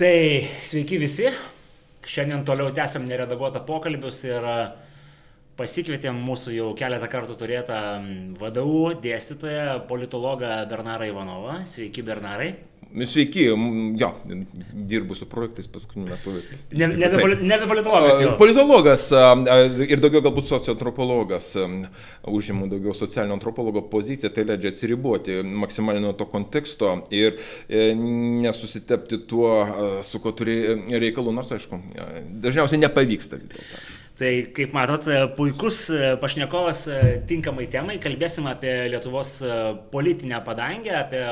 [0.00, 1.26] Tai sveiki visi.
[2.08, 4.54] Šiandien toliau tęsiam neredaguotą pokalbius ir e,
[5.58, 7.80] pasikvietėm mūsų jau keletą kartų turėtą
[8.40, 11.58] VDU dėstytoją, politologą Bernarą Ivanovą.
[11.68, 12.48] Sveiki, Bernarai.
[12.90, 13.44] Sveiki,
[13.98, 14.08] jo,
[14.72, 16.32] dirbu su projektais paskutiniu metu.
[16.72, 18.16] Ne, nebe, poli, nebe politologas.
[18.22, 18.32] Jau.
[18.40, 19.04] Politologas
[19.86, 21.52] ir daugiau galbūt socioantropologas.
[22.26, 29.22] Užimu daugiau socialinio antropologo poziciją, tai leidžia atsiriboti maksimaliai nuo to konteksto ir e, nesusitepti
[29.30, 29.54] tuo,
[30.06, 30.58] su kuo turi
[30.90, 31.78] reikalų, nors aišku,
[32.42, 33.80] dažniausiai nepavyksta vis dėlto.
[34.20, 35.06] Tai kaip matot,
[35.38, 35.84] puikus
[36.20, 36.84] pašnekovas
[37.30, 39.38] tinkamai temai, kalbėsim apie Lietuvos
[39.94, 41.24] politinę padangę, apie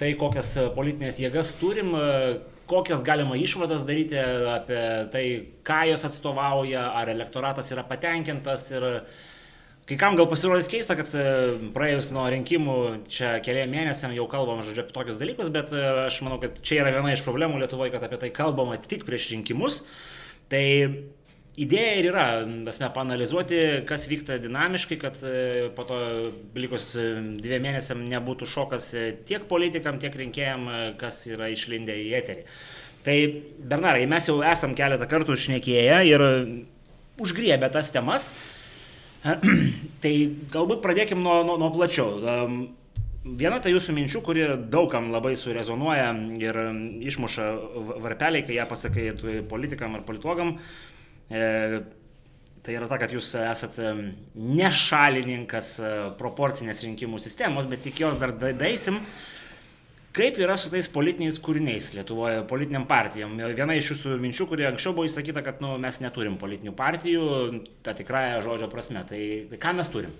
[0.00, 2.36] tai, kokias e, politinės jėgas turim, e,
[2.70, 4.18] kokias galima išvadas daryti
[4.54, 4.80] apie
[5.12, 5.24] tai,
[5.66, 8.86] ką jos atstovauja, ar elektoratas yra patenkintas ir
[9.90, 11.26] kai kam gal pasirodys keista, kad e,
[11.74, 12.78] praėjus nuo rinkimų
[13.10, 15.74] čia keliam mėnesiam jau kalbam, žodžiu, apie tokius dalykus, bet
[16.06, 19.32] aš manau, kad čia yra viena iš problemų Lietuvoje, kad apie tai kalbama tik prieš
[19.34, 19.82] rinkimus.
[20.50, 20.64] Tai
[21.60, 22.24] idėja ir yra,
[22.70, 25.98] esmė, panalizuoti, kas vyksta dinamiškai, kad e, po to
[26.58, 27.06] likus e,
[27.42, 30.68] dviem mėnesiam nebūtų šokas e, tiek politikam, tiek rinkėjam,
[31.00, 32.46] kas yra išlindę į eterį.
[33.04, 33.16] Tai,
[33.72, 36.26] Bernarai, mes jau esam keletą kartų šnekėję ir
[37.20, 38.32] užgriebę tas temas.
[40.02, 40.12] tai
[40.52, 42.20] galbūt pradėkim nuo, nuo, nuo plačiau.
[43.20, 46.06] Viena tai jūsų minčių, kuri daugam labai surezonuoja
[46.40, 46.58] ir
[47.10, 47.48] išmuša
[48.00, 49.10] varpeliai, kai ją pasakai
[49.48, 50.89] politikam ar politologam, E,
[51.30, 53.92] tai yra ta, kad jūs esate
[54.34, 59.00] nešalininkas e, proporcinės rinkimų sistemos, bet tik jos dar daisim.
[60.10, 63.36] Kaip yra su tais politiniais kūriniais Lietuvoje, politiniam partijom?
[63.54, 67.26] Viena iš jūsų minčių, kurie anksčiau buvo įsakyta, kad nu, mes neturim politinių partijų,
[67.86, 69.04] ta tikrąją žodžio prasme.
[69.06, 69.20] Tai,
[69.52, 70.16] tai ką mes turim?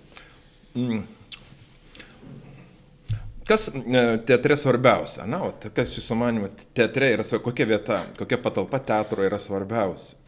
[0.79, 1.03] Mm.
[3.51, 5.27] Kas e, teatre svarbiausia?
[5.27, 7.27] Na, o kas jūsų manimo teatre yra?
[7.43, 10.20] Kokia vieta, kokia patalpa teatro yra svarbiausia?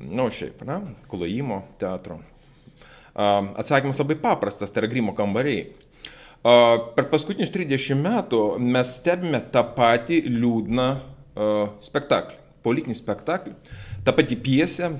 [0.00, 2.18] Nu, šiaip, na, klojimo teatro.
[3.14, 5.68] Atsakymas labai paprastas, tai yra grimo kambariai.
[6.42, 10.88] Per paskutinius 30 metų mes stebime tą patį liūdną
[11.86, 13.54] spektaklį, politinį spektaklį.
[14.04, 14.90] Ta pati piesė,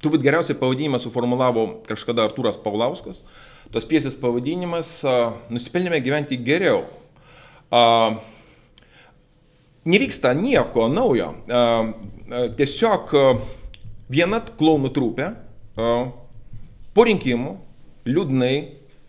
[0.00, 3.20] turbūt geriausiai pavadinimą suformulavo kažkada Artūras Paulauskas.
[3.70, 4.96] Tos piesės pavadinimas
[5.52, 6.80] Nusipelnėme gyventi geriau.
[9.86, 11.34] Nevyksta nieko naujo
[12.30, 13.10] tiesiog
[14.10, 15.32] viena klaunų trupė
[16.94, 17.56] po rinkimų
[18.06, 18.54] liūdnai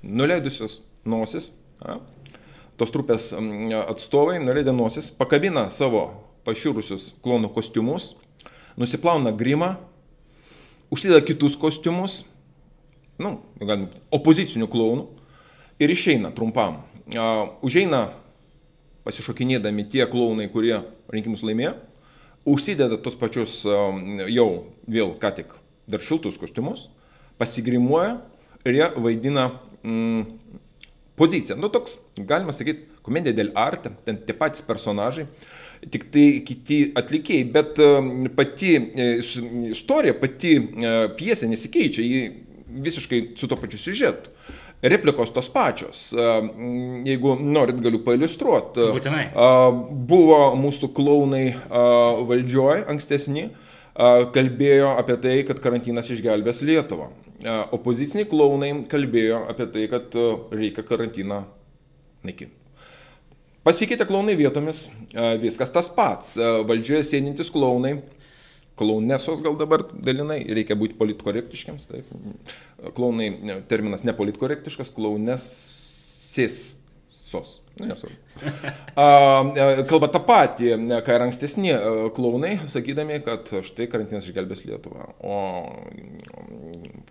[0.01, 1.51] nuleidusios nosis,
[2.77, 6.07] tos trupės atstovai nuleidę nosis, pakabina savo
[6.47, 8.15] paširusius klaunų kostiumus,
[8.79, 9.75] nusiplauna grimą,
[10.93, 12.23] užsideda kitus kostiumus,
[13.21, 15.05] nu, galim, opozicinių klaunų
[15.81, 16.81] ir išeina trumpam.
[17.61, 18.07] Užeina
[19.05, 20.79] pasišokinėdami tie klaunai, kurie
[21.11, 21.75] rinkimus laimėjo
[22.45, 24.49] užsideda tos pačius um, jau
[24.89, 25.55] vėl ką tik
[25.91, 26.87] dar šiltus kostiumus,
[27.41, 28.19] pasigrimuoja
[28.65, 29.47] ir jie vaidina
[29.83, 30.25] mm,
[31.19, 31.57] poziciją.
[31.59, 35.27] Nu, toks, galima sakyti, komedija dėl arte, ten tie patys personažai,
[35.91, 39.09] tik tai kiti atlikėjai, bet um, pati e,
[39.73, 42.21] istorija, pati e, pjesė nesikeičia, ji
[42.85, 44.31] visiškai su to pačiu siužetu
[44.81, 46.07] replikos tos pačios.
[47.05, 48.87] Jeigu norit, galiu pailustruoti.
[48.95, 49.25] Būtinai.
[50.09, 51.43] Buvo mūsų klaunai
[52.29, 53.49] valdžioj ankstesni,
[54.35, 57.11] kalbėjo apie tai, kad karantinas išgelbės Lietuvą.
[57.75, 60.17] Opoziciniai klaunai kalbėjo apie tai, kad
[60.53, 61.43] reikia karantiną
[62.25, 62.57] naikinti.
[63.61, 64.87] Pasikeitė klaunai vietomis,
[65.41, 66.33] viskas tas pats.
[66.65, 67.99] Valdžioje sėdintis klaunai
[68.79, 71.89] Klaunesos gal dabar dalinai, reikia būti politkorektiškiams.
[71.89, 72.03] Tai
[72.97, 73.29] klaunai
[73.69, 76.61] terminas nepolitkorektiškas, klaunesis
[77.11, 77.59] sos.
[77.79, 78.17] Nu, nesvarbu.
[79.87, 80.73] Kalba tą patį,
[81.05, 81.75] ką ir ankstesni
[82.17, 85.07] klaunai, sakydami, kad štai karantinas išgelbės Lietuvą.
[85.23, 85.37] O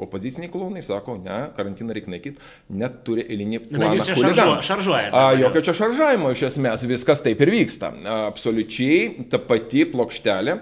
[0.00, 2.40] opoziciniai klaunai sako, ne, karantiną reikia naikyti,
[2.80, 3.90] net turi eilinį planą.
[3.98, 4.62] Jūs čia šaržuoja.
[4.64, 7.92] šaržuoja a, jokio čia šaržavimo iš esmės, viskas taip ir vyksta.
[8.30, 10.56] Absoliučiai ta pati plokštelė,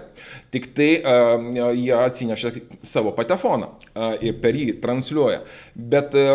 [0.53, 2.53] tik tai jie atsineša
[2.87, 3.71] savo patefoną
[4.25, 5.43] ir per jį transliuoja.
[5.75, 6.27] Bet a,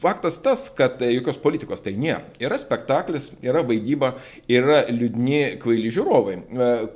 [0.00, 2.24] faktas tas, kad jokios politikos tai nėra.
[2.50, 4.16] Yra spektaklis, yra vaidyba,
[4.50, 6.32] yra liūdni kvaili žiūrovai,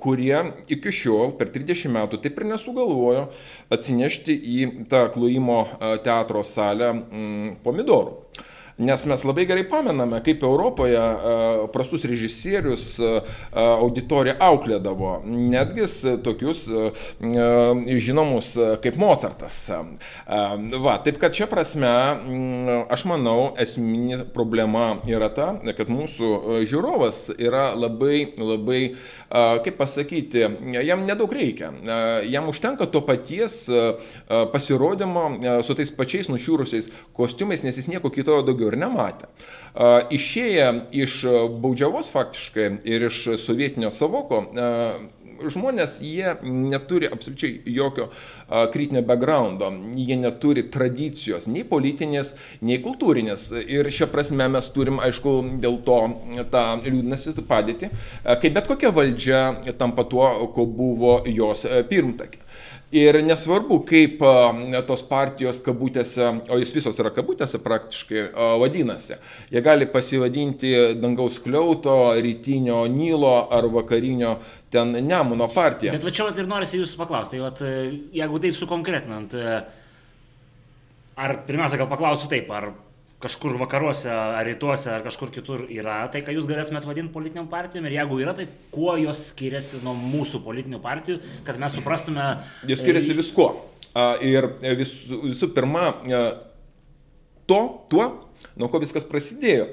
[0.02, 0.40] kurie
[0.74, 3.28] iki šiol per 30 metų taip ir nesugalvojo
[3.76, 4.56] atsinešti į
[4.90, 5.60] tą klojimo
[6.02, 8.16] teatro salę mm, pomidorų.
[8.78, 10.98] Nes mes labai gerai pamename, kaip Europoje
[11.70, 12.96] prastus režisierius
[13.54, 15.12] auditoriją auklėdavo.
[15.30, 15.86] Netgi
[16.26, 16.64] tokius
[18.02, 18.48] žinomus
[18.82, 19.60] kaip Mozartas.
[20.26, 21.92] Va, taip kad čia prasme,
[22.90, 28.82] aš manau, esminė problema yra ta, kad mūsų žiūrovas yra labai, labai,
[29.30, 30.48] kaip pasakyti,
[30.82, 31.70] jam nedaug reikia.
[32.26, 33.70] Jam užtenka to paties
[34.26, 39.28] pasirodymo su tais pačiais nušiūrusiais kostiumais, nes jis nieko kito daugiau daugiau ir nematė.
[40.14, 41.25] Išėję iš
[41.61, 44.44] baudžiavos faktiškai ir iš sovietinio savoko,
[45.44, 49.66] žmonės, jie neturi absoliučiai jokio a, kritinio backgroundo,
[49.99, 53.49] jie neturi tradicijos, nei politinės, nei kultūrinės.
[53.66, 55.99] Ir šią prasme mes turim, aišku, dėl to
[56.55, 57.90] tą liūdnasi padėti,
[58.22, 59.43] kai bet kokia valdžia
[59.76, 62.44] tampa tuo, ko buvo jos pirmtakė.
[62.94, 64.20] Ir nesvarbu, kaip
[64.87, 68.29] tos partijos kabutėse, o jis visos yra kabutėse praktiškai
[68.62, 69.17] vadinasi,
[69.50, 70.70] jie gali pasivadinti
[71.02, 74.37] dangaus kliauto, rytinio Nilo ar vakarinio
[74.70, 75.91] ten Nemuno partija.
[75.96, 77.64] Bet va čia vat, ir norisi jūsų paklausti, tai vat,
[78.14, 79.35] jeigu taip sukonkretinant,
[81.19, 82.70] ar pirmiausia gal paklausiu taip, ar
[83.24, 87.88] kažkur vakaruose, ar rytuose, ar kažkur kitur yra tai, ką jūs galėtumėt vadinti politiniam partijom
[87.88, 92.28] ir jeigu yra, tai kuo jos skiriasi nuo mūsų politinių partijų, kad mes suprastume.
[92.68, 93.50] Jos skiriasi viskuo.
[94.26, 95.92] Ir vis, visų pirma,
[97.46, 97.60] to,
[97.92, 98.08] tuo,
[98.58, 99.70] nuo ko viskas prasidėjo.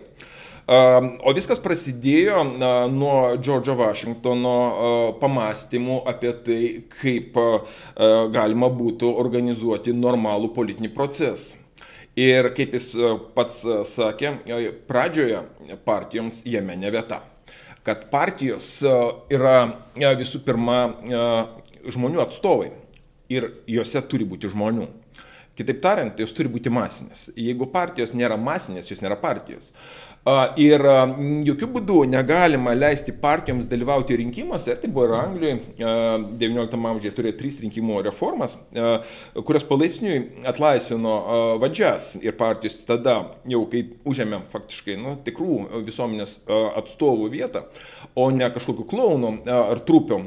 [0.71, 2.43] O viskas prasidėjo
[2.93, 4.57] nuo Džordžo Vašingtono
[5.19, 6.59] pamastymų apie tai,
[7.01, 7.39] kaip
[8.31, 11.60] galima būtų organizuoti normalų politinį procesą.
[12.19, 17.21] Ir kaip jis e, pats e, sakė, e, pradžioje partijoms jame ne vieta.
[17.87, 18.83] Kad partijos
[19.33, 19.71] yra
[20.19, 20.75] visų pirma
[21.89, 22.67] žmonių atstovai
[23.31, 24.85] ir juose turi būti žmonių.
[25.57, 27.31] Kitaip tariant, jos turi būti masinės.
[27.33, 29.71] Jeigu partijos nėra masinės, jos nėra partijos.
[30.61, 30.83] Ir
[31.47, 35.55] jokių būdų negalima leisti partijoms dalyvauti rinkimuose, tai buvo ir Anglijoje,
[36.37, 41.15] XIX amžiuje turėjo trys rinkimų reformas, kurios palaipsniui atlaisvino
[41.63, 43.15] vadžias ir partijos tada,
[43.49, 46.35] jau kai užėmė faktiškai nu, tikrų visuomenės
[46.83, 47.63] atstovų vietą,
[48.13, 50.21] o ne kažkokiu klaunu ar trupiu,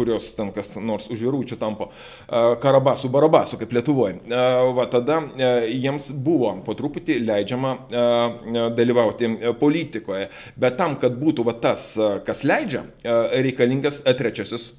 [0.00, 1.90] kurios ten kas nors už vyručių tampo
[2.64, 4.16] karabasu, barabasu, kaip Lietuvoje.
[4.80, 5.20] Va tada
[5.68, 10.28] jiems buvo po truputį leidžiama dalyvauti dalyvauti e, politikoje.
[10.56, 14.74] Bet tam, kad būtų va, tas, e, kas leidžia, e, reikalingas trečiasis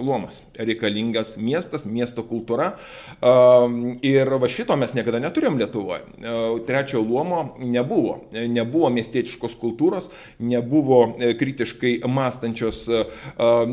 [0.00, 0.42] luomas.
[0.58, 2.74] Reikalingas miestas, miesto kultūra.
[4.06, 6.02] Ir va šito mes niekada neturėjom Lietuvoje.
[6.66, 8.16] Trečiojo luomo nebuvo.
[8.32, 12.82] Nebuvo miestietiškos kultūros, nebuvo kritiškai mąstančios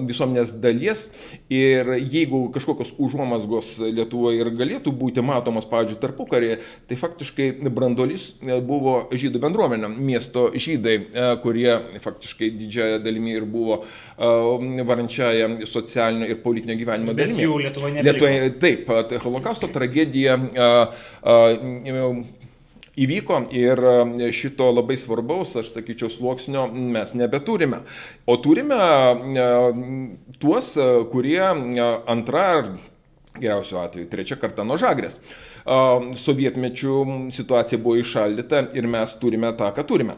[0.08, 1.08] visuomenės dalies.
[1.54, 6.60] Ir jeigu kažkokios užuomasgos Lietuvoje ir galėtų būti matomos, pavyzdžiui, tarpukarėje,
[6.90, 11.74] tai faktiškai brandolys buvo žydų bendruomenė miesto žydai, e, kurie
[12.04, 17.46] faktiškai didžiąją dalimi ir buvo e, varančiaja socialinio ir politinio gyvenimo Bet dalimi.
[17.46, 18.10] Jų Lietuvoje nebuvo.
[18.12, 20.38] Lietuvoje, taip, tai holokausto tragedija
[22.98, 23.82] įvyko ir
[24.34, 27.84] šito labai svarbaus, aš sakyčiau, sluoksnio mes nebeturime.
[28.26, 28.80] O turime
[30.42, 30.74] tuos,
[31.12, 32.72] kurie antra ar
[33.38, 35.20] geriausiu atveju trečia karta nuo žagrės
[36.18, 36.96] sovietmečių
[37.36, 40.14] situacija buvo išaldyta ir mes turime tą, ką turime.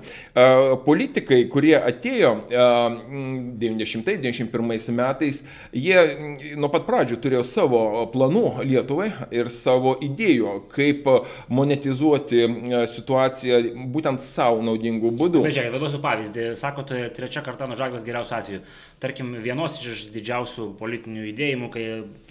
[0.86, 5.44] Politikai, kurie atėjo 90-91 metais,
[5.74, 6.16] jie
[6.60, 11.08] nuo pat pradžių turėjo savo planų Lietuvai ir savo idėjų, kaip
[11.50, 12.48] monetizuoti
[12.94, 13.58] situaciją
[13.94, 15.40] būtent savo naudingų būdų.
[15.48, 16.44] Bet žiūrėk, duosiu pavyzdį.
[16.60, 18.62] Sakote, trečia karta nuo žagras geriausiu atveju.
[19.02, 21.84] Tarkim, vienos iš didžiausių politinių judėjimų, kai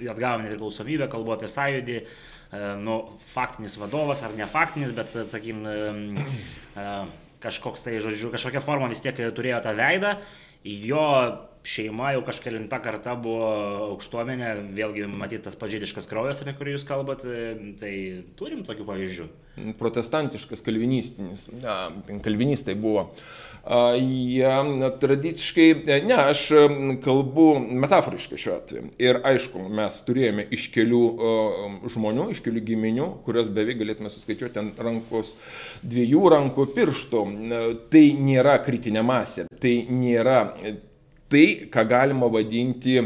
[0.06, 1.96] atgavome nepriklausomybę, kalbu apie sąjūdį,
[2.80, 2.98] nu,
[3.32, 5.66] faktinis vadovas ar ne faktinis, bet, sakykim,
[7.42, 10.16] kažkoks tai, žodžiu, kažkokia forma vis tiek turėjo tą veidą,
[10.64, 11.04] jo
[11.68, 13.50] šeima jau kažkelinta karta buvo
[13.90, 17.26] aukštuomenė, vėlgi matyti tas pažydiškas kraujas, apie kurį jūs kalbat,
[17.80, 17.92] tai
[18.38, 19.28] turim tokių pavyzdžių.
[19.78, 21.88] Protestantiškas, kalvinistinis, ja,
[22.24, 23.08] kalvinistai buvo.
[23.98, 25.66] Jie ja, tradiciškai,
[26.06, 26.44] ne, aš
[27.04, 27.48] kalbu
[27.82, 28.92] metaforiškai šiuo atveju.
[29.02, 31.02] Ir aišku, mes turėjome iš kelių
[31.92, 35.34] žmonių, iš kelių giminių, kurios beveik galėtume suskaičiuoti ant rankos
[35.82, 37.24] dviejų rankų pirštų.
[37.92, 40.44] Tai nėra kritinė masė, tai nėra
[41.28, 42.96] tai, ką galima vadinti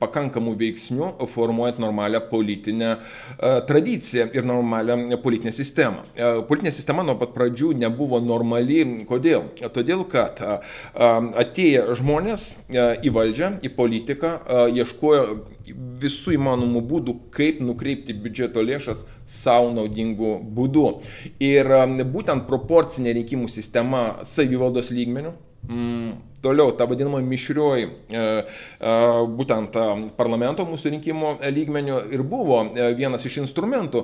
[0.00, 6.06] pakankamų veiksnių, formuojant normalią politinę uh, tradiciją ir normalią politinę sistemą.
[6.14, 8.82] Uh, politinė sistema nuo pat pradžių nebuvo normali.
[9.08, 9.50] Kodėl?
[9.74, 10.62] Todėl, kad uh,
[11.42, 14.32] atėję žmonės į valdžią, į politiką,
[14.72, 15.24] ieškojo
[16.02, 20.86] visų įmanomų būdų, kaip nukreipti biudžeto lėšas savo naudingų būdų.
[21.42, 21.70] Ir
[22.12, 25.34] būtent proporcinė rinkimų sistema savivaldos lygmenių,
[26.42, 27.86] Toliau, ta vadinama mišrioji,
[29.38, 29.76] būtent
[30.18, 32.64] parlamento mūsų rinkimo lygmenių ir buvo
[32.98, 34.02] vienas iš instrumentų,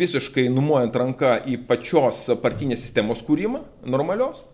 [0.00, 4.48] visiškai numuojant ranką į pačios partinės sistemos kūrimą, normalios,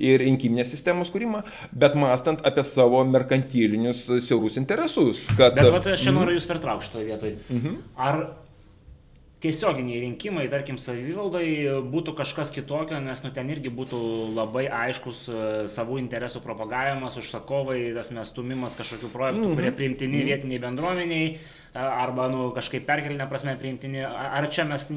[0.00, 1.42] ir rinkiminės sistemos kūrimą,
[1.76, 5.26] bet mąstant apie savo merkantilinius siaurus interesus.
[5.36, 5.56] Kad...
[5.58, 7.36] Bet vat, aš čia noriu jūs pertraukti šitoje vietoje.
[7.52, 7.82] Mhm.
[8.00, 8.22] Ar
[9.40, 11.46] tiesioginiai rinkimai, tarkim, savivaldai
[11.92, 14.00] būtų kažkas kitokio, nes nu, ten irgi būtų
[14.36, 15.38] labai aiškus uh,
[15.70, 19.56] savų interesų propagavimas, užsakovai, tas mestumimas kažkokių projektų, mm -hmm.
[19.56, 24.02] kurie priimtini vietiniai bendruomeniai, uh, arba nu, kažkaip perkelinę prasme priimtini.
[24.04, 24.88] Ar čia mes...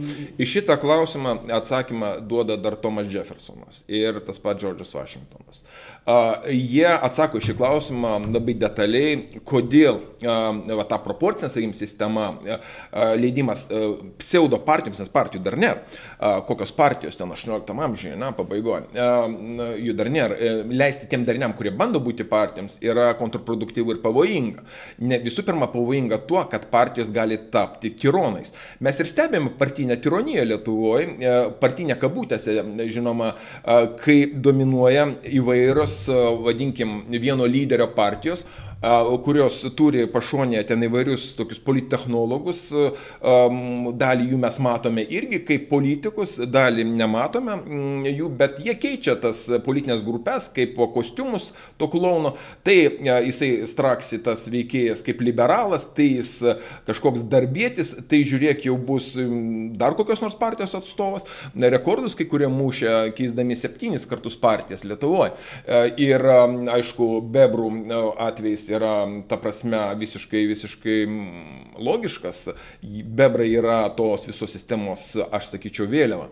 [0.42, 5.64] Į šitą klausimą atsakymą duoda dar Tomas Jeffersonas ir tas pats Džordžas Vašingtonas.
[6.52, 12.32] Jie atsako šį klausimą labai detaliai, kodėl va, ta proporcinė, sakykim, sistema,
[13.20, 13.66] leidimas
[14.20, 18.90] pseudo partijoms, nes partijų dar nėra, kokios partijos ten 18 amžiuje, na, pabaigoje,
[19.84, 24.64] jų dar nėra, uh, leisti tiem dariniam, kurie bando būti partijoms, yra kontraproduktyvu ir pavojinga.
[25.04, 28.54] Ne, visų pirma, pavojinga tuo, kad partijos gali tapti tironais.
[28.84, 32.56] Mes ir stebėme partinę tironiją Lietuvoje, partinę kabutėse,
[32.94, 35.08] žinoma, e, kai dominuoja
[35.40, 35.93] įvairios, e,
[36.44, 38.46] vadinkim, vieno lyderio partijos,
[39.24, 42.66] kurios turi pašonėje ten įvairius tokius polittechnologus,
[44.04, 49.46] dalį jų mes matome irgi kaip politikus, dalį nematome mm, jų, bet jie keičia tas
[49.64, 52.34] politinės grupės kaip kostiumus to klauno,
[52.68, 52.76] tai
[53.28, 56.36] jisai straksi tas veikėjas kaip liberalas, tai jis
[56.88, 59.14] kažkoks darbėtis, tai žiūrėk jau bus
[59.80, 65.32] dar kokios nors partijos atstovas, rekordus kai kurie mušė, keisdami septynis kartus partijas Lietuvoje.
[66.04, 66.28] Ir
[66.74, 67.70] aišku, bebrų
[68.28, 68.94] atvejais yra,
[69.30, 70.98] ta prasme, visiškai, visiškai
[71.84, 72.48] logiškas.
[72.84, 76.30] Bebrai yra tos visos sistemos, aš sakyčiau, vėliava.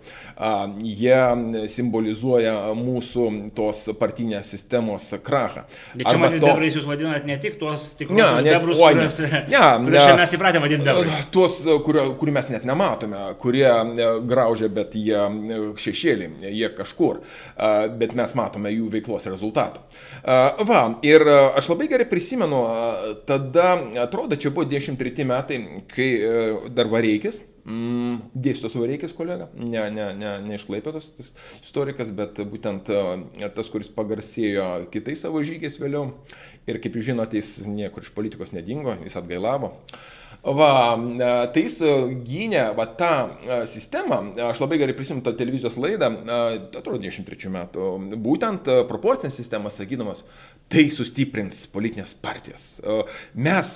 [0.82, 5.66] Jie simbolizuoja mūsų tos partinės sistemos krachą.
[5.96, 6.52] Bet čia, matyt, to...
[6.52, 10.36] bebrais jūs vadinat ne tik tuos tikrus ne, ne, bebrus, oi, kuriuos, ne, ne, mes
[10.38, 11.28] įpratę vadinti bebrais.
[11.34, 13.68] Tuos, kurių, kurių mes net nematome, kurie
[14.28, 15.22] graužia, bet jie
[15.82, 17.22] šešėlį, jie kažkur,
[18.02, 19.84] bet mes matome jų veiklos rezultatą.
[20.68, 22.66] Va, ir aš labai gerai prisimenu, prisimenu,
[23.26, 25.58] tada, atrodo, čia buvo 93 metai,
[25.92, 31.12] kai e, dar Vareikis, mm, dėstytos Vareikis kolega, ne, ne, ne, ne iš Klaipėtos
[31.60, 36.14] istorikas, bet būtent tas, kuris pagarsėjo kitais savo žygiais vėliau.
[36.72, 39.76] Ir kaip jūs žinote, jis niekur iš politikos nedingo, jis atgailavo.
[39.76, 41.90] Uh, Va, e, tai jis e,
[42.26, 43.12] gynė va, tą
[43.46, 44.18] e, sistemą,
[44.48, 46.10] aš labai gerai prisimenu tą televizijos laidą,
[46.80, 47.90] atrodo, 23 metų,
[48.26, 50.24] būtent proporcinę sistemą sakydamas,
[50.72, 52.66] tai sustiprins politinės partijas.
[53.36, 53.74] Mes,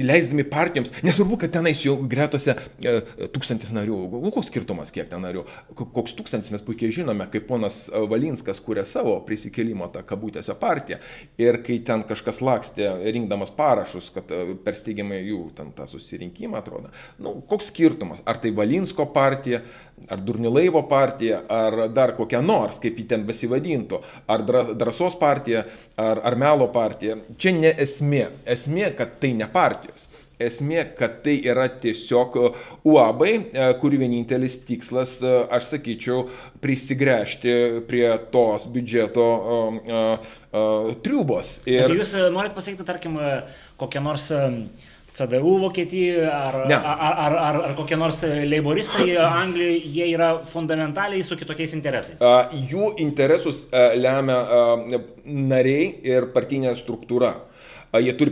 [0.00, 2.54] leisdami partijoms, nesvarbu, kad tenais jau gretose
[3.34, 3.98] tūkstantis narių,
[4.30, 5.42] koks skirtumas kiek ten narių,
[5.80, 11.00] koks tūkstantis mes puikiai žinome, kaip ponas Valinskas kūrė savo prisikėlimo tą kabutėse partiją.
[11.42, 14.30] Ir kai ten kažkas lakstė rinkdamas parašus, kad
[14.64, 16.92] persteigiamai jų ten tą susirinkimą, atrodo.
[17.22, 19.62] Nu, koks skirtumas, ar tai Valinsko partija,
[20.08, 25.66] ar Durnilaivo partija, ar dar kokia nors, kaip jį ten besivadintų, ar Drąsos partija,
[26.00, 27.18] ar, ar Melo partija.
[27.38, 28.26] Čia ne esmė.
[28.48, 30.08] Esmė, kad tai ne partijos.
[30.40, 32.36] Esmė, kad tai yra tiesiog
[32.88, 36.22] UAB, e, kurių vienintelis tikslas, e, aš sakyčiau,
[36.64, 37.52] prisigręžti
[37.88, 39.76] prie tos biudžeto uh,
[40.52, 41.58] uh, triubos.
[41.68, 41.84] Ir...
[41.88, 43.16] Bet jūs norit pasakyti, tarkim,
[43.80, 44.48] kokią nors uh,
[45.12, 51.38] CDU Vokietijoje ar, ar, ar, ar, ar kokie nors leiboristai Anglijoje, jie yra fundamentaliai su
[51.40, 52.22] kitokiais interesais.
[52.70, 53.66] Jų interesus
[53.98, 54.40] lemia
[55.24, 57.34] nariai ir partinė struktūra
[57.98, 58.30] jie turi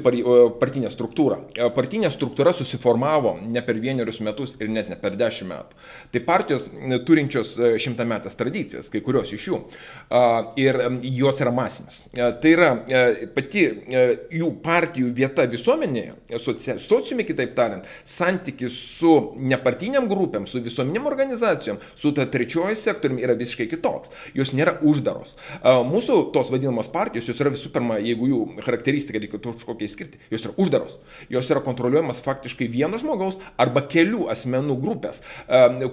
[0.61, 1.41] partinę struktūrą.
[1.75, 5.79] Partinė struktūra susiformavo ne per vienerius metus ir net ne per dešimt metų.
[6.15, 6.69] Tai partijos
[7.09, 9.59] turinčios šimtametės tradicijas, kai kurios iš jų,
[10.61, 10.79] ir
[11.19, 12.03] jos yra masinės.
[12.15, 12.71] Tai yra
[13.35, 13.65] pati
[14.39, 22.13] jų partijų vieta visuomenėje, sociume kitaip tariant, santykis su nepartiniam grupėm, su visuomenėm organizacijom, su
[22.15, 24.15] ta trečioji sektoriumi yra visiškai kitoks.
[24.39, 25.35] Jos nėra uždaros.
[25.65, 30.45] Mūsų tos vadinamos partijos, jos yra visų pirma, jeigu jų charakteristika reikėtų kažkokiai skirti, jos
[30.45, 30.99] yra uždaros.
[31.33, 35.23] Jos yra kontroliuojamas faktiškai vieno žmogaus arba kelių asmenų grupės,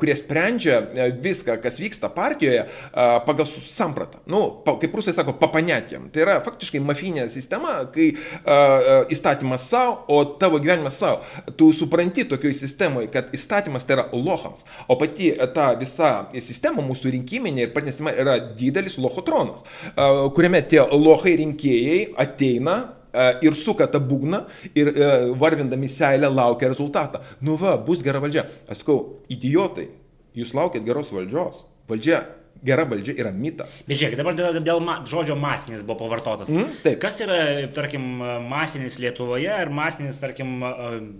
[0.01, 0.81] kurie sprendžia
[1.23, 2.65] viską, kas vyksta partijoje
[3.27, 4.21] pagal sampratą.
[4.29, 6.09] Nu, kaip rusai sako, papanetėm.
[6.13, 8.11] Tai yra faktiškai mafinė sistema, kai
[9.13, 11.21] įstatymas savo, o tavo gyvenimas savo.
[11.57, 17.13] Tu supranti tokioje sistemoje, kad įstatymas tai yra lohams, o pati ta visa sistema mūsų
[17.15, 19.65] rinkiminė ir pati sistema yra didelis lohotronas,
[20.35, 22.75] kuriame tie lohai rinkėjai ateina
[23.45, 24.45] ir suka tą būgną
[24.77, 24.91] ir
[25.39, 27.21] varvindami seilę laukia rezultatą.
[27.41, 28.47] Nu va, bus gera valdžia.
[28.69, 28.99] Aš sakau,
[29.31, 29.89] idiotai,
[30.37, 31.65] jūs laukit geros valdžios.
[31.89, 32.23] Valdžia
[32.65, 33.71] gera valdžia yra mitas.
[33.87, 36.49] Bet žiūrėk, dabar dėl, dėl ma, žodžio masinis buvo pavartotas.
[36.53, 36.97] Mm, taip.
[37.03, 37.37] Kas yra,
[37.75, 38.07] tarkim,
[38.49, 40.57] masinis Lietuvoje ir masinis, tarkim,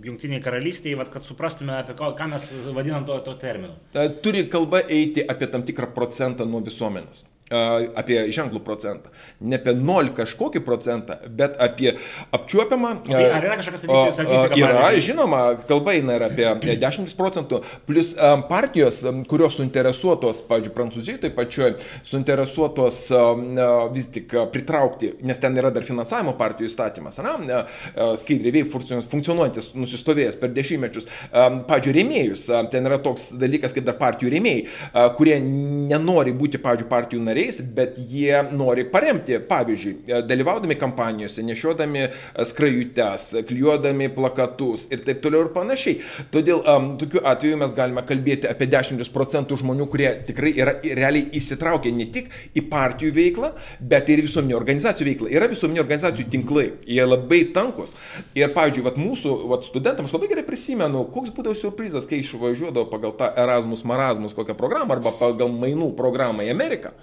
[0.06, 3.76] Junktiniai karalystėje, vat, kad suprastume, apie ką, ką mes vadinam to, to terminu?
[4.24, 9.12] Turi kalba eiti apie tam tikrą procentą nuo visuomenės apie ženklų procentą.
[9.40, 11.92] Ne apie 0 kažkokį procentą, bet apie
[12.34, 12.90] apčiuopiamą.
[13.06, 14.56] Tai ar yra kažkokia statistika?
[14.58, 15.04] Yra, pavyzdžiui?
[15.06, 16.48] žinoma, kalba eina ir apie
[16.82, 18.10] 10 procentų, plus
[18.48, 18.98] partijos,
[19.30, 21.76] kurios suinteresuotos, pavyzdžiui, Prancūzijoje, taip pačioj,
[22.06, 23.04] suinteresuotos
[23.94, 27.62] vis tik pritraukti, nes ten yra dar finansavimo partijų įstatymas, na,
[28.18, 34.66] skaidriai funkcionuojantis, nusistovėjęs per dešimtmečius, pavyzdžiui, rėmėjus, ten yra toks dalykas kaip dar partijų rėmėjai,
[35.14, 42.02] kurie nenori būti, pavyzdžiui, partijų nariai nariais, bet jie nori paremti, pavyzdžiui, dalyvaudami kampanijose, nešiodami
[42.06, 46.00] e, skrajutes, klijuodami plakatus ir taip toliau ir panašiai.
[46.32, 51.28] Todėl um, tokiu atveju mes galime kalbėti apie 10 procentų žmonių, kurie tikrai yra realiai
[51.36, 55.30] įsitraukę ne tik į partijų veiklą, bet ir visuomenio organizacijų veiklą.
[55.36, 57.94] Yra visuomenio organizacijų tinklai, jie labai tankus.
[58.36, 63.16] Ir, pavyzdžiui, vat mūsų vat studentams labai gerai prisimenu, koks būdavo surprizas, kai išvažiuodavo pagal
[63.18, 66.94] tą Erasmus Marasmus kokią programą arba pagal mainų programą į Ameriką.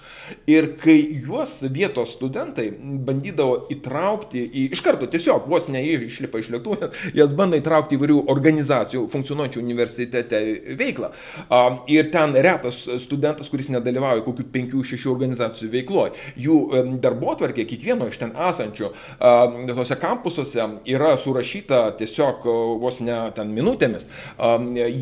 [0.48, 6.50] Ir kai juos vietos studentai bandydavo įtraukti į, iš karto tiesiog vos ne išlipa iš
[6.54, 10.42] lėktuvų, jas bando įtraukti įvairių organizacijų funkcionuojančių universitete
[10.80, 11.12] veiklą.
[11.92, 16.14] Ir ten retas studentas, kuris nedalyvauja kokių penkių, šešių organizacijų veikloje.
[16.44, 16.58] Jų
[17.04, 18.92] darbo tvarkė kiekvieno iš ten esančių
[19.74, 22.48] tose kampusuose yra surašyta tiesiog
[22.84, 24.10] vos ne ten minutėmis.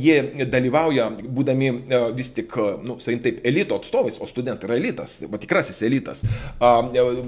[0.01, 1.71] Jie dalyvauja, būdami
[2.17, 6.23] vis tik, nu, sakykim taip, elito atstovais, o studentai yra elitas elitas, va, tikrasis elitas,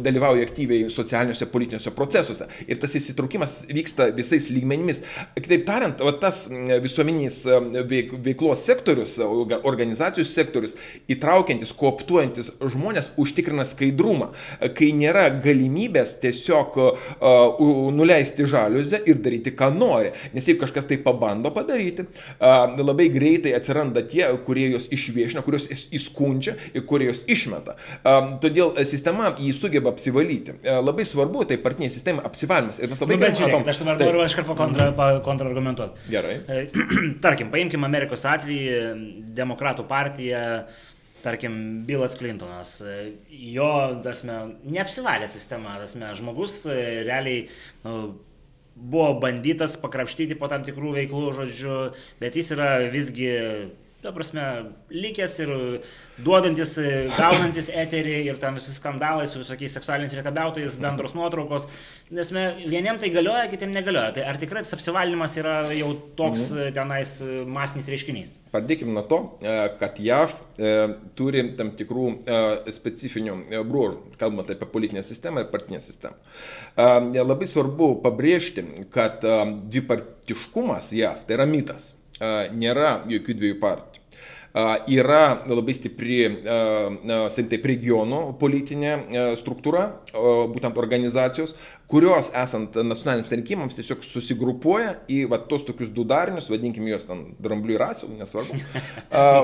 [0.03, 2.47] dalyvauja aktyviai socialiniuose, politiniuose procesuose.
[2.67, 5.03] Ir tas įsitraukimas vyksta visais lygmenimis.
[5.35, 6.45] Kitaip tariant, va, tas
[6.83, 7.43] visuomeninis
[7.89, 10.75] veik, veiklos sektorius, organizacijų sektorius,
[11.11, 14.31] įtraukiantis, kooptuojantis žmonės, užtikrina skaidrumą,
[14.77, 17.63] kai nėra galimybės tiesiog uh,
[17.93, 20.13] nuleisti žaliuzę ir daryti, ką nori.
[20.33, 25.69] Nes jeigu kažkas tai pabando padaryti, uh, labai greitai atsiranda tie, kurie jos išviešina, kurios
[25.93, 28.39] įskundžia ir kurie jos išmeta supranta.
[28.43, 30.55] Todėl sistema jį sugeba apsivalyti.
[30.63, 32.79] Labai svarbu, tai partinė sistema apsivalymas.
[32.83, 33.69] Ir mes labai nu, gerai matome.
[33.73, 34.89] Aš dabar tai- noriu iš karto kontra,
[35.25, 36.07] kontrargumentuoti.
[36.09, 36.39] Gerai.
[37.25, 40.65] Tarkim, paimkime Amerikos atvejį, Demokratų partija
[41.23, 42.81] tarkim, Bilas Clintonas,
[43.29, 43.71] jo,
[44.03, 47.45] tasme, neapsivalė sistema, tasme, žmogus realiai
[47.85, 48.17] nu,
[48.75, 51.77] buvo bandytas pakrapštyti po tam tikrų veiklų, žodžiu,
[52.21, 53.29] bet jis yra visgi,
[54.03, 54.43] ta prasme,
[54.93, 55.51] likęs ir
[56.23, 61.67] duodantis, e, gaunantis eterį ir tam visi skandalai su visokiais seksualiniais priekabiautojais, bendros nuotraukos.
[62.13, 64.13] Nes vieniem tai galioja, kitiem negalioja.
[64.17, 66.75] Tai ar tikrai tas apsivalymas yra jau toks mhm.
[66.77, 68.37] tenais e, masinis reiškinys?
[68.53, 69.19] Pradėkime nuo to,
[69.79, 70.73] kad JAV e,
[71.17, 72.41] turi tam tikrų e,
[72.75, 76.15] specifinių e, bruožų, kalbant apie politinę sistemą ir partinę sistemą.
[76.75, 79.39] E, labai svarbu pabrėžti, kad e,
[79.73, 81.93] dvipartiškumas JAV tai yra mitas.
[82.19, 84.03] Nėra jokių dviejų partijų
[84.87, 86.19] yra labai stipri,
[87.49, 88.97] taip, regionų politinė
[89.39, 91.55] struktūra, būtent organizacijos,
[91.89, 97.25] kurios esant nacionaliniams rinkimams tiesiog susigrupuoja į va, tos tokius du darinius, vadinkim juos ten
[97.41, 98.59] dramblių ir asilų, nesvarbu.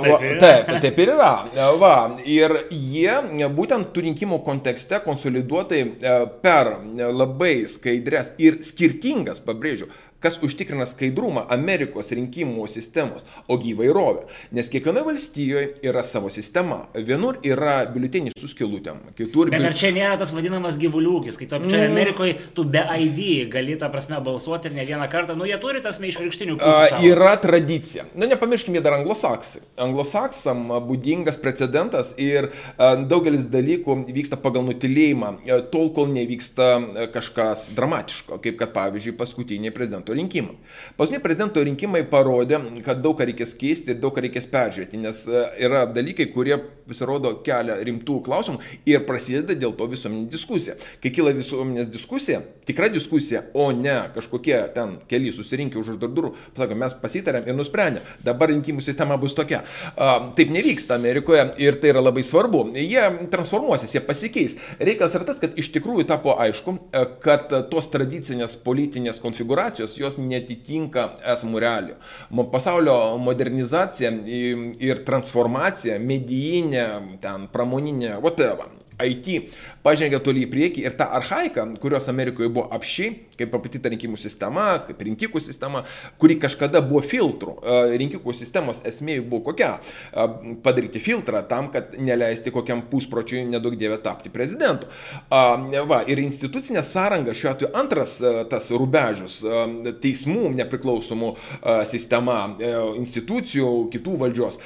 [0.06, 1.34] va, taip, taip ir yra.
[1.82, 5.84] Va, ir jie būtent tų rinkimų kontekste konsoliduotai
[6.46, 14.26] per labai skaidres ir skirtingas, pabrėžiu, kas užtikrina skaidrumą Amerikos rinkimų sistemos, ogi įvairovę.
[14.56, 16.82] Nes kiekvienoje valstijoje yra savo sistema.
[16.94, 19.52] Vienur yra biuleteniai su skilutėm, kitur...
[19.54, 21.94] Bet ar čia nėra tas vadinamas gyvuliukis, kai tu čia mm.
[21.94, 25.82] Amerikoje tu be ID gali tą prasme balsuoti ir ne vieną kartą, nu jie turi
[25.86, 27.00] tas meišvirkštinių pusių.
[27.10, 28.06] Yra tradicija.
[28.16, 29.64] Nu nepamirškime dar anglosaksai.
[29.80, 35.34] Anglosaksam būdingas precedentas ir daugelis dalykų vyksta pagal nutilėjimą,
[35.74, 40.58] tol kol nevyksta kažkas dramatiško, kaip kad pavyzdžiui paskutiniai prezidento prezidento rinkimai.
[40.98, 45.26] Paskutiniai prezidento rinkimai parodė, kad daug ką reikės keisti ir daug ką reikės peržiūrėti, nes
[45.28, 46.58] e, yra dalykai, kurie
[46.90, 50.76] pasirodo kelia rimtų klausimų ir prasideda dėl to visuomenė diskusija.
[51.04, 56.78] Kai kyla visuomenės diskusija, tikra diskusija, o ne kažkokie ten keli susirinkę už durų, pasako,
[56.80, 59.62] mes pasitarėm ir nusprendėm, dabar rinkimų sistema bus tokia.
[59.96, 62.66] Taip nevyksta Amerikoje ir tai yra labai svarbu.
[62.80, 64.58] Jie transformuosis, jie pasikeis.
[64.80, 70.18] Reikalas yra tas, kad iš tikrųjų tapo aišku, e, kad tos tradicinės politinės konfiguracijos jos
[70.22, 71.98] netitinka esamų realijų.
[72.52, 74.12] Pasaulio modernizacija
[74.90, 76.86] ir transformacija, medijinė,
[77.24, 79.54] ten pramoninė, whatever, IT
[79.86, 84.66] pažengė toli į priekį ir ta arhaika, kurios Amerikoje buvo apšiai, kaip apatita rinkimų sistema,
[84.88, 85.84] kaip rinkikų sistema,
[86.20, 87.56] kuri kažkada buvo filtrų.
[88.00, 89.72] Rinkikų sistemos esmė buvo kokia?
[90.64, 94.90] Padaryti filtrą tam, kad neleisti kokiam puspročiui nedaug dievė tapti prezidentu.
[95.30, 98.18] Va, ir institucinė sąranga šiuo atveju antras
[98.52, 99.40] tas rubežius-
[100.04, 101.32] teismų nepriklausomų
[101.88, 102.56] sistema,
[103.00, 104.60] institucijų, kitų valdžios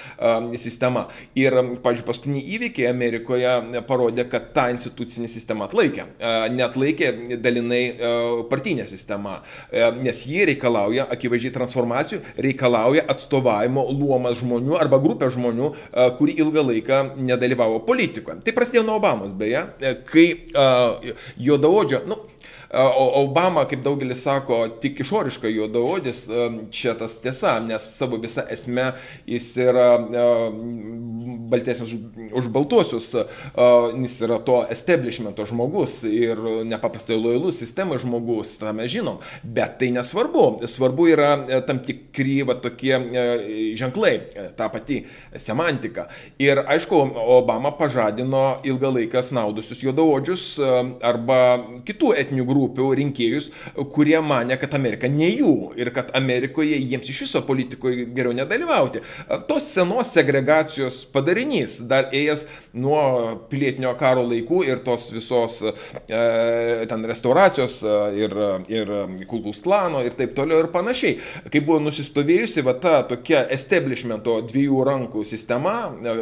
[0.58, 1.08] sistema.
[1.36, 6.06] Ir, pavyzdžiui, paskutiniai įvykiai Amerikoje parodė, kad ta institucinė sistema atlaikė.
[6.54, 7.82] Net laikė dalinai
[8.52, 9.40] partinė sistema,
[10.00, 15.72] nes ji reikalauja akivaizdžiai transformacijų, reikalauja atstovavimo luomas žmonių arba grupė žmonių,
[16.20, 18.42] kuri ilgą laiką nedalyvavo politikoje.
[18.46, 19.66] Tai prasidėjo nuo Obamos, beje,
[20.10, 20.28] kai
[21.42, 22.22] juodaodžio, nu,
[22.74, 26.24] Obama, kaip daugelis sako, tik išoriškai juodaodis,
[26.74, 28.92] čia tas tiesa, nes savo visą esmę
[29.30, 29.88] jis yra
[31.54, 31.94] baltesnis
[32.34, 33.12] už, baltuosius,
[34.02, 39.92] jis yra to establishmento žmogus ir nepaprastai lojalus sistemai žmogus, tą mes žinom, bet tai
[39.94, 43.26] nesvarbu, svarbu yra e, tam tikri va, tokie e,
[43.80, 45.04] ženklai, e, ta pati
[45.38, 46.08] semantika.
[46.42, 47.04] Ir aišku,
[47.38, 50.44] Obama pažadino ilgą laiką naudusius juodaodžius
[51.06, 51.40] arba
[51.88, 53.50] kitų etinių grupių grupių rinkėjus,
[53.94, 59.04] kurie mane, kad Amerika ne jų ir kad Amerikoje jiems iš viso politikoje geriau nedalyvauti.
[59.50, 63.04] Tos senos segregacijos padarinys, dar ėjęs nuo
[63.52, 65.74] pilietinio karo laikų ir tos visos e,
[66.90, 68.36] ten restauracijos e, ir,
[68.72, 68.94] ir
[69.30, 71.20] kultūros klano ir taip toliau ir panašiai.
[71.52, 76.18] Kai buvo nusistovėjusi va ta tokia establishmento dviejų rankų sistema, e,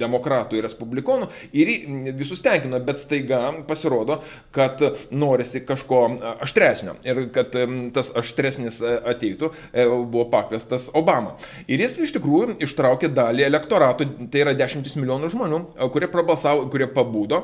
[0.00, 1.72] demokratų ir respublikonų ir
[2.18, 4.20] visus tenkino, bet staiga pasirodo,
[4.54, 6.02] kad norisi kažko
[6.40, 7.54] aštresnio ir kad
[7.94, 11.36] tas aštresnis ateitų, e, buvo pakviestas Obama.
[11.70, 15.60] Ir jis iš tikrųjų ištraukė dalį elektorato, tai yra dešimtis milijonų žmonių,
[15.94, 17.42] kurie prabalsavo, kurie pabūdo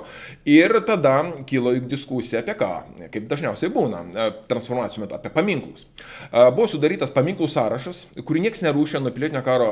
[0.49, 1.17] ir tada
[1.49, 2.73] kilo diskusija apie ką,
[3.13, 5.87] kaip dažniausiai būna transformacijų metu, apie paminklus.
[6.33, 9.69] Buvo sudarytas paminklų sąrašas, kurį niekas nerūšė nuo pilietinio karo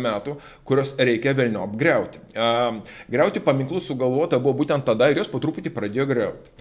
[0.00, 0.36] metų,
[0.68, 2.21] kurios reikia vėlniau apgriauti.
[3.12, 6.52] Greuti paminklus sugalvota buvo būtent tada ir jos po truputį pradėjo greuti.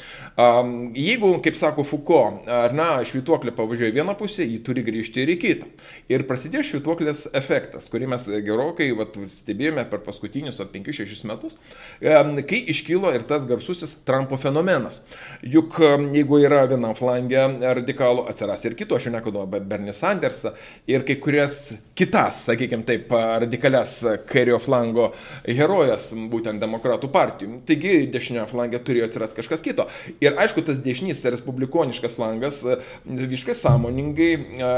[0.97, 5.37] Jeigu, kaip sako Foucault, ar na, švituoklė pavažiuoja vieną pusę, ji turi grįžti ir į
[5.41, 5.69] kitą.
[6.11, 11.57] Ir prasidėjo švituoklės efektas, kurį mes gerokai vat, stebėjome per paskutinius 5-6 metus,
[12.01, 15.01] kai iškilo ir tas garsusis Trumpo fenomenas.
[15.41, 15.79] Juk
[16.11, 17.47] jeigu yra vienam flangė
[17.79, 20.53] radikalų, atsiras ir kito, aš jau nekalbu apie Bernie Sandersą
[20.89, 21.59] ir kai kurias
[21.97, 23.97] kitas, sakykime taip, radikalias
[24.29, 25.11] kairio flango
[25.57, 27.61] herojas būtent demokratų partijų.
[27.67, 29.87] Taigi dešinioje flange turėjo atsirasti kažkas kito.
[30.23, 34.71] Ir aišku, tas dešinys respublikoniškas flangas e, visiškai sąmoningai e,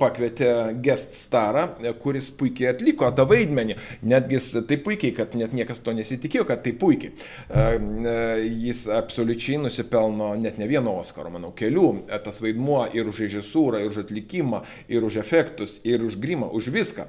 [0.00, 0.50] pakvietė
[0.82, 3.78] guest starą, e, kuris puikiai atliko tą vaidmenį.
[4.06, 7.12] Netgi taip puikiai, kad net niekas to nesitikėjo, kad taip puikiai.
[8.46, 11.86] Jis absoliučiai nusipelno net ne vieno Oskaro, manau, kelių.
[12.24, 14.62] Tas vaidmuo ir už režisūrą, ir už atlikimą,
[14.92, 17.08] ir už efektus, ir už grimą, už viską.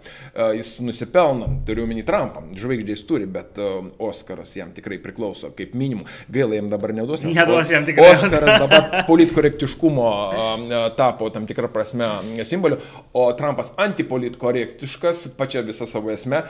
[0.57, 6.05] Jis nusipelno, turiu omeny Trumpą, žvaigždės turi, bet uh, Oskaras jam tikrai priklauso, kaip minimum.
[6.33, 7.23] Gaila jam dabar neduos.
[7.25, 8.11] Neduos jam tikrai.
[8.13, 12.09] Oskaras dabar politkorektiškumo uh, tapo tam tikrą prasme
[12.47, 12.77] simboliu,
[13.13, 16.43] o Trumpas antipolitkorektiškas pačia visą savo esmę.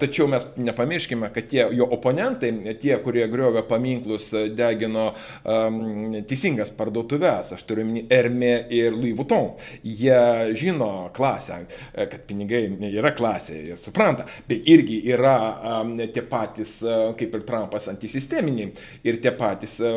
[0.00, 5.10] Tačiau mes nepamirškime, kad tie jo oponentai, tie, kurie griovė paminklus, degino
[5.44, 9.52] um, teisingas parduotuvės, aš turiu minį Ermė ir Louis Vuitton,
[9.84, 10.20] jie
[10.58, 11.62] žino klasę,
[11.94, 15.36] kad pinigai yra klasė, jie supranta, bet irgi yra
[15.80, 18.72] um, tie patys, e, kaip ir Trumpas, antisisteminiai
[19.06, 19.90] ir tie patys e,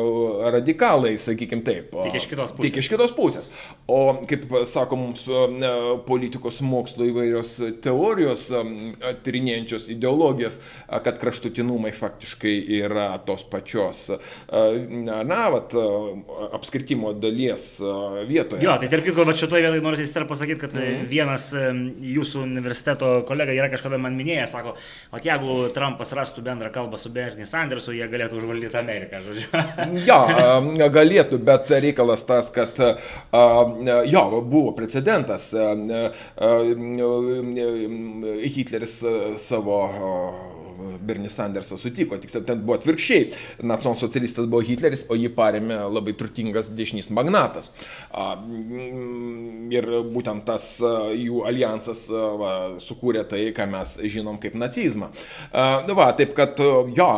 [0.54, 1.94] radikalai, sakykime taip.
[1.94, 2.64] Tik iš kitos pusės.
[2.66, 3.50] Tik iš kitos pusės.
[3.90, 5.72] O kaip sako mums e,
[6.08, 8.46] politikos mokslo įvairios teorijos,
[9.24, 10.60] tyrinėjančios ideologijas,
[11.04, 14.06] kad kraštutinumai faktiškai yra tos pačios,
[14.50, 15.74] na, vat,
[16.54, 17.66] apskritimo dalies
[18.28, 18.62] vietoje.
[18.64, 21.06] Jo, tai tarp kitko, va šitoje vietoje noriu įsitar pasakyti, kad mm.
[21.10, 24.74] vienas jūsų universiteto kolega yra kažkada man minėjęs, sako,
[25.12, 29.48] o jeigu Trumpas Trumpas rastų bendrą kalbą su Bernie Sandersu, jie galėtų užvaldyti Ameriką, žodžiu.
[30.08, 32.80] ja, galėtų, bet reikalas tas, kad
[34.08, 35.50] jo, buvo precedentas.
[38.56, 38.98] Hitleris
[39.44, 39.78] savo
[41.04, 43.28] Bernie Sandersas sutiko, tiksliau ten buvo atvirkščiai.
[43.66, 47.70] Nacionalsocialistas buvo Hitleris, o jį paremė labai turtingas dešinys magnatas.
[49.74, 55.10] Ir būtent tas jų alijansas va, sukūrė tai, ką mes žinom kaip nacizmą.
[55.54, 56.60] Va, taip kad
[56.94, 57.10] jo,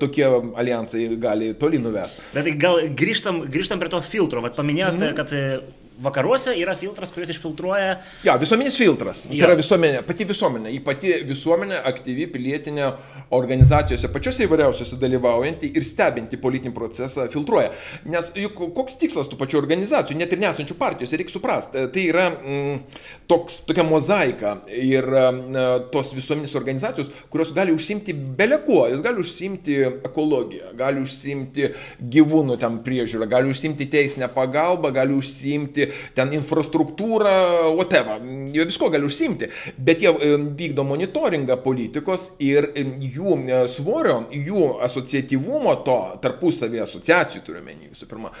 [0.00, 2.24] tokie alijansai gali toli nuvesti.
[2.34, 4.42] Bet tai gal grįžtam, grįžtam prie to filtro.
[4.44, 5.16] Vat paminėjote, mm.
[5.18, 7.96] kad vakaruose yra filtras, kuris išfiltruoja.
[8.26, 9.24] Ja, visuomeninis filtras.
[9.28, 12.88] Tai yra visuomenė, pati visuomenė, į pati visuomenė aktyvi pilietinė
[13.34, 17.72] organizacijose, pačiose įvairiausiose dalyvaujanti ir stebinti politinį procesą filtruoja.
[18.10, 22.28] Nes juk koks tikslas tų pačių organizacijų, net ir nesančių partijose, reikia suprasti, tai yra
[22.32, 29.22] mm, toks, tokia mozaika ir mm, tos visuomenės organizacijos, kurios gali užsimti belekuo, jos gali
[29.22, 31.70] užsimti ekologiją, gali užsimti
[32.12, 37.36] gyvūnų ten priežiūrą, gali užsimti teisinę pagalbą, gali užsimti ten infrastruktūrą,
[37.76, 38.20] whatever,
[38.52, 40.12] visko gali užsimti, bet jie
[40.58, 48.32] vykdo monitoringą politikos ir jų e, svorio, jų asociatyvumo to tarpusavį asociacijų turiuomenį visų pirma,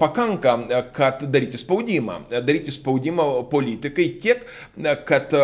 [0.00, 4.44] pakanka, e, kad daryti spaudimą, daryti spaudimą politikai tiek,
[4.76, 5.34] e, kad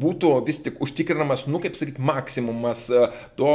[0.00, 2.86] būtų vis tik užtikrinamas, nu kaip sakyti, maksimumas
[3.38, 3.50] to,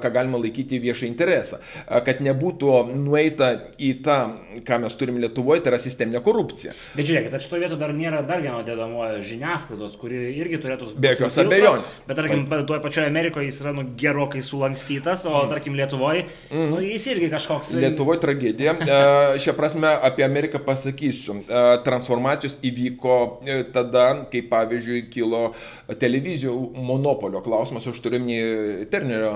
[0.00, 4.18] ką galima laikyti viešą interesą, kad nebūtų nueita į tą,
[4.66, 6.74] ką mes turim Lietuvoje, tai yra sisteminė korupcija.
[6.96, 10.90] Bet žiūrėkit, ar šitoje vietoje dar nėra dar vieno dėdamojo žiniasklaidos, kuri irgi turėtų...
[11.00, 12.00] Be jokios abejonės.
[12.08, 15.50] Bet tarkim, toje pačioje Amerikoje jis yra nu, gerokai sulankstytas, o mm.
[15.52, 16.66] tarkim Lietuvoje, mm.
[16.72, 17.72] nu, jis irgi kažkoks...
[17.78, 18.76] Lietuvoje tragedija.
[18.90, 21.36] E, Šią prasme apie Ameriką pasakysiu.
[21.44, 25.52] E, transformacijos įvyko e, tada, kai pavyzdžiui kilo
[26.00, 29.32] televizijų monopolio klausimas, aš turiu minį Ternerio,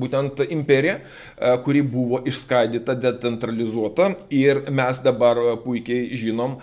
[0.00, 0.98] būtent imperija,
[1.64, 6.62] kuri buvo išskaidyta, decentralizuota ir mes dabar puikiai žinom, žinom,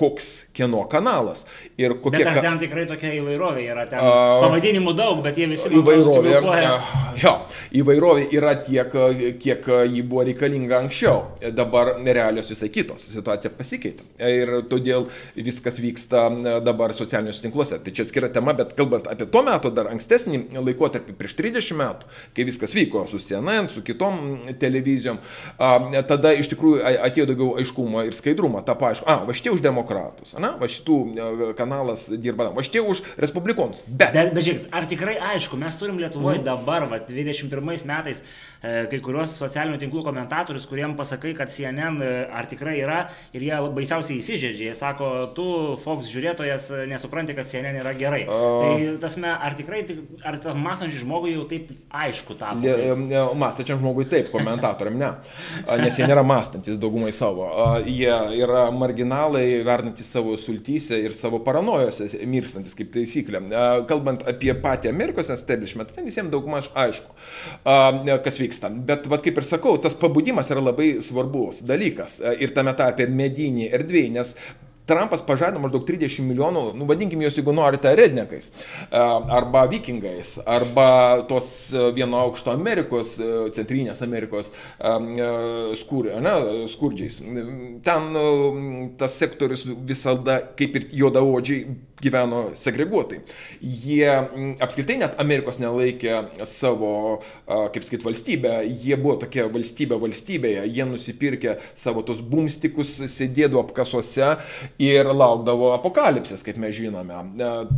[0.00, 1.44] koks kieno kanalas.
[1.78, 2.22] Ir kokie...
[2.24, 3.84] Bet ar ten tikrai tokia įvairovė yra?
[3.90, 6.36] Ten uh, pavadinimų daug, bet jie visi įvairovė.
[6.40, 7.32] Uh, jo,
[7.82, 8.94] įvairovė yra tiek,
[9.42, 11.24] kiek ji buvo reikalinga anksčiau.
[11.56, 13.10] Dabar realios visai kitos.
[13.12, 14.06] Situacija pasikeitė.
[14.30, 16.26] Ir todėl viskas vyksta
[16.64, 17.80] dabar socialiniuose tinkluose.
[17.84, 22.10] Tai čia atskira tema, bet kalbant apie tuo metu, dar ankstesnį laikotarpį, prieš 30 metų,
[22.36, 24.22] kai viskas vyko su CNN, su kitom
[24.62, 25.20] televizijom,
[25.58, 28.64] uh, tada iš tikrųjų atėjo daugiau aiškumo ir skaidrumo.
[28.64, 30.52] Ta paaišku, a, va šitie už demokratiją demokratus, ne?
[30.60, 30.96] va šitų
[31.58, 33.84] kanalas dirba, va šitie už respublikonus.
[33.88, 34.14] Bet.
[34.14, 36.46] Bet, bet žiūrėk, ar tikrai aišku, mes turim Lietuvoje mm.
[36.46, 38.22] dabar, va 21 metais,
[38.60, 42.00] kai kuriuos socialinių tinklų komentatorius, kuriem pasakai, kad CNN
[42.30, 43.00] ar tikrai yra
[43.36, 44.70] ir jie baisiausiai įsižeidžia.
[44.70, 45.46] Jie sako, tu,
[45.80, 48.22] Fox žiūrėtojas, nesupranti, kad CNN yra gerai.
[48.28, 48.40] A...
[48.60, 49.82] Tai tasme, ar tikrai,
[50.26, 51.72] ar tam mąstančiam žmogui jau taip
[52.02, 52.76] aišku tapo?
[53.40, 55.12] Mąstančiam žmogui taip, komentatoriam ne.
[55.80, 57.48] Nes jie nėra mąstantis daugumai savo.
[57.88, 63.40] Jie yra marginalai, verdantis savo sultyse ir savo paranojose, mirkstantis kaip taisyklė.
[63.90, 67.14] Kalbant apie patį Amerikos establishment, ten visiems daugmaž aišku,
[68.26, 68.72] kas vyksta.
[68.90, 73.70] Bet, vad kaip ir sakau, tas pabudimas yra labai svarbus dalykas ir tame tarpe medinį
[73.78, 74.34] erdvėje, nes
[74.90, 78.50] Trumpas pažadino maždaug 30 milijonų, nu vadinkim juos, jeigu norite, rednekais,
[78.90, 80.88] arba vikingais, arba
[81.30, 81.52] tos
[81.96, 83.14] vieno aukšto Amerikos,
[83.54, 84.50] centrinės Amerikos
[85.80, 86.34] skur, ne,
[86.72, 87.20] skurdžiais.
[87.86, 88.10] Ten
[88.98, 93.20] tas sektorius visada, kaip ir juodaodžiai, gyveno segreguotai.
[93.60, 94.08] Jie
[94.62, 101.56] apskritai net Amerikos nelaikė savo, kaip sakyt, valstybę, jie buvo tokia valstybė valstybėje, jie nusipirkė
[101.78, 104.32] savo tos bumstikus, sėdėdavo apkasuose
[104.80, 107.20] ir laukdavo apokalipsės, kaip mes žinome.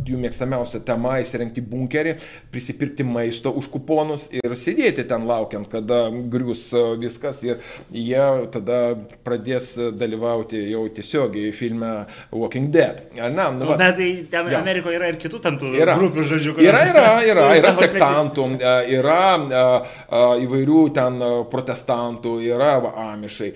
[0.07, 2.15] Jų mėgstamiausia tema- įsirengti bunkerį,
[2.51, 7.59] prisipirkti maisto už kuponus ir sėdėti ten laukiant, kada grius viskas ir
[7.91, 13.01] jie tada pradės dalyvauti jau tiesiogiai filme Walking Dead.
[13.17, 13.77] Na, nu, va.
[13.77, 14.59] Na, tai ten ja.
[14.61, 15.95] Amerikoje yra ir kitų ten tų yra.
[15.99, 16.69] grupių, žodžiu, kurios...
[16.69, 21.19] Yra, yra, yra, yra sektantų, e, yra a, e, a, e, įvairių ten
[21.51, 23.49] protestantų, yra va, amišai.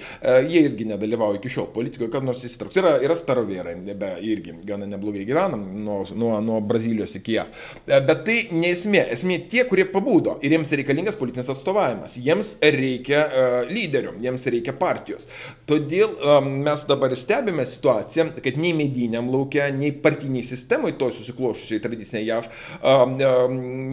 [0.48, 2.82] Jie irgi nedalyvauja iki šiol politikoje, kad nors įsitraukti.
[2.82, 7.52] Yra, yra starovėrai, be irgi gana neblogai gyvenam nuo, nuo, nuo Brazilijos iki JAV.
[7.88, 9.04] Bet tai nesmė.
[9.16, 12.18] Esmė tie, kurie pabūdo ir jiems reikalingas politinis atstovavimas.
[12.22, 15.28] Jiems reikia uh, lyderių, jiems reikia partijos.
[15.70, 21.84] Todėl um, mes dabar stebime situaciją, kad nei mediniam laukia, nei partiniai sistemai, to susiklošusiai
[21.84, 22.52] tradiciniai JAV,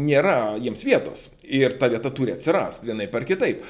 [0.08, 1.30] nėra jiems vietos.
[1.44, 3.60] Ir ta vieta turi atsirasti vienai par kitaip.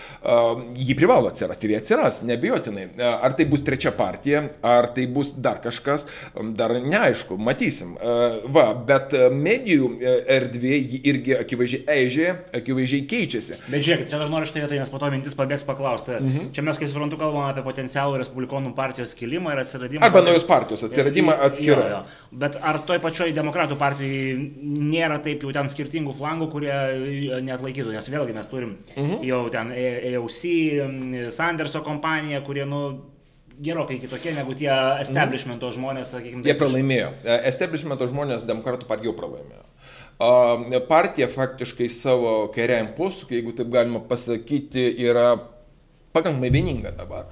[0.79, 2.85] Ji privalo atsirasti ir jie atsiras, nebijotinai.
[3.03, 6.07] Ar tai bus trečia partija, ar tai bus dar kažkas,
[6.55, 7.97] dar neaišku, matysim.
[8.55, 9.89] Va, bet medijų
[10.37, 13.59] erdvė ji irgi akivaizdžiai eižėja, akivaizdžiai keičiasi.
[13.67, 16.15] Bet žiūrėkit, čia dar noriu štai vietoje, nes po to mintis pabėgs paklausti.
[16.21, 16.53] Mhm.
[16.55, 20.07] Čia mes, kaip suprantu, kalbame apie potencialų Respublikonų partijos kilimą ir atsiradimą.
[20.07, 22.05] Arba naujos partijos atsiradimą atskirai.
[22.31, 24.35] Bet ar toj pačioj demokratų partijai
[24.65, 26.75] nėra taip jau ten skirtingų flangų, kurie
[27.45, 29.25] net laikytų, nes vėlgi mes turim mhm.
[29.27, 30.41] jau ten AOC,
[31.35, 32.83] Sanderso kompaniją, kurie, nu,
[33.61, 34.73] gerokai kitokie negu tie
[35.05, 35.77] establishmento mhm.
[35.79, 36.45] žmonės, sakykime.
[36.49, 37.13] Jie pralaimėjo.
[37.23, 39.63] E, establishmento žmonės demokratų partijų pralaimėjo.
[40.89, 45.35] Partija faktiškai savo kairiajam posūkiu, jeigu taip galima pasakyti, yra
[46.15, 47.27] pakankamai vieninga dabar.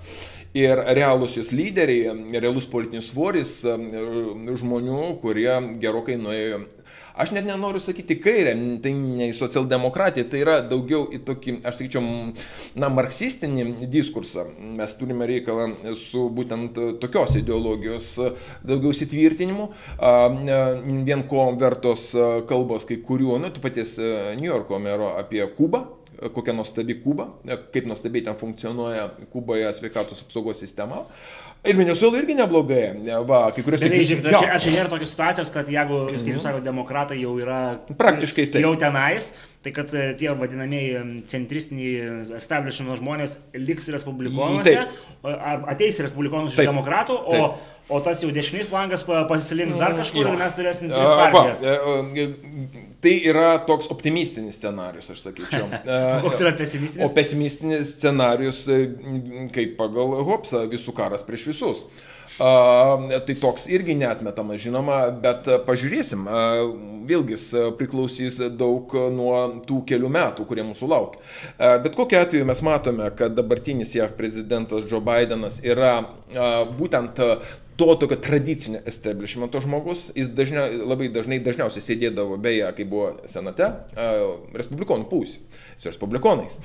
[0.52, 6.66] Ir realūs jos lyderiai, realus politinis svoris žmonių, kurie gerokai nuėjo
[7.14, 11.82] Aš net nenoriu sakyti kairę, tai ne į socialdemokratiją, tai yra daugiau į tokį, aš
[11.82, 12.04] sakyčiau,
[12.80, 14.46] na, marksistinį diskursą.
[14.78, 15.68] Mes turime reikalą
[16.00, 18.14] su būtent tokios ideologijos
[18.64, 19.68] daugiau įsitvirtinimu.
[21.08, 22.10] Vien ko vertos
[22.48, 25.84] kalbos kai kuriuo, nu, tu paties New Yorko mero apie Kubą
[26.34, 27.28] kokia nuostabi Kuba,
[27.74, 31.02] kaip nuostabiai ten funkcionuoja Kuboje sveikatos apsaugos sistema.
[31.62, 32.86] Ir Venezuela irgi neblogai.
[33.26, 33.86] Va, kai kuriuose...
[33.86, 37.58] Tai žiūrėk, čia, čia nėra tokios situacijos, kad jeigu, kaip jūs sakote, demokratai jau yra...
[38.00, 38.64] Praktiškai tai.
[38.64, 39.28] Jau tenais,
[39.62, 44.74] tai kad e, tie vadinamieji centristiniai establishment žmonės liks respublikonuose,
[45.30, 47.38] ar ateis respublikonus iš demokratų, o...
[47.38, 51.62] Taip o tas jau dešinys flangas pasilinks dar kažkur ir mes turėsim tris partijas.
[51.62, 55.64] Va, Tai yra toks optimistinis scenarius, aš sakyčiau.
[56.22, 57.02] Koks yra pesimistinis?
[57.02, 58.60] O pesimistinis scenarius,
[59.50, 61.82] kaip pagal Hopsą, visų karas prieš visus.
[62.40, 66.22] Uh, tai toks irgi netmetamas, žinoma, bet pažiūrėsim.
[66.24, 66.62] Uh,
[67.10, 67.36] vėlgi
[67.76, 69.34] priklausys daug nuo
[69.66, 71.20] tų kelių metų, kurie mūsų laukia.
[71.58, 75.98] Uh, bet kokiu atveju mes matome, kad dabartinis JAV prezidentas Joe Bidenas yra
[76.78, 77.20] būtent
[77.76, 83.68] to tokio tradicinio establishmento žmogus, jis dažnia, labai dažnai, dažniausiai sėdėdavo, beje, kai buvo senate,
[84.56, 85.40] respublikonų pusė,
[85.80, 86.60] su respublikonais.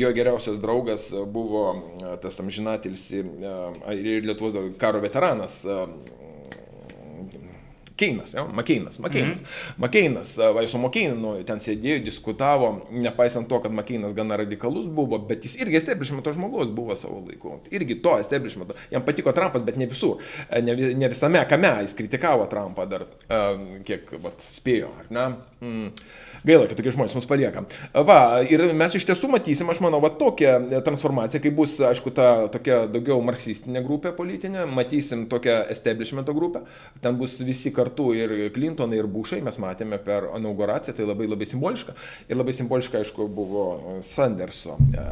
[0.00, 1.64] Jo geriausias draugas buvo
[2.22, 5.62] tas amžinatilsi ir Lietuvos karo veteranas
[7.96, 9.42] Keinas, jo, Makeinas, Makeinas.
[9.42, 9.74] -hmm.
[9.76, 15.44] Makeinas, va, su Makeinu ten sėdėjo, diskutavo, nepaisant to, kad Makeinas gana radikalus buvo, bet
[15.44, 17.60] jis irgi establishmento žmogus buvo savo laiku.
[17.70, 18.74] Irgi to establishmento.
[18.90, 20.18] Jam patiko Trumpas, bet ne visur.
[20.62, 23.06] Ne, ne visame kame jis kritikavo Trumpą dar,
[23.84, 25.34] kiek vat, spėjo, ar ne?
[25.60, 25.90] Mm.
[26.44, 27.62] Gaila, kad tokie žmonės mus palieka.
[28.04, 32.26] Va, ir mes iš tiesų matysim, aš manau, va tokią transformaciją, kai bus, aišku, ta
[32.52, 36.60] tokia daugiau marksistinė grupė politinė, matysim tokią establishmento grupę,
[37.00, 41.48] ten bus visi kartu ir Clintonai, ir Bushai, mes matėme per inauguraciją, tai labai labai
[41.48, 41.96] simboliška.
[42.28, 43.64] Ir labai simboliška, aišku, buvo
[44.04, 45.06] Sanderso e,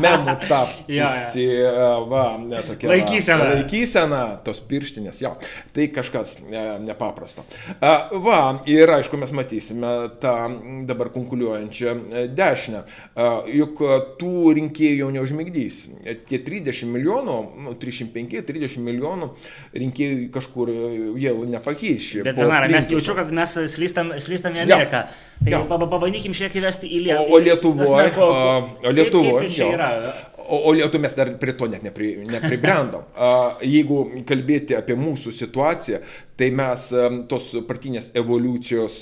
[0.00, 1.76] memų tapusi, e,
[2.08, 2.24] va,
[2.70, 2.88] tokia.
[2.94, 3.50] Laikysena.
[3.52, 5.36] Laikysena, tos pirštinės, jo,
[5.76, 7.44] tai kažkas e, nepaprasto.
[7.84, 10.37] Va, ir aišku, mes matysime tą
[10.88, 12.82] dabar konkuliuojančią e, dešinę.
[13.54, 15.84] Juk e, tų rinkėjų jau neužmigdys.
[16.02, 19.30] E, tie 30 milijonų, nu, 305-30 milijonų
[19.78, 20.74] rinkėjų kažkur
[21.22, 22.10] jie nepakeis.
[22.26, 25.06] Bet, Bernara, mes jaučiu, kad mes slystam, slystam į Ameriką.
[25.06, 25.26] Ja.
[25.38, 25.60] Tai ja.
[25.68, 27.28] pabandykim šiek tiek įvesti į Lietuvą.
[27.28, 28.10] O Lietuvoje.
[28.88, 30.27] O Lietuvoje.
[30.48, 33.04] O, o Lietuva mes dar prie to net nepri, nepribrendom.
[33.74, 36.00] Jeigu kalbėti apie mūsų situaciją,
[36.38, 36.84] tai mes
[37.28, 38.98] tos partinės evoliucijos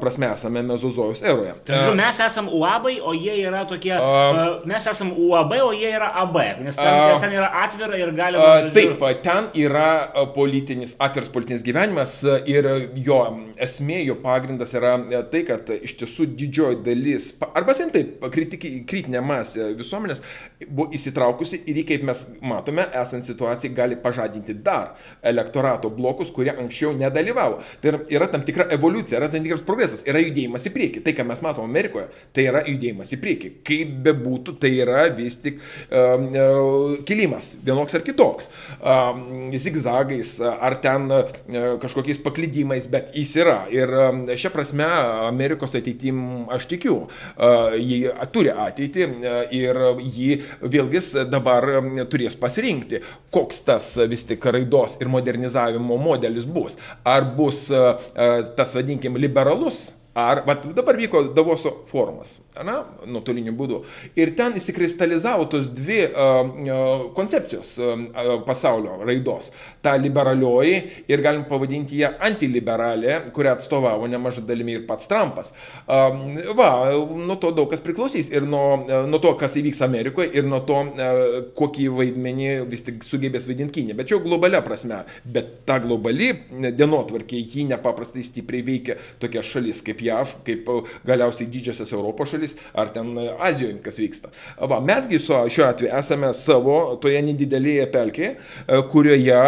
[0.00, 1.54] prasme esame mezozojus eroje.
[1.66, 6.12] Tai mes esame UAB, o jie yra tokie, a, mes esame UAB, o jie yra
[6.22, 8.46] AB, nes ten, a, nes ten yra atvira ir galima.
[8.46, 9.88] A, taip, ten yra
[10.36, 12.70] politinis, atviras politinis gyvenimas ir
[13.02, 13.20] jo
[13.66, 14.96] esmė, jo pagrindas yra
[15.32, 20.22] tai, kad iš tiesų didžioji dalis, arba sen taip, kritinė masė visuomenės
[20.62, 24.94] buvo įsitraukusi ir į, kaip mes matome, esant situacijai, gali pažadinti dar
[25.26, 27.60] elektorato blokus, kurie anksčiau nedalyvavo.
[27.82, 31.02] Tai yra, tam tikra evoliucija, yra tam tikras progresas, yra judėjimas į priekį.
[31.04, 33.50] Tai, ką mes matome Amerikoje, tai yra judėjimas į priekį.
[33.66, 38.50] Kaip bebūtų, tai yra vis tik um, uh, kilimas, vienoks ar kitoks.
[38.78, 41.34] Um, zigzagais ar ten uh,
[41.82, 43.58] kažkokiais paklydimais, bet jis yra.
[43.74, 44.86] Ir um, šią prasme
[45.26, 47.04] Amerikos ateitim aš tikiu.
[47.34, 48.00] Uh, jį
[48.34, 51.66] turi ateitį uh, ir jį vėlgi dabar
[52.10, 53.02] turės pasirinkti,
[53.34, 56.78] koks tas vis tik raidos ir modernizavimo modelis bus.
[57.04, 62.76] Ar bus tas, vadinkim, liberalus Ar, bet dabar vyko Davoso forumas, na,
[63.10, 63.80] nuotoliniu būdu.
[64.14, 68.04] Ir ten įsikristalizavo tos dvi uh, koncepcijos uh,
[68.46, 69.50] pasaulio raidos.
[69.82, 70.76] Ta liberalioji
[71.10, 75.50] ir galim pavadinti ją antiliberalė, kurią atstovavo nemažai dalimi ir pats Trumpas.
[75.88, 78.30] Uh, va, nuo to daug kas priklausys.
[78.30, 83.02] Ir nuo, nuo to, kas įvyks Amerikoje, ir nuo to, uh, kokį vaidmenį vis tik
[83.02, 83.98] sugebės vaidinti Kinė.
[83.98, 85.02] Bet čia globalia prasme.
[85.26, 91.48] Bet ta globali dienotvarkė, ji nepaprastai stipriai veikia tokias šalis kaip JAV, kaip e, galiausiai
[91.50, 94.30] didžiasias Europos šalis, ar ten e, Azijoje kas vyksta.
[94.70, 99.40] Va, mesgi su, šiuo atveju esame savo toje nedidelėje pelkėje, e, kurioje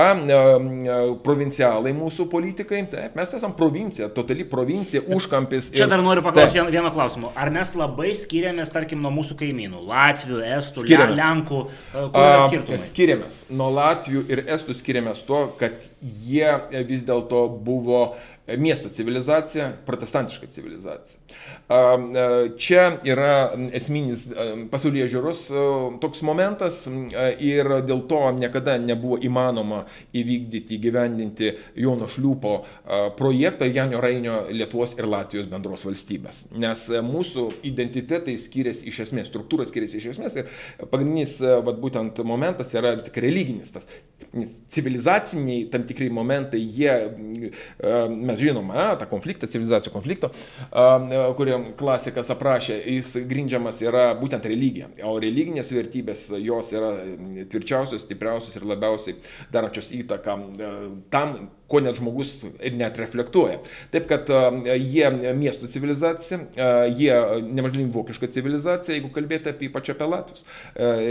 [1.24, 5.70] provincialai mūsų politikai, taip, mes esame provincija, totali provincija, užkampis.
[5.76, 7.32] Čia dar noriu paklausti vieno, vieno klausimo.
[7.38, 9.82] Ar mes labai skiriamės, tarkim, nuo mūsų kaimynų?
[9.86, 11.18] Latvių, Estų, skiriamės.
[11.20, 11.62] Lenkų?
[12.86, 13.42] Skiriamės.
[13.56, 15.76] Nuo Latvių ir Estų skiriamės to, kad
[16.26, 16.48] jie
[16.88, 21.20] vis dėlto buvo miesto civilizacija, protestantiška civilizacija.
[22.56, 23.30] Čia yra
[23.74, 24.28] esminis
[24.70, 25.40] pasaulyje žiūros
[26.02, 26.84] toks momentas
[27.42, 31.52] ir dėl to niekada nebuvo įmanoma įvykdyti, įgyvendinti
[31.82, 32.54] Jono Šliūpo
[33.18, 36.44] projektą Janio Rainio Lietuvos ir Latvijos bendros valstybės.
[36.54, 40.50] Nes mūsų identitetai skiriasi iš esmės, struktūra skiriasi iš esmės ir
[40.84, 43.74] pagrindinis vat, būtent momentas yra vis tik religinis.
[43.74, 43.90] Tas
[44.70, 46.92] civilizaciniai tam tikrai momentai, jie,
[48.12, 48.70] mes žinom,
[49.00, 50.30] tą konfliktą, civilizacijų konflikto,
[51.38, 54.90] kurį klasikas aprašė, jis grindžiamas yra būtent religija.
[55.08, 56.94] O religinės vertybės jos yra
[57.50, 59.18] tvirčiausios, stipriausios ir labiausiai
[59.54, 60.38] darančios įtaką
[61.14, 61.36] tam,
[61.66, 63.58] ko net žmogus ir net reflektuoja.
[63.90, 64.30] Taip kad
[64.76, 66.38] jie miestų civilizacija,
[66.94, 70.44] jie nemažai vokiška civilizacija, jeigu kalbėti apie pačią apie Latvius.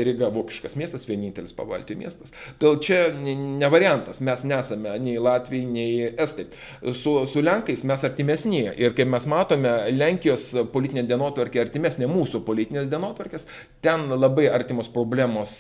[0.08, 2.32] Riga vokiškas miestas, vienintelis pavaltijų miestas.
[2.62, 6.48] Todėl čia ne variantas, mes nesame nei Latvijai, nei Estai.
[6.96, 12.88] Su, su Lenkais mes artimesni ir kaip mes matome, Lenkijos politinė dienotvarkė artimesnė mūsų politinės
[12.92, 13.48] dienotvarkės,
[13.84, 15.58] ten labai artimos problemos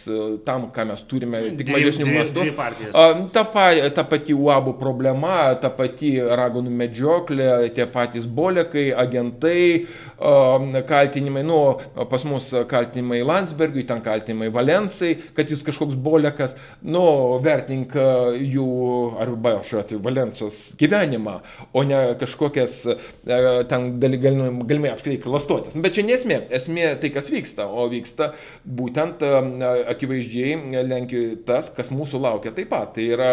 [0.48, 2.48] tam, ką mes turime, tik mažesnių mastų.
[3.36, 3.46] Ta,
[3.96, 4.85] ta pati UABų problema,
[5.64, 9.88] ta pati ragonų medžioklė, tie patys bolekai, agentai,
[10.86, 11.60] kaltinimai, nu,
[12.12, 17.06] pas mus kaltinimai Landsbergiui, ten kaltinimai Valensai, kad jis kažkoks bolekas, nu,
[17.42, 18.68] vertink jų,
[19.24, 21.40] arba šiuo atveju Valencijos gyvenimą,
[21.74, 22.78] o ne kažkokias
[23.72, 25.80] ten galimai, apskritai klastotės.
[25.80, 28.34] Bet čia nesmė, esmė tai, kas vyksta, o vyksta
[28.68, 29.24] būtent
[29.96, 32.92] akivaizdžiai Lenkijoje tas, kas mūsų laukia taip pat.
[32.96, 33.30] Tai yra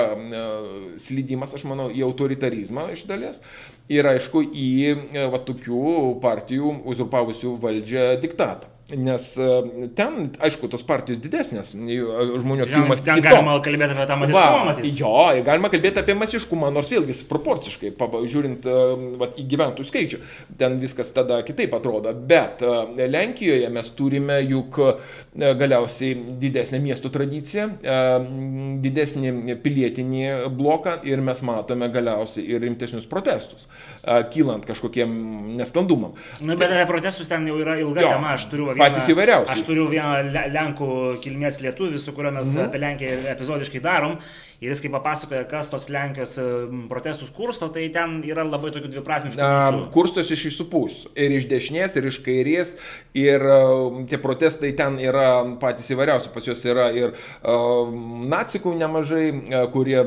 [1.02, 3.42] slydimas perėjimas, aš manau, į autoritarizmą iš dalies
[3.88, 8.68] ir aišku į va, tokių partijų uzurpavusių valdžią diktatą.
[8.92, 9.48] Nes e,
[9.96, 11.96] ten, aišku, tos partijos didesnės, e,
[12.42, 13.00] žmonių aktyvumas.
[13.04, 13.32] Ten kitoks.
[13.32, 14.64] galima kalbėti apie tą masiškumą.
[14.66, 17.94] Va, jo, ir galima kalbėti apie masiškumą, nors vėlgi proporciškai,
[18.28, 18.74] žiūrint e,
[19.20, 20.20] va, į gyventojų skaičių,
[20.60, 22.12] ten viskas tada kitaip atrodo.
[22.12, 24.80] Bet Lenkijoje mes turime juk
[25.32, 27.68] galiausiai didesnę miestų tradiciją,
[28.84, 30.22] didesnį pilietinį
[30.52, 33.68] bloką ir mes matome galiausiai ir rimtesnius protestus,
[34.34, 35.16] kylant kažkokiem
[35.56, 36.16] nesklandumam.
[36.44, 39.52] Na, bet apie protestus ten jau yra ilga jo, tema, aš turiu patys įvairiausi.
[39.54, 40.88] Aš turiu vieną Lenkų
[41.24, 42.68] kilmės lietuvį, su kuriuo mes mm.
[42.68, 44.18] apie Lenkiją epizodiškai darom.
[44.62, 46.42] Ir jis kaip papasakoja, kas tos Lenkijos e,
[46.86, 49.80] protestus kursto, tai ten yra labai tokių dviprasmiškų.
[49.90, 51.10] Kurstos iš visų pusių.
[51.18, 52.76] Ir iš dešinės, ir iš kairės.
[53.18, 56.30] Ir uh, tie protestai ten yra patys įvairiausi.
[56.30, 57.90] Pas juos yra ir uh,
[58.30, 59.24] nacikų nemažai,
[59.74, 59.98] kurie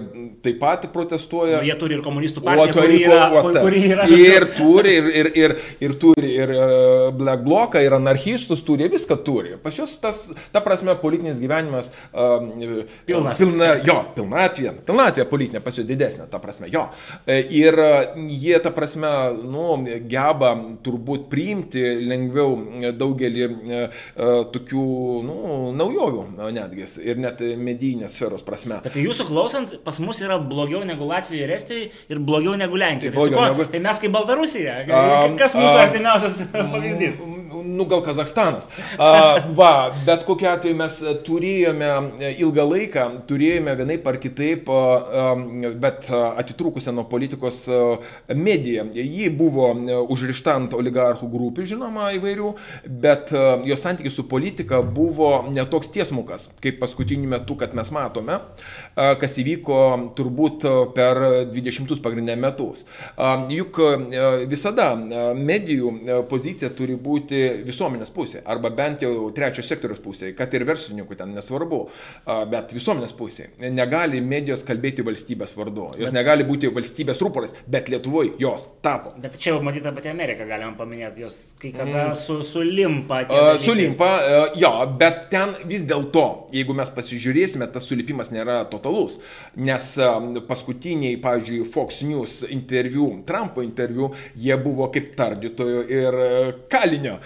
[0.46, 1.60] taip pat protestuoja.
[1.60, 3.28] Nu, jie turi ir komunistų partiją, kuri yra,
[3.60, 4.08] kuri yra.
[4.08, 6.56] Ir turi, ir, ir, ir, ir turi ir
[7.20, 9.60] Black Bloką, ir anarchistus turi, viską turi.
[9.60, 13.44] Pas juos tas, ta prasme, politinis gyvenimas pilnas.
[13.44, 16.86] Pilna, jo, pilna pilnatvė, pilnatvė politinė pas juos didesnė, ta prasme, jo.
[17.26, 17.90] E, ir e,
[18.30, 19.10] jie, ta prasme,
[19.44, 19.78] nu,
[20.10, 23.84] geba turbūt priimti lengviau daugelį e,
[24.54, 24.86] tokių,
[25.26, 25.38] nu,
[25.76, 26.26] naujovių
[26.56, 28.82] netgi ir net medijinės sferos prasme.
[28.86, 32.80] Bet tai jūsų klausant, pas mus yra blogiau negu Latvijoje ir Estijoje ir blogiau negu
[32.80, 33.16] Lenkijoje.
[33.16, 33.70] Tai, negu...
[33.72, 34.82] tai mes kaip Baltarusija.
[35.40, 36.44] Kas mūsų artimiausias
[36.74, 37.24] pavyzdys?
[37.76, 38.70] nu gal Kazakstanas.
[38.98, 41.92] A, va, bet kokiu atveju mes turėjome
[42.34, 45.36] ilgą laiką, turėjome vienai par kitaip, a,
[45.82, 47.66] bet atitrūkusią nuo politikos
[48.34, 48.88] mediją.
[48.96, 49.72] Ji buvo
[50.12, 52.52] užrišta ant oligarchų grupių, žinoma, įvairių,
[53.02, 53.32] bet
[53.68, 58.40] jos santykis su politika buvo netoks tiesmukas, kaip paskutiniu metu, kad mes matome,
[58.96, 59.80] kas įvyko
[60.18, 60.66] turbūt
[60.96, 61.22] per
[61.52, 62.86] 20 pagrindinę metus.
[63.52, 63.80] Juk
[64.52, 65.92] visada medijų
[66.30, 71.36] pozicija turi būti visuomenės pusėje, arba bent jau trečio sektoriaus pusėje, kad ir verslininkų ten
[71.36, 71.82] nesvarbu,
[72.52, 73.52] bet visuomenės pusėje.
[73.76, 79.14] Negali medijos kalbėti valstybės vardu, jos bet, negali būti valstybės rūporas, bet Lietuvoje jos tapo.
[79.22, 82.20] Bet čia jau matyti pati Amerika, galima paminėti, jos kai kada mm.
[82.20, 83.22] su, sulimpa.
[83.30, 89.20] Uh, sulimpa, uh, jo, bet ten vis dėlto, jeigu mes pasižiūrėsime, tas sulipimas nėra totalus,
[89.56, 96.20] nes uh, paskutiniai, pavyzdžiui, Fox News interviu, Trumpo interviu, jie buvo kaip tardytojo ir
[96.72, 97.18] kalinio.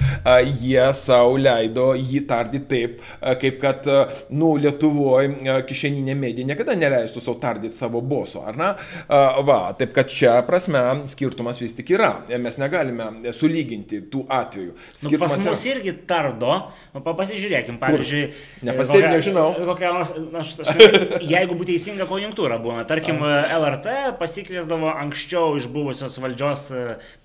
[0.60, 3.04] Jie savo leido jį tardyti taip,
[3.42, 3.88] kaip kad,
[4.36, 8.70] nu, Lietuvoje kišeninė medija niekada neleistų savo tardyti savo boso, ar ne?
[9.10, 12.12] Va, taip kad čia prasme skirtumas vis tik yra.
[12.40, 14.76] Mes negalime sulyginti tų atvejų.
[15.04, 15.76] Nu, pas mus yra...
[15.76, 16.56] irgi tardo,
[16.96, 18.24] nu, pasižiūrėkim, pavyzdžiui,
[18.70, 19.48] nepastebėjau, nežinau.
[19.70, 20.74] Kokia, aš, aš,
[21.34, 26.66] jeigu būtų teisinga konjunktūra būna, tarkim, LRT pasikviesdavo anksčiau iš buvusios valdžios,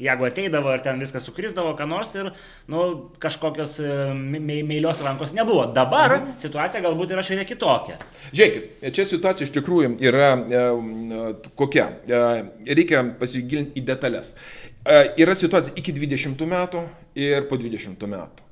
[0.03, 2.33] jeigu ateidavo ir ten viskas sukrisdavo, ką nors ir
[2.71, 2.85] nu,
[3.23, 3.79] kažkokios
[4.35, 5.67] meilios rankos nebuvo.
[5.75, 6.37] Dabar mhm.
[6.45, 7.99] situacija galbūt yra šiek tiek kitokia.
[8.35, 10.63] Žiūrėkit, čia situacija iš tikrųjų yra e,
[11.59, 11.91] kokia.
[12.05, 12.23] E,
[12.75, 14.35] reikia pasigilinti į detalės.
[14.85, 16.87] E, yra situacija iki 20 metų
[17.19, 18.45] ir po 20 metų.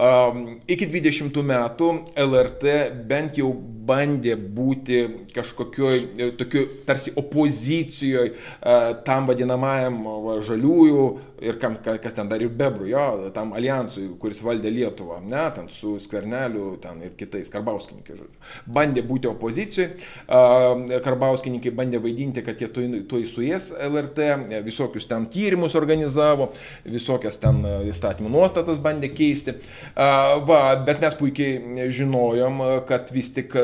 [0.00, 2.74] Um, iki 20 metų LRT
[3.08, 3.50] bent jau
[3.90, 5.00] bandė būti
[5.34, 11.04] kažkokioj tokiu tarsi opozicijoje uh, tam vadinamajam va, žaliųjų
[11.40, 15.68] ir kam, kas ten dar ir bebrų, jo, tam alijansui, kuris valdė Lietuvą, ne, ten
[15.72, 18.40] su Skverneliu, ten ir kitais, Karbauskininkai, žodžiu.
[18.70, 19.94] Bandė būti opozicijoje,
[20.28, 24.28] uh, Karbauskininkai bandė vaidinti, kad jie tuoj suės LRT,
[24.66, 26.50] visokius ten tyrimus organizavo,
[26.84, 29.56] visokias ten įstatymų nuostatas bandė keisti.
[29.96, 33.56] Va, bet mes puikiai žinojom, kad vis tik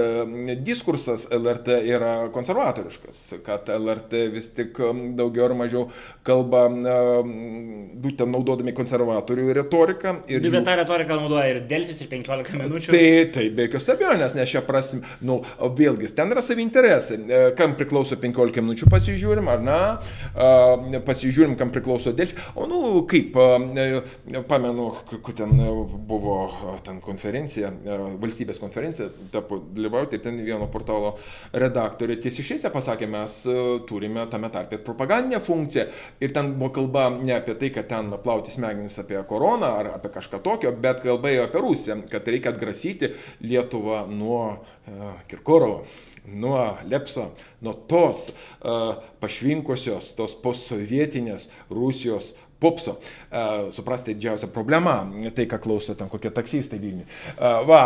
[0.67, 4.81] diskursas LRT yra konservatoriškas, kad LRT vis tik
[5.19, 5.87] daugiau ar mažiau
[6.27, 6.67] kalba
[8.03, 10.15] būtent naudodami konservatorių retoriką.
[10.31, 10.53] Ir jų...
[10.55, 12.93] Bet tą retoriką naudoja ir Delfis, ir 15 minučių.
[12.93, 13.07] Tai,
[13.37, 15.39] tai be jokios abejonės, nes šią prasme, nu,
[15.79, 17.21] vėlgi, ten yra savi interesai.
[17.23, 19.81] E, kam priklauso 15 minučių pasižiūrim, ar ne,
[21.07, 22.45] pasižiūrim, kam priklauso Delfis.
[22.55, 23.37] O, nu, kaip,
[24.51, 25.55] pamenu, kur ten
[26.07, 27.71] buvo buvo ten konferencija,
[28.21, 31.15] valstybės konferencija, tapo dalyvauti ir ten vieno portalo
[31.57, 33.39] redaktorė tiesiai išėsė pasakė, mes
[33.89, 35.87] turime tame tarpe propagandinę funkciją.
[36.23, 40.11] Ir ten buvo kalba ne apie tai, kad ten plauti smegenis apie koroną ar apie
[40.15, 45.85] kažką tokio, bet kalba ėjo apie Rusiją, kad reikia atgrasyti Lietuvą nuo uh, Kirkorovo
[46.27, 47.31] nuo Lepso,
[47.63, 52.33] nuo tos uh, pašvinkusios, tos postsovietinės Rusijos
[52.67, 52.99] popso.
[53.27, 55.01] Uh, suprasti, didžiausia problema,
[55.35, 57.07] tai ką klauso ten kokie taksistai Vilniuje.
[57.37, 57.81] Uh, va,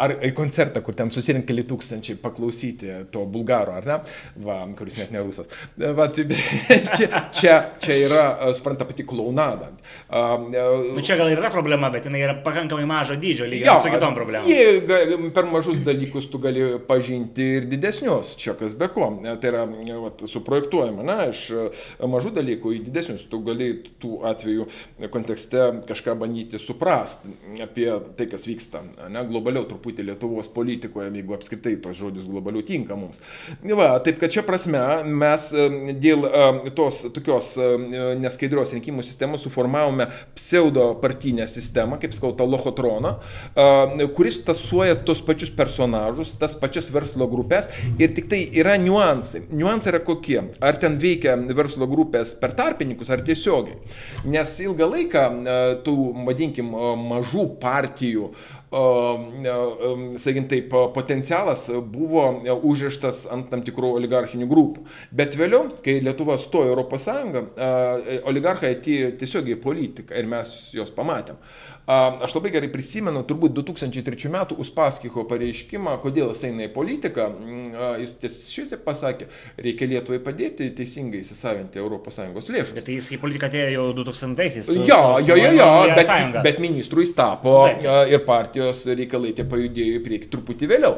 [0.00, 3.98] ar į koncertą, kur ten susirinka keli tūkstančiai paklausyti to bulgaro, ar ne?
[4.46, 5.50] Va, kuris net ne rusas.
[5.76, 6.24] Uh, va, tai,
[6.96, 8.22] čia, čia, čia yra,
[8.56, 9.70] supranta, pati klaunada.
[10.08, 10.46] Uh,
[10.94, 14.48] nu, čia gal yra problema, bet jinai yra pakankamai mažo dydžio, lygiai su kitom problemom.
[14.48, 19.10] Jie, per mažus dalykus tu gali pažinti ir didesnius, čia kas be ko.
[19.28, 21.44] Tai yra va, suprojektuojama, na, iš
[22.00, 24.68] mažų dalykų į didesnius tu gali tų atvejų
[25.14, 27.88] kontekste kažką bandyti suprasti apie
[28.18, 33.20] tai, kas vyksta, ne, globaliau truputį Lietuvos politikoje, jeigu apskritai tos žodis globaliau tinka mums.
[33.62, 35.66] Va, taip kad čia prasme mes e,
[36.00, 37.68] dėl e, tos tokios e,
[38.20, 43.14] neskaidrios rinkimų sistemos suformavome pseudo partinę sistemą, kaip skauta lochotroną,
[44.16, 49.44] kuris tasuoja tos pačius personažus, tas pačias verslo grupės ir tik tai yra niuansai.
[49.50, 50.40] Niuansai yra kokie?
[50.64, 53.78] Ar ten veikia verslo grupės per tarpininkus, ar tiesiogiai.
[54.28, 55.96] Nes ilgą laiką e, tų,
[56.28, 58.32] vadinkim, e, mažų partijų
[58.68, 62.26] sakykim taip, potencialas buvo
[62.68, 64.82] užrištas ant tam tikrų oligarchinių grupų.
[65.16, 67.46] Bet vėliau, kai Lietuva stojo Europos Sąjungą,
[68.28, 71.40] oligarchai atėjo tiesiog į politiką ir mes juos pamatėm.
[71.88, 77.28] Aš labai gerai prisimenu, turbūt 2003 metų Uspaskicho pareiškimą, kodėl jis eina į politiką.
[78.02, 82.74] Jis tiesiog pasakė, reikia Lietuvai padėti teisingai įsisavinti ES lėšas.
[82.76, 84.68] Bet jis į politiką atėjo jau 2000-aisiais.
[84.84, 86.12] Jo, jo, jo, jo, bet,
[86.44, 87.88] bet ministrų jis tapo Taip.
[88.12, 90.92] ir partijos reikalai tie pajudėjo į priekį truputį vėliau,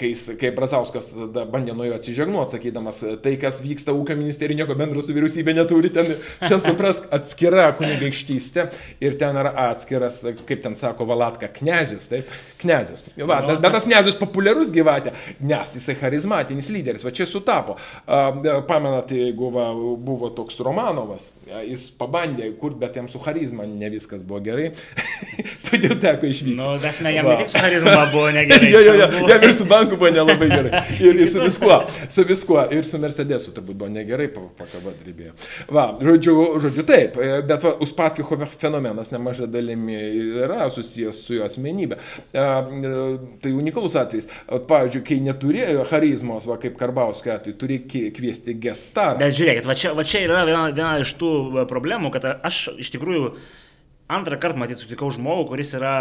[0.00, 4.74] kai, kai Brazauskas tada bandė nuo jo atsižegnuoti, sakydamas, tai kas vyksta ūkio ministerija nieko
[4.78, 6.10] bendro su vyriausybė neturi, ten,
[6.42, 8.66] ten suprask, atskira kunigaikštystė
[9.04, 9.54] ir ten yra
[9.92, 12.28] atskiras, kaip ten sako Valatka, knezis, taip,
[12.60, 13.04] knezis.
[13.16, 17.76] Va, no, bet tas knezis populiarus gyvatė, nes jisai charizmatinis lyderis, va čia sutapo.
[18.06, 21.32] Pamenat, jeigu va, buvo toks Romanovas,
[21.66, 24.72] jis pabandė kurti, bet jam su charizma ne viskas buvo gerai.
[25.72, 26.54] todėl teko išvykti.
[26.56, 28.70] Nu, esmė, jam ne tik su charizma buvo negerai.
[28.72, 30.82] jo, jo, jo, jam ir su banku buvo nelabai gerai.
[31.00, 31.78] Ir, ir su viskuo,
[32.12, 35.34] su viskuo, ir su Mercedesu turbūt buvo negerai, pakaba drybėjo.
[35.72, 41.46] Va, žodžiu, žodžiu taip, e, bet va, Uspaskicho fenomenas nemažai dalimi yra susijęs su jo
[41.46, 41.98] asmenybė.
[42.32, 44.28] Tai unikalus atvejis.
[44.68, 49.20] Pavyzdžiui, kai neturėjo charizmos, va kaip Karbauskio atveju, turi kviesti gestarą.
[49.22, 52.92] Bet žiūrėkit, va čia, va čia yra viena, viena iš tų problemų, kad aš iš
[52.96, 53.32] tikrųjų
[54.12, 55.94] antrą kartą matyt sutikau žmogų, kuris yra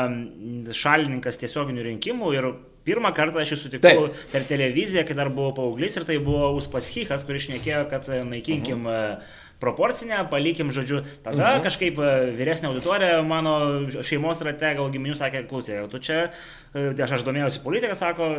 [0.76, 2.50] šalininkas tiesioginių rinkimų ir
[2.88, 4.24] pirmą kartą aš jį sutikau Taip.
[4.34, 9.40] per televiziją, kai dar buvau paauglys ir tai buvo Uspaskichas, kuris šnekėjo, kad naikinkim uh
[9.62, 11.64] proporcinę, palikim, žodžiu, tada Mhm.
[11.68, 13.54] kažkaip e, vyresnė auditorija mano
[14.02, 16.32] šeimos rate, gal giminių sakė, klausė, tu čia,
[16.74, 18.32] e, aš, aš domėjausi politiką, sako,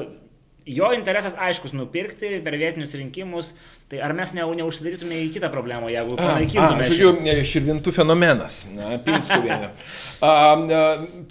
[0.67, 3.53] jo interesas aiškus nupirkti per vietinius rinkimus,
[3.91, 6.87] tai ar mes ne, neužsidarytume į kitą problemą, jeigu panaikintume.
[6.89, 9.73] žodžiu, širvintų fenomenas, na, Pinskuvienė.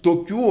[0.06, 0.46] Tokių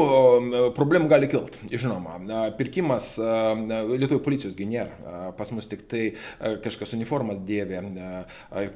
[0.77, 2.19] problemų gali kilti, žinoma.
[2.59, 5.33] Pirkimas Lietuvų policijos nėra.
[5.39, 6.03] Pas mus tik tai
[6.65, 7.83] kažkas uniformas dėvė.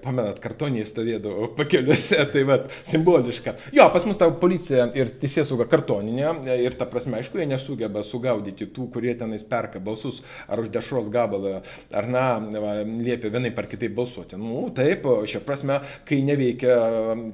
[0.04, 3.56] Pamenat, kartoniai stovėdavo pakeliuose, tai va, simboliška.
[3.74, 8.68] Jo, pas mus ta policija ir teisėsauga kartoninė ir ta prasme, aišku, jie nesugeba sugaudyti
[8.74, 11.62] tų, kurie tenais perka balsus ar už dešros gabalą,
[11.94, 12.26] ar na,
[12.60, 14.36] va, liepia vienai par kitaip balsuoti.
[14.40, 16.76] Nu, taip, šią prasme, kai neveikia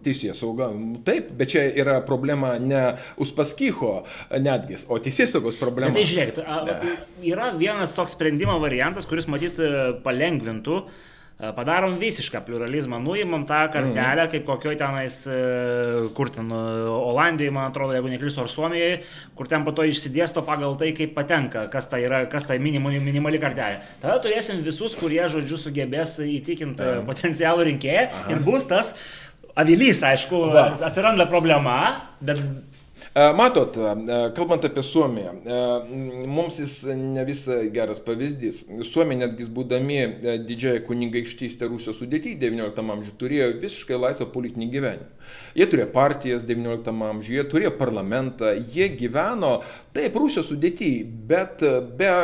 [0.05, 2.85] teisėsauga, nu, taip, bet čia yra problema ne
[3.21, 5.95] Uspaskicho netgi, o teisėsaugos problema.
[5.95, 6.43] Bet tai žiūrėkit,
[7.33, 9.71] yra vienas toks sprendimo variantas, kuris matyt e,
[10.05, 10.83] palengvintų.
[10.85, 11.10] e,
[11.41, 16.59] Padarom visišką pluralizmą, nuimam tą kartelę, kaip kokioj tenais, e, kur ten, e,
[16.93, 18.99] Olandijoje, man atrodo, jeigu neklysiu, ar Suomijoje,
[19.35, 23.01] kur ten po to išsidėsto pagal tai, kaip patenka, kas tai yra, kas tai minimali,
[23.01, 23.81] minimali kartelė.
[24.03, 28.93] Tada turėsim visus, kurie, žodžiu, sugebės įtikinti e, potencialų rinkėją ir bus tas
[29.57, 30.67] avilys, aišku, Va.
[30.91, 32.70] atsiranda problema, bet E,
[33.15, 38.61] Matot, e, kalbant apie Suomiją, e, mums jis ne visai geras pavyzdys.
[38.87, 45.11] Suomija netgi būdami e, didžiąją kunigaikštystę Rusijos sudėtyje 19 amžiuje turėjo visiškai laisvą politinį gyvenimą.
[45.59, 49.57] Jie turėjo partijas 19 amžiuje, jie turėjo parlamentą, jie gyveno
[49.97, 51.03] taip Rusijos sudėtyje,
[51.35, 52.15] bet e, be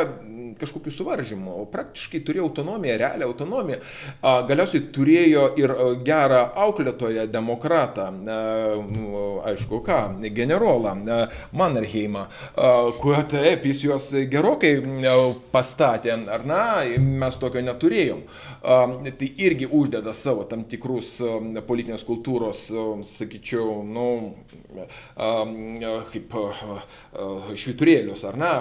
[0.61, 3.79] kažkokių suvaržymų, praktiškai turėjo autonomiją, realią autonomiją.
[4.49, 9.99] Galiausiai turėjo ir a, gerą auklėtoją, demokratą, nu, aišku, ką,
[10.35, 11.21] generolą, a,
[11.57, 12.25] Mannerheimą,
[13.01, 14.75] kuo taip, jis juos gerokai
[15.53, 16.61] pastatė, ar na,
[16.97, 18.23] mes tokio neturėjom.
[18.61, 21.17] Tai irgi uždeda savo tam tikrus
[21.67, 22.67] politinės kultūros,
[23.07, 24.07] sakyčiau, nu,
[26.13, 26.35] kaip
[27.57, 28.53] šviturėlius, ar ne?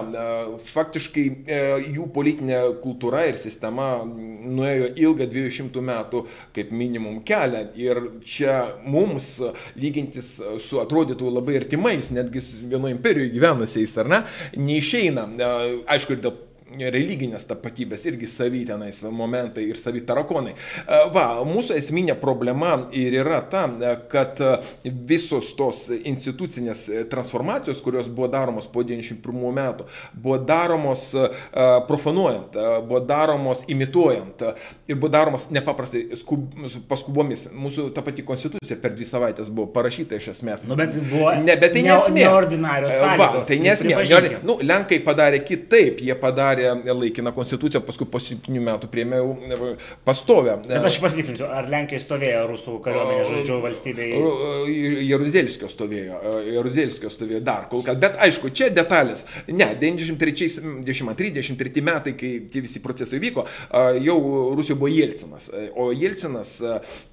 [0.70, 1.60] Faktiškai e,
[1.96, 6.22] jų politinė kultūra ir sistema nuėjo ilgą 200 metų
[6.56, 7.64] kaip minimum kelią.
[7.80, 9.36] Ir čia mums
[9.78, 14.22] lygintis su atrodytų labai artimais, netgi vienoje imperijoje gyvenusiais, ar ne,
[14.56, 15.28] neišeina.
[15.96, 16.45] Aišku, ir dėl
[16.80, 20.54] religinės tapatybės irgi savi tenais momentai ir savi tarakonai.
[20.86, 24.52] E, Va, mūsų esminė problema ir yra ta, e, kad e,
[25.08, 31.08] visos tos institucinės transformacijos, kurios buvo daromos po 91 metų, buvo daromos
[31.88, 32.56] profanuojant,
[32.88, 34.42] buvo daromos imituojant
[34.88, 36.46] ir buvo daromos nepaprastai skub,
[36.90, 37.46] paskubomis.
[37.56, 40.66] Mūsų ta pati konstitucija per dvi savaitės buvo parašyta iš esmės.
[40.68, 42.24] Nu, bet buvo Ne, bet tai ne- nesmė.
[42.24, 44.40] neordinarios E, Va, sąlygos, tai nesmė.
[44.46, 49.30] Nu, Lenkai padarė kitaip, jie padarė laikiną konstituciją, paskui po septynių metų priėmė jau
[50.06, 50.52] pastovę.
[50.66, 54.14] Bet aš pasitikrinsiu, ar Lenkija stovėjo rusų kariuomenė, žodžiu, valstybėje.
[55.06, 56.14] Jaruzelskio stovėjo,
[56.56, 59.20] Jaruzelskio stovėjo dar kol kas, bet aišku, čia detalės.
[59.50, 63.40] Ne, 93-93 metai, kai tie visi procesai vyko,
[63.70, 64.18] a, jau
[64.56, 65.44] Rusijoje buvo Jelcinas.
[65.76, 66.50] O Jelcinas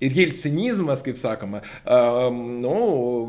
[0.03, 1.59] ir Jelcinizmas, kaip sakoma,
[2.33, 2.73] nu,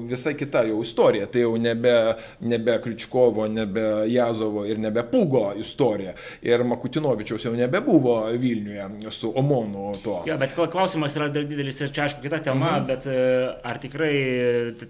[0.09, 1.29] visai kita jau istorija.
[1.31, 1.95] Tai jau nebe,
[2.41, 6.14] nebe Kričkovo, nebe Jazovo ir nebe Pugo istorija.
[6.45, 10.21] Ir Makutinovičiaus jau nebebuvo Vilniuje su Omonu to.
[10.29, 12.87] Jo, bet kla- klausimas yra didelis ir čia aišku kita tema, mhm.
[12.89, 13.19] bet e,
[13.65, 14.13] ar tikrai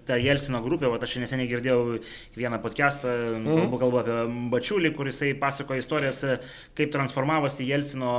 [0.07, 1.99] ta Jelsino grupė, va aš neseniai girdėjau
[2.39, 3.65] vieną podcastą, mhm.
[3.65, 4.19] kalbu, kalbu apie
[4.55, 6.39] Bačiulį, kuris pasakoja istorijas, e,
[6.79, 8.15] kaip transformavosi Jelsino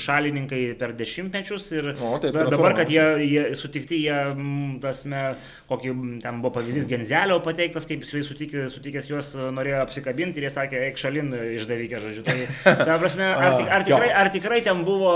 [0.00, 5.22] šalininkai per dešimtmečius ir O, taip, da, dabar, kad jie, jie sutikti, jie, mm, tasme,
[5.70, 10.48] kokį mm, ten buvo pavyzdys Genzelio pateiktas, kaip jis sutikė, sutikęs juos norėjo apsikabinti ir
[10.48, 12.24] jie sakė, eik šalin išdavykė, žodžiu.
[12.26, 15.12] Tai, ta prasme, ar, tik, ar, tikrai, ar tikrai ten buvo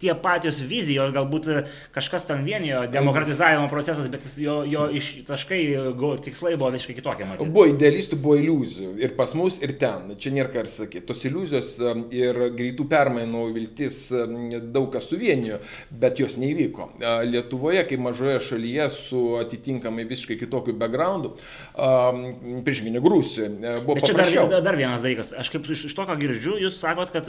[0.00, 1.48] tie patys vizijos, galbūt
[1.94, 5.60] kažkas ten vienijo, demokratizavimo procesas, bet jo, jo iš taškai,
[5.98, 7.26] go, tikslai buvo visiškai kitokie.
[7.28, 7.50] Matyti.
[7.52, 8.94] Buvo idealistų, buvo iliuzijų.
[9.02, 10.14] Ir pas mus, ir ten.
[10.20, 11.04] Čia nėra ką ir sakyti.
[11.10, 16.90] Tos iliuzijos um, ir greitų permainų viltis um, daug kas suvienijo, bet jos neįvyko.
[17.28, 21.34] Lietuvoje, kaip mažoje šalyje su atitinkamai visiškai kitokiu backgroundu,
[21.76, 23.50] priešingai negu Rusijoje,
[23.84, 24.48] buvo bet paprasčiau.
[24.50, 25.34] Dar, dar vienas dalykas.
[25.36, 27.28] Aš kaip iš, to, ką girdžiu, jūs sakot, kad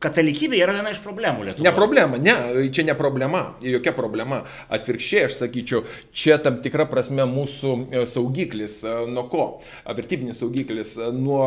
[0.00, 1.66] Katalikybė yra viena iš problemų Lietuvoje.
[1.66, 2.34] Ne problema, ne,
[2.72, 4.38] čia ne problema, jokia problema.
[4.72, 5.82] Atvirkščiai, aš sakyčiau,
[6.16, 8.78] čia tam tikra prasme mūsų e, saugiklis.
[8.80, 9.44] E, nuo ko?
[9.84, 10.94] Vertybinis saugiklis.
[10.96, 11.42] E, nuo,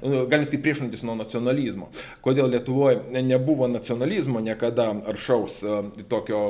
[0.00, 1.90] galim sakyti, priešintis nuo nacionalizmo.
[2.24, 5.60] Kodėl Lietuvoje nebuvo nacionalizmo niekada aršaus
[6.08, 6.40] tokio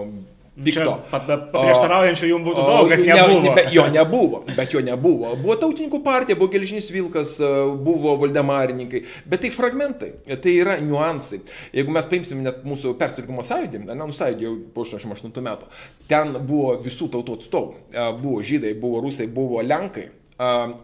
[0.55, 0.93] Pikto.
[1.11, 3.41] Prieštaraujančių jums būtų daug, bet nebuvo.
[3.43, 5.33] Ne, be, jo nebuvo, bet jo nebuvo.
[5.41, 7.51] Buvo tautininkų partija, buvo Gelžinis Vilkas, e,
[7.83, 11.41] buvo Valdemarininkai, bet tai fragmentai, tai yra niuansai.
[11.75, 15.73] Jeigu mes paimsim net mūsų persirgimo sąjūdį, ne, nu sąjūdį jau po 88 metų,
[16.11, 17.81] ten buvo visų tautų atstovų.
[17.91, 20.13] E, buvo žydai, buvo rusai, buvo lenkai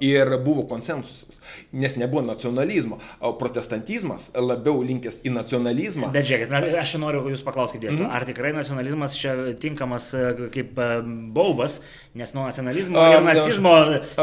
[0.01, 1.41] ir buvo konsensusas,
[1.73, 3.01] nes nebuvo nacionalizmo,
[3.39, 6.13] protestantizmas labiau linkęs į nacionalizmą.
[6.15, 8.15] Bet žiūrėkit, na, aš noriu jūs paklausti, dėstytoju, mm.
[8.15, 10.23] ar tikrai nacionalizmas čia tinkamas e,
[10.55, 10.89] kaip e,
[11.35, 11.81] baubas,
[12.15, 13.75] nes nuo nacionalizmo ir nacizmo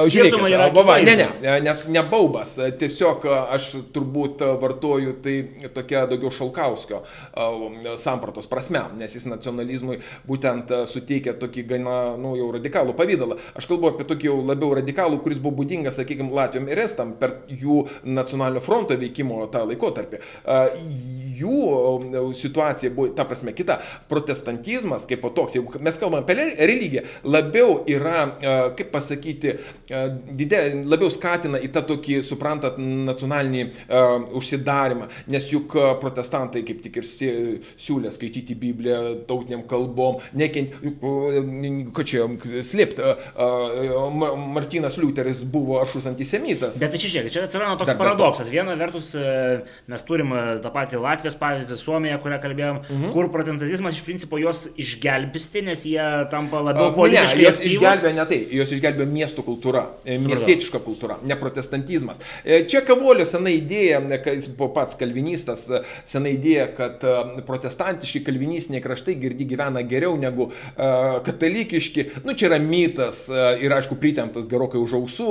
[0.08, 0.70] skirtumai yra...
[0.78, 5.36] Baba, ne, ne, net ne baubas, tiesiog aš turbūt vartoju tai
[5.76, 7.04] tokia daugiau Šalkauskio
[8.00, 13.40] sampratos prasme, nes jis nacionalizmui būtent suteikia tokį gana, nu, jau radikalų pavydalą.
[13.60, 17.15] Aš kalbu apie tokį jau labiau radikalų reikalų, kuris buvo būdingas, sakykime, Latvijom ir Estam
[17.20, 20.20] per jų nacionalinio fronto veikimo tą laikotarpį.
[21.38, 23.80] Jų situacija buvo, ta prasme, kita.
[24.09, 28.38] Protestantizmas kaip po toks, jeigu mes kalbame apie religiją, labiau yra,
[28.78, 29.57] kaip pasakyti,
[30.38, 37.01] didė, labiau skatina į tą tokį, suprantat, nacionalinį uh, užsidarimą, nes juk protestantai kaip tik
[37.01, 40.74] ir siūlė skaityti Bibliją tautiniam kalbom, nekent,
[41.93, 42.26] ką čia
[42.65, 44.09] slėpti, uh,
[44.57, 46.78] Martinas Liūdės Liuteris buvo ašus antisemitas.
[46.82, 48.49] Bet tai čia žiūrėk, čia atsirado toks Dar paradoksas.
[48.51, 53.14] Viena vertus e, mes turim e, tą patį Latvijos pavyzdį, Suomiją, kurią kalbėjom, mhm.
[53.16, 57.39] kur protestantizmas iš principo juos išgelbsti, nes jie tampa labiau politiškai.
[57.39, 62.22] Ne, jos išgelbėjo ne tai, jos išgelbėjo miestų kultūra, e, miestietiška kultūra, ne protestantizmas.
[62.43, 65.68] Čia Kavolio sena idėja, jis buvo pats kalvinistas,
[66.08, 67.03] sena idėja, kad
[67.47, 72.10] protestantiški kalvinistiniai kraštai girdi gyvena geriau negu katalikiški.
[72.28, 75.30] Nu, čia yra mitas ir aišku pritemptas gerokai už ausų,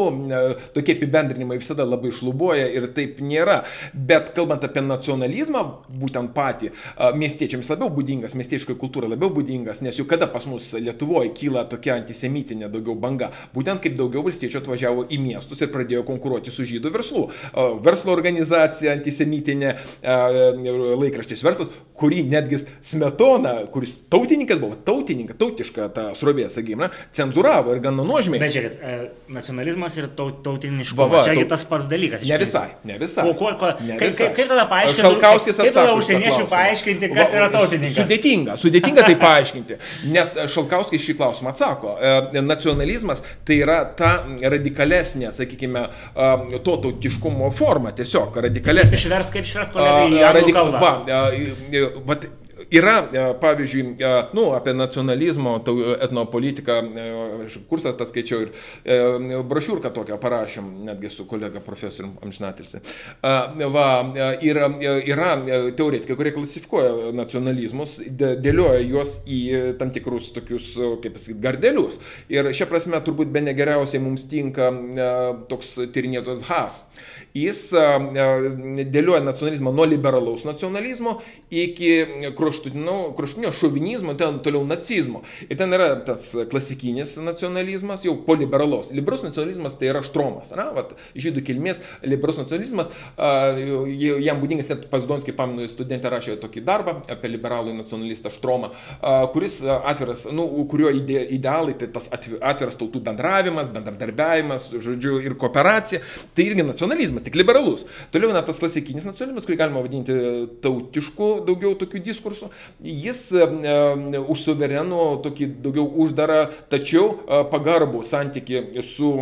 [0.76, 3.60] tokie apibendrinimai visada labai šlubuoja ir taip nėra.
[3.92, 5.62] Bet kalbant apie nacionalizmą,
[6.00, 6.72] būtent patį,
[7.18, 11.96] miestiečiams labiau būdingas, miestiečkoji kultūra labiau būdingas, nes juk kada pas mus Lietuvoje kyla tokia
[11.98, 16.92] antisemitinė daugiau banga, būtent kaip daugiau valstiečių atvažiavo į miestus ir pradėjo konkuruoti su žydų
[16.94, 17.26] verslu.
[17.84, 26.48] Verslo organizacija antisemitinė, laikraštis verslas, kurį netgi Smetona, kuris tautininkas buvo, tautininkas, tautiška ta srovė,
[26.52, 28.40] sakykime, cenzuravo ir gana nuožmiai.
[28.42, 28.96] Bet žiūrėkit, e,
[29.32, 31.28] nacionalizmas ir tautiniškumas.
[31.28, 32.26] Čia tas pats dalykas.
[32.28, 33.26] Ne visai, ne visai.
[33.30, 35.04] O ko, ko, ne kaip, kaip, kaip tada paaiškinti?
[35.06, 35.66] Šalkauskis atsako.
[35.66, 37.98] Kaip tada užsieniečių paaiškinti, kas Va, yra tautininkas?
[38.00, 39.80] Sudėtinga, sudėtinga tai paaiškinti.
[40.14, 41.96] Nes Šalkauskis šį klausimą atsako.
[42.00, 44.12] E, nacionalizmas tai yra ta
[44.56, 49.00] radikalesnė, sakykime, e, to tautiškumo forma, tiesiog radikalesnė.
[49.00, 50.24] Išvers, kaip išvers kolegai?
[50.36, 50.92] Radika, va,
[52.06, 52.18] va,
[52.70, 55.64] Yra, e, pavyzdžiui, e, nu, apie nacionalizmo,
[56.00, 58.52] etnopolitiką, e, kursas tas skaičiau ir
[59.46, 62.80] brošiūrką tokią parašėm, netgi su kolega profesorium Amžinatilsi.
[63.22, 63.86] Va,
[64.42, 65.30] yra, yra
[65.76, 69.40] teoretikai, kurie klasifikuoja nacionalizmus, dėlioja juos į
[69.80, 70.72] tam tikrus tokius,
[71.04, 72.00] kaip pasakyti, gardelius.
[72.32, 74.72] Ir šia prasme turbūt be negeriausiai mums tinka
[75.50, 76.80] toks tyrinėtojas Has.
[77.36, 77.60] Jis
[78.92, 81.18] dėlioja nacionalizmą nuo liberalaus nacionalizmo
[81.52, 85.22] iki kraštutinio, šovinizmo, ten toliau nacizmo.
[85.50, 88.92] Ir ten yra tas klasikinis nacionalizmas, jau poliberalos.
[88.96, 90.52] Liberalus nacionalizmas tai yra štromas.
[90.56, 92.90] Na, vat, žydų kilmės liberalus nacionalizmas,
[94.24, 98.72] jam būdingas net Pazdonskis, pamenu, studentė rašė tokį darbą apie liberalų nacionalistą štromą,
[99.34, 106.02] kuris atviras, nu, kurio ide, idealai tai tas atviras tautų bendravimas, bendradarbiavimas, žodžiu, ir kooperacija.
[106.36, 107.86] Tai irgi nacionalizmas, tik liberalus.
[108.14, 110.16] Toliau net tas klasikinis nacionalizmas, kurį galima vadinti
[110.64, 112.50] tautišku daugiau tokių diskursų
[112.86, 113.42] jis e,
[114.12, 116.40] e, už suverenų tokį daugiau uždarą,
[116.72, 119.12] tačiau e, pagarbų santyki su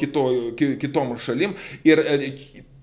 [0.00, 1.56] kito, kitom šalim.
[1.86, 2.02] Ir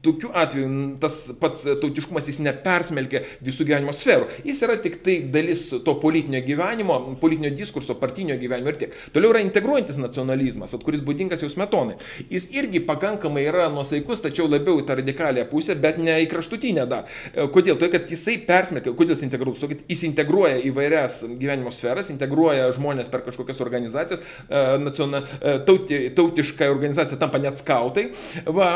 [0.08, 4.30] tokiu atveju tas pats tautiškumas jis nepersmelkia visų gyvenimo sferų.
[4.47, 8.95] Jis yra tik tai dalis to politinio gyvenimo, politinio diskurso, partinio gyvenimo ir tiek.
[9.16, 11.97] Toliau yra integruojantis nacionalizmas, kuris būdingas jau smetonai.
[12.32, 16.88] Jis irgi pakankamai yra nuosaikus, tačiau labiau į tą radikalią pusę, bet ne į kraštutinę
[16.89, 17.08] dar.
[17.34, 17.78] E, kodėl?
[17.78, 22.70] Todėl, kad jisai persmelkia, kodėl jis integruotas, todėl, kad jis integruoja įvairias gyvenimo sferas, integruoja
[22.76, 28.10] žmonės per kažkokias organizacijas, e, naciona, e, tauti, tautiška organizacija tampa net skautai.
[28.45, 28.72] Va,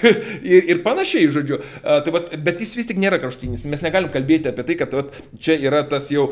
[0.54, 1.60] ir, ir panašiai, žodžiu.
[1.82, 3.66] Tai, va, bet jis vis tik nėra kraštutinis.
[3.70, 5.04] Mes negalim kalbėti apie tai, kad va,
[5.38, 6.30] čia yra tas jau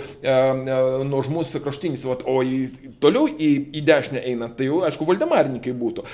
[1.06, 6.06] nuožmus kraštutinis, va, o į, toliau į, į dešinę einant, tai jau, aišku, valdemarininkai būtų.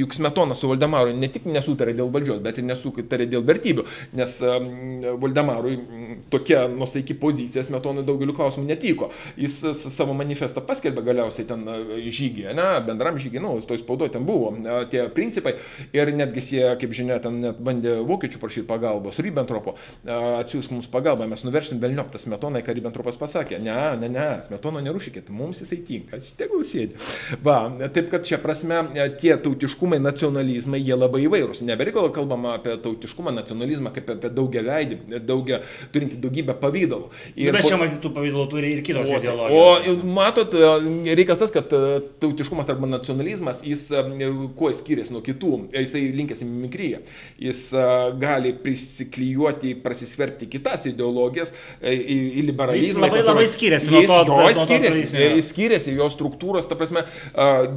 [0.00, 3.86] Juk Smetona su Valdemaru ne tik nesutarė dėl valdžios, bet ir nesutarė dėl vertybių,
[4.18, 4.36] nes
[5.20, 5.76] Valdemarui
[6.32, 9.10] tokia nusaiki pozicija Smetonui daugeliu klausimų netiko.
[9.40, 11.66] Jis savo manifestą paskelbė galiausiai ten
[12.06, 14.52] žygį, ne, bendram žygį, nu, toj spaudoje ten buvo
[14.90, 15.56] tie principai
[15.96, 21.28] ir netgi jie, kaip žinia, ten net bandė vokiečių prašyti pagalbos, Ribbentropo, atsiūs mums pagalbą,
[21.30, 26.20] mes nuveršim Velnioptą Smetoną, ką Ribbentropas pasakė, ne, ne, ne, Smetono nerušykit, mums jisai tinka,
[26.38, 26.98] tegul sėdi.
[27.44, 27.62] Va,
[27.94, 28.82] taip kad čia prasme
[29.20, 31.62] tie tautiškumai, nacionalizmai, jie labai įvairūs.
[31.68, 35.60] Nebereikalo kalbama apie tautiškumą, nacionalizmą kaip apie daugia veidį, daugia,
[35.94, 37.10] turinti daugybę pavydalų.
[37.38, 40.02] Ir Bet čia matytų pavydalų turi ir kitos ideologijos.
[40.02, 40.54] O matot,
[41.20, 41.70] reikas tas, kad
[42.22, 43.88] tautiškumas arba nacionalizmas, jis
[44.58, 47.02] kuo skiriasi nuo kitų, jisai linkęs į mimikryją.
[47.50, 47.62] Jis
[48.20, 51.94] gali prisiklijuoti, prasisverti kitas ideologijas, į,
[52.40, 52.88] į liberalizmą.
[52.88, 54.38] Jis labai labai skiriasi nuo to.
[54.40, 57.02] Jo, jis skiriasi, jis skiriasi, jo struktūros, ta prasme,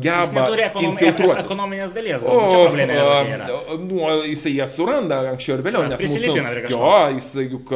[0.03, 0.45] geba
[0.83, 1.45] infiltruoti.
[1.47, 2.23] Ekonominės dalies.
[2.23, 2.37] O,
[3.81, 6.35] nu, jisai jas suranda anksčiau ir vėliau, nes mūsų,
[6.73, 7.73] jo, jis juk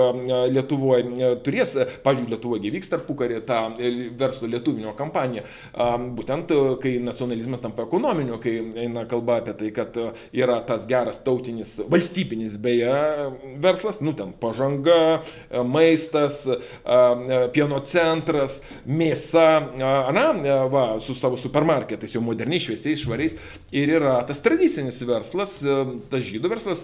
[0.54, 1.74] Lietuvoje turės,
[2.06, 3.62] pažiūrėjau, Lietuvoje vyks tarpukarį tą
[4.20, 5.44] verslo lietuvinio kampaniją,
[6.18, 9.98] būtent kai nacionalizmas tampa ekonominiu, kai eina kalba apie tai, kad
[10.36, 12.94] yra tas geras tautinis, valstybinis beje
[13.64, 15.22] verslas, nu ten pažanga,
[15.66, 16.44] maistas,
[17.54, 19.48] pieno centras, mėsa,
[20.14, 20.26] na,
[20.72, 23.38] va, su savo supermarketais, jau moderniai, šviesiais, švariais.
[23.76, 25.58] Ir yra tas tradicinis verslas,
[26.12, 26.84] tas žydų verslas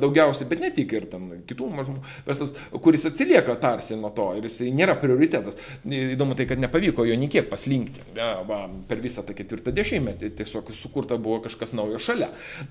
[0.00, 4.48] daugiausiai, bet ne tik ir ten kitų mažumų verslas, kuris atsilieka tarsi nuo to ir
[4.48, 5.58] jisai nėra prioritetas.
[5.84, 8.04] Įdomu tai, kad nepavyko jo niekiek paslinkti
[8.48, 12.30] va, per visą tą ketvirtą dešimtmetį, tiesiog sukurta buvo kažkas naujo šalia.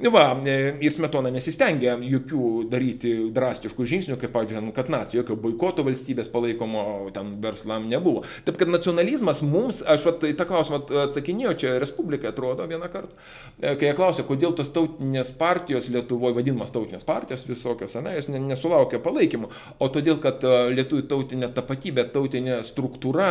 [0.10, 5.84] Va, e, ir Smetona nesistengė jokių daryti drastiškų žingsnių, kaip, pavyzdžiui, kad nacija, jokio boikoto
[5.88, 8.24] valstybės palaikomo ten verslam nebuvo.
[8.48, 13.16] Taip kad nacionalizmas mums, aš vat, tą klausimą atsakinėjau, čia Respublika atrodo vieną kartą,
[13.60, 18.30] e, kai jie klausė, kodėl tos tautinės partijos Lietuvoje, vadinamas tautinės partijos visokios, ne, jos
[18.32, 23.30] nesulaukia palaikymo, o todėl, kad e, lietuvių tautinė tapatybė, tautinė struktūra,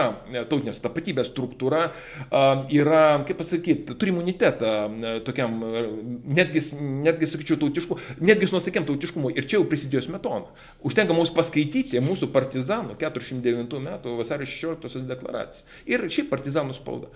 [0.50, 1.88] tautinės tapatybės struktūra
[2.74, 4.72] yra, kaip pasakyti, turi imunitetą
[5.26, 5.58] tokiam,
[6.38, 6.62] netgi,
[7.06, 9.32] netgi sakyčiau, tautišku, netgi nusakiam tautiškumui.
[9.38, 10.52] Ir čia jau prisidėjo smetona.
[10.86, 15.66] Užtenka mums paskaityti mūsų partizanų 409 metų vasario 16 deklaraciją.
[15.90, 17.10] Ir šiaip partizanų spauda,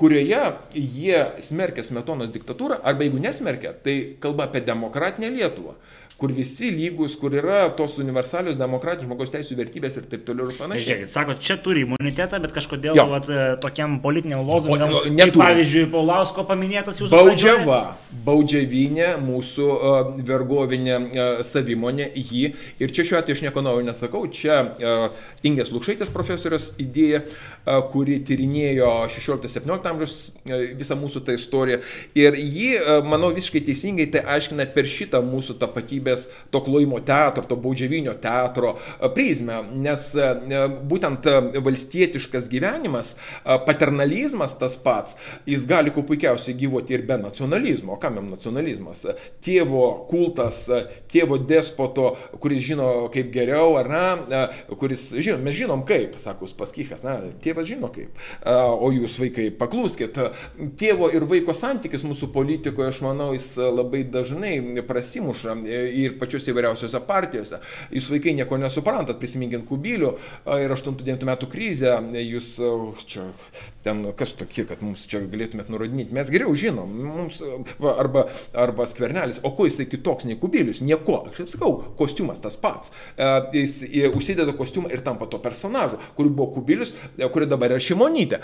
[0.00, 0.42] kurioje
[0.74, 5.76] jie smerkia smetonos diktatūrą, arba jeigu nesmerkia, tai kalba apie demokratinę Lietuvą
[6.20, 10.58] kur visi lygus, kur yra tos universalios demokratijos, žmogaus teisų vertybės ir taip toliau ir
[10.58, 10.84] panašiai.
[10.84, 16.44] Žiūrėkit, sakot, čia turi imunitetą, bet kažkodėl vat, e, tokiam politiniam lozungam, kaip, pavyzdžiui, Paulausko
[16.48, 17.78] paminėtas jūsų baudžiava,
[18.26, 22.52] baudžiavinė, mūsų uh, vergovinė uh, savimonė, jį.
[22.84, 27.80] Ir čia šiuo atveju aš nieko naujo nesakau, čia uh, Ingės Lukšaitės profesorius idėja, uh,
[27.94, 31.80] kuri tyrinėjo 16-17 amžiaus uh, visą mūsų tą istoriją.
[32.18, 37.00] Ir ji, uh, manau, visiškai teisingai tai aiškina per šitą mūsų tapatybę valstybės to klojimo
[37.00, 41.26] teatro, to baudžiavinio teatro e, prizmę, nes e, e, būtent
[41.62, 47.94] valstietiškas gyvenimas, paternalizmas tas pats, jis gali kuo puikiausiai gyvuoti ir be nacionalizmo.
[47.94, 49.04] O kam jam nacionalizmas?
[49.42, 50.66] Tėvo kultas,
[51.10, 54.42] tėvo despoto, kuris žino kaip geriau, ar ne,
[54.78, 60.18] kuris, žino, mes žinom kaip, sako Uspaskichas, na, tėvas žino kaip, o jūs vaikai paklūskit.
[60.80, 64.56] Tėvo ir vaiko santykis mūsų politikoje, aš manau, jis labai dažnai
[64.88, 65.56] prasimuša
[66.08, 67.60] ir pačiuose įvairiausiose partijose.
[67.94, 70.14] Jūs vaikai nieko nesuprantat, prisiminkint Kubilių
[70.60, 72.54] ir 8-9 metų krizę, jūs
[73.10, 73.28] čia
[73.84, 76.12] ten kas tokie, kad mums čia galėtumėt nurodinėti.
[76.12, 77.38] Mes geriau žinom, mums,
[77.80, 80.82] va, arba, arba skvernelis, o kuo jisai kitoks nei Kubilius?
[80.84, 81.22] Nieko.
[81.36, 82.92] Kaip sakau, kostiumas tas pats.
[83.56, 83.80] Jis
[84.12, 86.92] užsideda kostiumą ir tampa to personažu, kuri buvo Kubilius,
[87.32, 88.38] kuri dabar yra Šimonytė.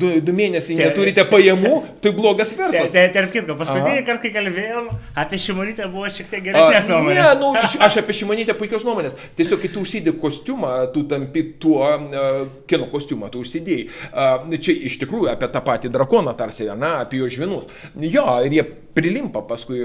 [0.00, 2.96] Du, du mėnesiai neturite pajamų, tai blogas verslas.
[3.14, 4.88] Tarp kitko, paskutinį kartą, kai kalbėjom
[5.20, 7.18] apie Šimonytę, Šimonytė buvo šiek tiek geresnės nuomonės.
[7.18, 9.16] Ne, nu, aš apie Šimonytę puikios nuomonės.
[9.38, 13.86] Tiesiog, kai tu užsidėjai kostiumą, tu tampi tuo, uh, kino kostiumą tu užsidėjai.
[14.10, 17.70] Uh, čia iš tikrųjų apie tą patį drakoną tarsi, na, apie jo žvinus.
[17.94, 18.66] Jo, ir jie
[18.98, 19.80] prilimpa paskui,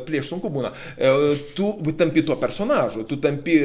[0.00, 0.72] atplėš sunku būna.
[1.54, 3.60] Tu tampi tuo personažu, tu tampi,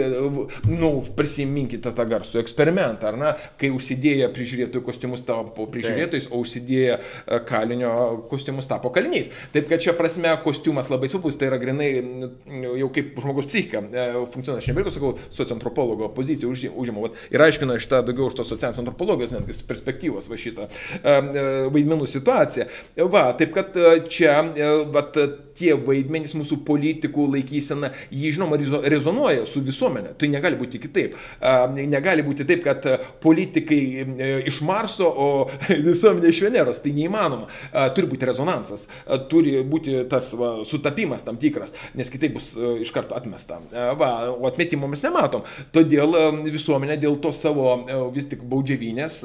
[0.68, 7.00] nu, prisiminkite tą garsų eksperimentą, ar ne, kai užsidėję prižiūrėtojų kostiumus tapo prižiūrėtojais, o užsidėję
[7.50, 7.94] kalinio
[8.32, 9.32] kostiumus tapo kaliniais.
[9.56, 11.90] Taip kad čia prasme kostiumas labai svarbus, tai yra grinai
[12.82, 13.84] jau kaip žmogus psichika
[14.34, 14.60] funkcionuoja.
[14.60, 17.10] Aš nebėgu, sakau, sociantropologo poziciją užima.
[17.32, 20.68] Ir aiškina iš tą daugiau už tos socialinės antropologijos netgi perspektyvos va šitą
[21.74, 22.68] vaidmenų situaciją.
[23.14, 23.78] Va, taip kad
[24.12, 24.36] čia,
[24.94, 25.18] bet
[25.60, 30.16] tie vaidmenys mūsų politikų laikysena, jį žinoma rezonuoja su visuomenė.
[30.20, 31.18] Tai negali būti kitaip.
[31.80, 32.86] Negali būti taip, kad
[33.24, 33.82] politikai
[34.50, 35.30] iš Marso, o
[35.90, 36.82] visuomenė iš Veneros.
[36.84, 37.50] Tai neįmanoma.
[37.96, 38.88] Turi būti rezonansas,
[39.32, 43.60] turi būti tas va, sutapimas tam tikras, nes kitaip bus iš karto atmesta.
[44.00, 45.46] Va, o atmetimo mes nematom.
[45.76, 46.16] Todėl
[46.48, 47.76] visuomenė dėl to savo
[48.16, 49.20] vis tik baudžiavinės,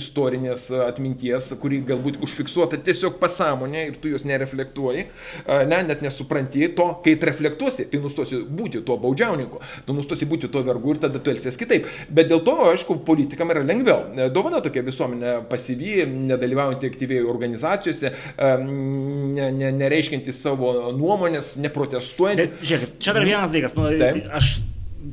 [0.00, 5.06] istorinės atminties, kuri galbūt užfiksuota tiesiog pasąmonė ir tu jos nereflektuoji,
[5.68, 10.62] ne, net nesupranti to, kai reflektuosi, tai nustosi būti tuo baudžiauninku, tu nustosi būti tuo
[10.66, 11.88] vergu ir tada tu elgsies kitaip.
[12.08, 14.28] Bet dėl to, aišku, politikam yra lengviau.
[14.34, 22.44] Dovana tokia visuomenė pasyvi, nedalyvaujanti aktyviai organizacijose, ne, ne, nereiškinti savo nuomonės, neprotestuojant.
[22.44, 23.76] Bet, žiūrėk, čia dar vienas dalykas.
[23.78, 24.26] Nu, Taip.
[24.36, 24.58] aš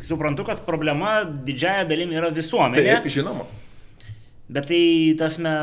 [0.08, 3.00] suprantu, kad problema didžiaja dalimi yra visuomenė.
[3.00, 3.48] Taip, žinoma.
[4.48, 4.82] Bet tai
[5.20, 5.54] tasme,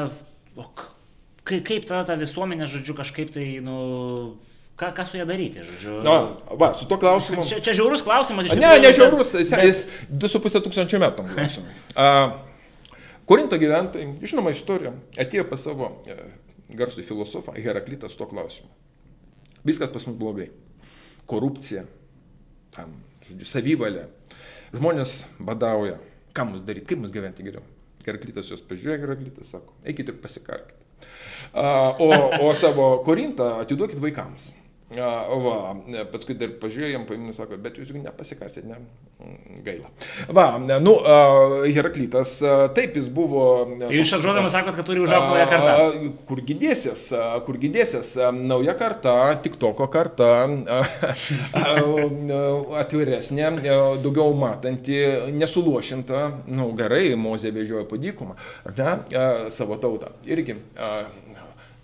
[1.45, 3.77] kaip tada ta visuomenė, žodžiu, kažkaip tai, nu,
[4.75, 6.01] Ką, ką su ją daryti, žodžiu?
[6.03, 6.15] Na,
[6.59, 7.45] va, su to klausimu.
[7.47, 8.73] Čia, čia žiaurus klausimas, iš tikrųjų.
[8.75, 11.77] Ne, ne žiaurus, jis 2,5 tūkstančių metų klausimai.
[13.25, 16.17] Korinto gyventojai, žinoma istorija, atėjo pas savo e,
[16.77, 18.69] garsų filosofą Heraklitą su to klausimu.
[19.65, 20.51] Viskas pas mus blogai.
[21.31, 21.87] Korupcija,
[22.75, 22.99] tam,
[23.29, 24.09] žodžiu, savivalė.
[24.75, 26.01] Žmonės badauja.
[26.35, 27.63] Ką mums daryti, kaip mums gyventi geriau?
[28.05, 30.83] Heraklitas juos pažiūrėjo, Heraklitas sako, eikite ir pasikarkite.
[31.55, 32.11] O,
[32.43, 34.51] o savo Korintą atiduokit vaikams.
[34.95, 35.73] Va,
[36.13, 38.77] paskui dar pažiūrėjom, paimė, sako, bet jūs nepasikasėt, ne?
[39.25, 39.89] Mm, gaila.
[40.37, 40.93] Va, nu,
[41.65, 42.37] Heraklytas,
[42.77, 43.47] taip jis buvo.
[43.81, 46.13] Tai jūs atžodamas sakot, kad turi užaugti naują kartą.
[46.29, 47.07] Kur gydėsės,
[47.47, 50.31] kur gydėsės, nauja karta, tik toko karta,
[52.85, 53.51] atviresnė,
[54.05, 55.01] daugiau matanti,
[55.41, 58.37] nesuluošinta, nu gerai, Mozė vežiojo padykumą,
[58.77, 58.95] ne,
[59.55, 60.13] savo tautą.
[60.29, 60.61] Irgi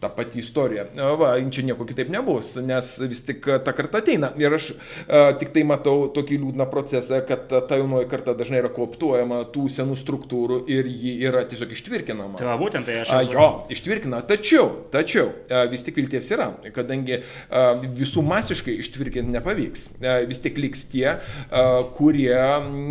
[0.00, 0.86] ta pati istorija.
[1.18, 4.30] Va, čia nieko kitaip nebus, nes vis tik ta karta ateina.
[4.40, 8.72] Ir aš a, tik tai matau tokį liūdną procesą, kad ta, jaunoji karta dažnai yra
[8.72, 12.40] kooptuojama tų senų struktūrų ir ji yra tiesiog ištvirkinama.
[12.40, 13.12] Tai būtent tai aš.
[13.12, 14.22] A, jo, ištvirkina.
[14.30, 19.88] Tačiau, tačiau a, vis tik vilties yra, kadangi a, visų masiškai ištvirkinti nepavyks.
[20.00, 22.34] A, vis tik liks tie, a, kurie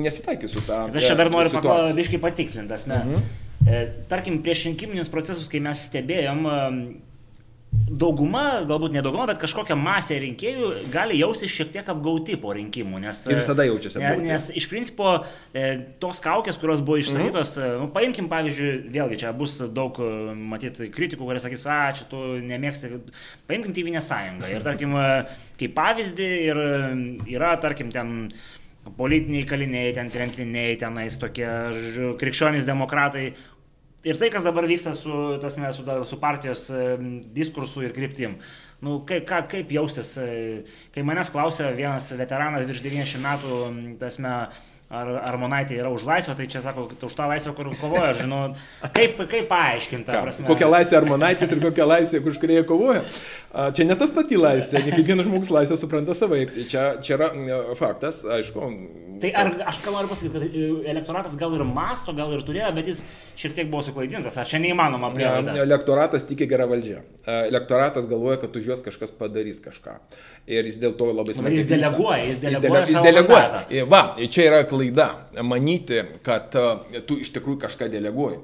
[0.05, 0.86] nesitaikys su tą.
[0.89, 2.86] Bet aš čia dar noriu pakalbėti patikslintas.
[2.89, 3.47] Mhm.
[3.68, 6.45] E, tarkim, prieš rinkiminius procesus, kai mes stebėjom,
[7.89, 13.01] dauguma, galbūt ne dauguma, bet kažkokia masė rinkėjų gali jaustis šiek tiek apgauti po rinkimų.
[13.03, 14.28] Nes, ir visada jaučiasi apgauti.
[14.30, 15.14] Nes iš principo
[15.53, 15.66] e,
[16.01, 17.80] tos kaukės, kurios buvo išsakytos, mm -hmm.
[17.82, 19.97] nu, paimkim pavyzdžiui, vėlgi čia bus daug,
[20.53, 22.93] matyt, kritikų, kurie sakys, a, čia tu nemėgsti,
[23.49, 24.53] paimkim Tyvinę sąjungą.
[24.53, 24.95] Ir tarkim,
[25.60, 26.64] kaip pavyzdį ir
[27.38, 28.32] yra, tarkim, ten
[28.97, 33.29] politiniai kaliniai, ten tremtiniai, tenais tokie, žodžiu, krikščionys demokratai.
[34.07, 35.13] Ir tai, kas dabar vyksta su,
[35.43, 36.69] tasme, su, su partijos
[37.35, 38.37] diskursu ir kryptim.
[38.79, 40.27] Nu, kaip, ką, kaip jaustis, e,
[40.95, 43.57] kai manęs klausia vienas veteranas virš 90 metų,
[43.99, 44.35] tasme,
[44.89, 48.39] ar Armonaitė yra už laisvę, tai čia sako, už tą laisvę, kur kovoja, žinau,
[48.95, 50.23] kaip, kaip paaiškinta.
[50.47, 53.03] Kokia laisvė Armonaitis ir kokia laisvė, už kurią jie kovoja.
[53.77, 56.55] Čia ne tas pati laisvė, ne kiekvienas žmogus laisvę supranta savaip.
[56.71, 57.29] Čia, čia yra
[57.77, 58.71] faktas, aišku.
[59.21, 62.69] Tai ar aš ką noriu pasakyti, kad e, elektoratas gal ir masto, gal ir turėjo,
[62.77, 63.01] bet jis
[63.37, 64.37] šiek tiek buvo suklaidintas.
[64.39, 65.57] Ar čia neįmanoma prielaida?
[65.59, 67.01] Elektoratas tiki gerą valdžią.
[67.49, 69.97] Elektoratas galvoja, kad už juos kažkas padarys kažką.
[70.49, 71.59] Ir jis dėl to labai smarkiai.
[71.59, 72.85] Jis deleguoja, jis deleguoja.
[72.87, 73.85] Jis deleguoja.
[73.91, 74.78] Va, čia yra klaida
[75.43, 76.55] manyti, kad
[77.07, 78.41] tu iš tikrųjų kažką deleguoji.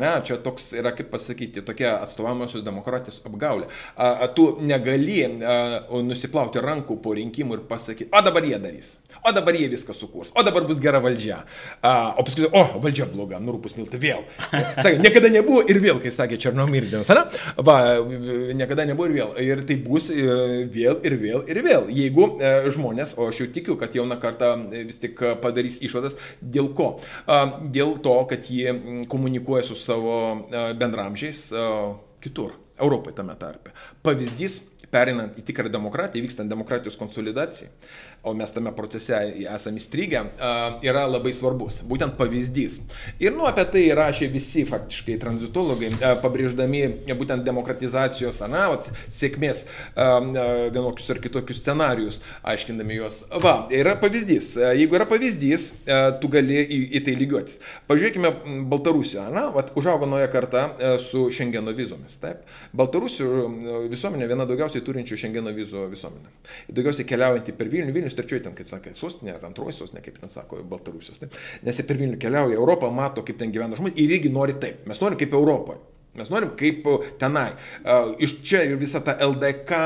[0.00, 3.68] Ne, čia toks yra, kaip pasakyti, tokia atstovamosios demokratijos apgaulė.
[4.34, 8.94] Tu negali uh, nusiplauti rankų po rinkimų ir pasakyti, o dabar jie darys,
[9.24, 11.40] o dabar jie viską sukurs, o dabar bus gera valdžia.
[11.80, 14.24] Uh, o paskui, o valdžia bloga, nurupus milti vėl.
[14.52, 17.24] Sakė, niekada nebuvo ir vėl, kai sakė Černomyrdinas, ne?
[17.64, 17.76] Va,
[18.56, 19.32] niekada nebuvo ir vėl.
[19.44, 21.88] Ir tai bus vėl ir vėl ir vėl.
[21.94, 26.72] Jeigu uh, žmonės, o aš jau tikiu, kad jauna karta vis tik padarys išvadas, dėl
[26.76, 26.94] ko?
[27.74, 28.74] Dėl to, kad jie
[29.10, 30.18] komunikuoja su savo
[30.78, 31.46] bendramžiais
[32.24, 33.70] kitur Europai tame tarpe.
[34.02, 34.60] Pavyzdys
[34.94, 37.70] perinant į tikrą demokratiją, vykstant demokratijos konsolidacijai,
[38.24, 39.16] o mes tame procese
[39.54, 40.22] esame įstrigę,
[40.84, 41.80] yra labai svarbus.
[41.88, 42.80] Būtent pavyzdys.
[43.22, 45.90] Ir nu apie tai rašė visi faktiškai tranzitologai,
[46.22, 46.82] pabrėždami
[47.14, 49.64] būtent demokratizacijos, na, vat, sėkmės
[49.94, 53.22] vienokius ar kitokius scenarius, aiškindami juos.
[53.44, 54.54] Va, yra pavyzdys.
[54.78, 55.70] Jeigu yra pavyzdys,
[56.22, 57.60] tu gali į, į tai lygiuotis.
[57.90, 58.32] Pažiūrėkime
[58.72, 60.66] Baltarusiją, na, vat, užaugo nauja karta
[61.02, 62.16] su Šengeno vizomis.
[62.22, 62.44] Taip.
[62.76, 63.28] Baltarusių
[63.92, 66.32] visuomenė viena daugiausiai turinčių šiandieną vizų visuomenę.
[66.74, 70.32] Daugiausiai keliaujantį per Vilnių, Vilnius trečioji ten, kaip sakė, sostinė ar antroji sostinė, kaip ten
[70.32, 71.20] sako, Baltarusijos.
[71.22, 71.38] Taip.
[71.66, 74.86] Nes jie per Vilnių keliauja, Europą mato, kaip ten gyvena žmonės ir irgi nori taip.
[74.90, 75.93] Mes norim kaip Europoje.
[76.14, 76.84] Mes norim kaip
[77.18, 77.56] tenai.
[78.22, 79.78] Iš čia ir visa ta LDK,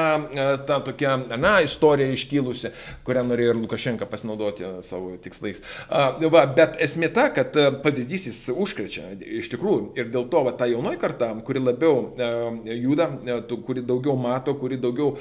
[0.68, 2.68] ta tokia, na, istorija iškilusi,
[3.07, 5.62] kurią norėjo ir Lukašenka pasinaudoti savo tikslais.
[5.89, 9.95] Va, bet esmė ta, kad pavyzdys jis užkrečia iš tikrųjų.
[9.97, 12.11] Ir dėl to va, ta jaunoji karta, kuri labiau
[12.66, 13.09] juda,
[13.64, 15.14] kuri daugiau mato, kuri daugiau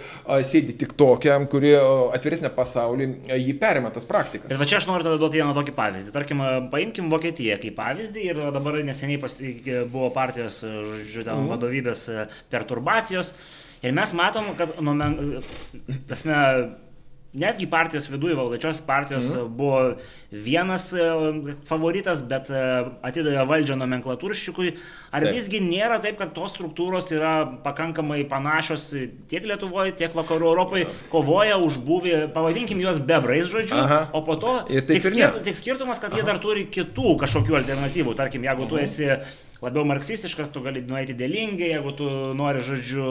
[0.43, 1.71] sėdi tik tokia, kuri
[2.17, 4.51] atviresnė pasaulį, jį perima tas praktikas.
[4.51, 6.15] Ir va čia aš noriu tada duoti vieną tokį pavyzdį.
[6.19, 6.43] Tarkim,
[6.73, 9.39] paimkim Vokietiją kaip pavyzdį ir dabar neseniai pas,
[9.87, 11.53] buvo partijos žodžiu, ten mm.
[11.53, 13.33] vadovybės e, perturbacijos.
[13.85, 16.37] Ir mes matom, kad, nomen, e, tasme,
[17.37, 19.55] netgi partijos viduje, valdačios partijos mm.
[19.59, 19.81] buvo
[20.31, 21.07] vienas e,
[21.67, 24.73] favoritas, bet atidavė valdžią nomenklatūrščikui.
[25.07, 25.37] Ar taip.
[25.37, 28.89] visgi nėra taip, kad tos struktūros yra pakankamai panašios
[29.31, 34.01] tiek Lietuvoje, tiek Vakarų Europoje, kovoja už buvį, pavadinkim juos bebrais žodžiu, Aha.
[34.11, 36.19] o po to tik, skir, tik skirtumas, kad Aha.
[36.19, 38.17] jie dar turi kitų kažkokių alternatyvų.
[38.19, 39.13] Tarkim, jeigu tu esi
[39.61, 42.07] labiau marksistiškas, tu gali nueiti dėlingai, jeigu tu
[42.37, 43.07] nori, žodžiu,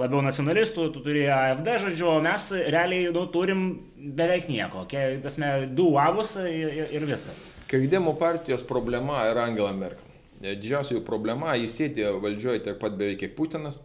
[0.00, 4.84] labiau nacionalistų, tu turi AFD, žodžiu, o mes realiai nu, turim beveik nieko.
[5.24, 7.44] Tasme, du avus ir, ir viskas.
[7.70, 10.10] Kaidėmų partijos problema yra Angela Merkel.
[10.44, 13.80] Didžiausia jų problema, jis sėdė valdžioje tiek pat beveik kiek Putinas.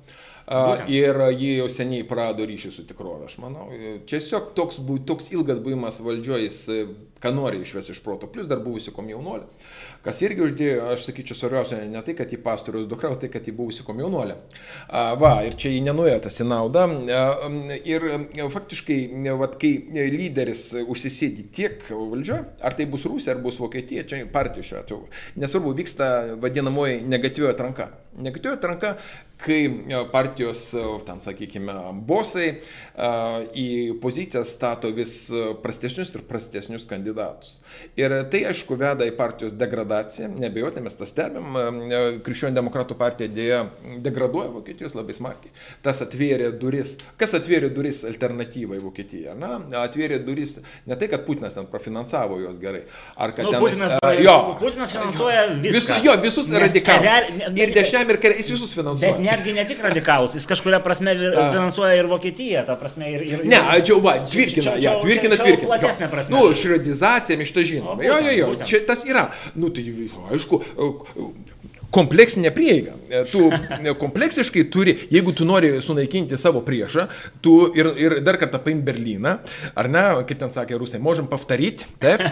[0.50, 0.90] Būtent.
[0.90, 3.68] Ir jie jau seniai prado ryšį su tikrovė, aš manau.
[4.10, 6.60] Tiesiog toks, toks ilgas buvimas valdžioje, jis
[7.20, 9.46] ką nori išves iš proto, plus dar buvusi komjaunuolė.
[10.06, 13.44] Kas irgi uždėjo, aš sakyčiau, svarbiausia ne tai, kad į pastorius dukra, o tai, kad
[13.44, 14.38] į buvusi komjaunuolė.
[15.20, 16.86] Va, ir čia jį nenuėjo tas į naudą.
[17.84, 18.08] Ir
[18.56, 19.00] faktiškai,
[19.42, 19.74] vat, kai
[20.16, 25.10] lyderis užsisėdi tiek valdžioje, ar tai bus Rusija, ar bus Vokietija, čia partijų šiuo atveju,
[25.44, 27.92] nesvarbu, vyksta vadinamoji negatyvioji atranka.
[28.20, 28.96] Negatyvioji atranka,
[29.40, 29.60] kai
[30.12, 30.64] partijos,
[31.08, 31.76] tam sakykime,
[32.08, 32.50] bosai
[33.56, 33.68] į
[34.02, 35.22] poziciją stato vis
[35.64, 37.09] prastesnius ir prastesnius kandidatus.
[38.00, 41.58] Ir tai, aišku, veda į partijos degradaciją degradacija, nebejotinai mes tą stebim,
[42.26, 43.60] krikščionių demokratų partija dėja
[44.04, 45.52] degraduoja Vokietijos labai smarkiai.
[45.86, 49.36] Tas atvėrė duris, kas atvėrė duris alternatyvai Vokietijai?
[49.40, 50.58] Na, atvėrė duris
[50.90, 52.86] ne tai, kad Putinas ten profinansavo juos gerai,
[53.16, 53.64] ar kad nu, ten...
[53.64, 55.76] Putinas, uh, jo, Putinas finansuoja viską.
[55.78, 57.32] Visu, jo, visus radikalus.
[57.60, 59.16] Ir dešiniam, ir kairiam, jis visus finansuoja.
[59.16, 63.26] Bet netgi ne tik radikalus, jis kažkuria prasme finansuoja ir Vokietiją, ta prasme ir...
[63.28, 65.70] ir, ne, čia, va, tvirkina, ja, tvirkina, tvirkina.
[65.70, 66.36] Platesnė prasme.
[66.36, 66.50] Nu,
[67.00, 68.04] šredizacija, iš to žinoma.
[68.04, 69.32] Jo, jo, jo, čia tas yra.
[69.56, 69.84] Nu, tai
[70.32, 70.62] aišku,
[71.95, 72.97] kompleksinė prieiga.
[73.09, 73.47] E, tu
[74.01, 77.07] kompleksiškai turi, jeigu tu nori sunaikinti savo priešą,
[77.45, 79.37] tu ir, ir dar kartą paim Berliną,
[79.79, 82.25] ar ne, kaip ten sakė rusai, можем повторить, taip,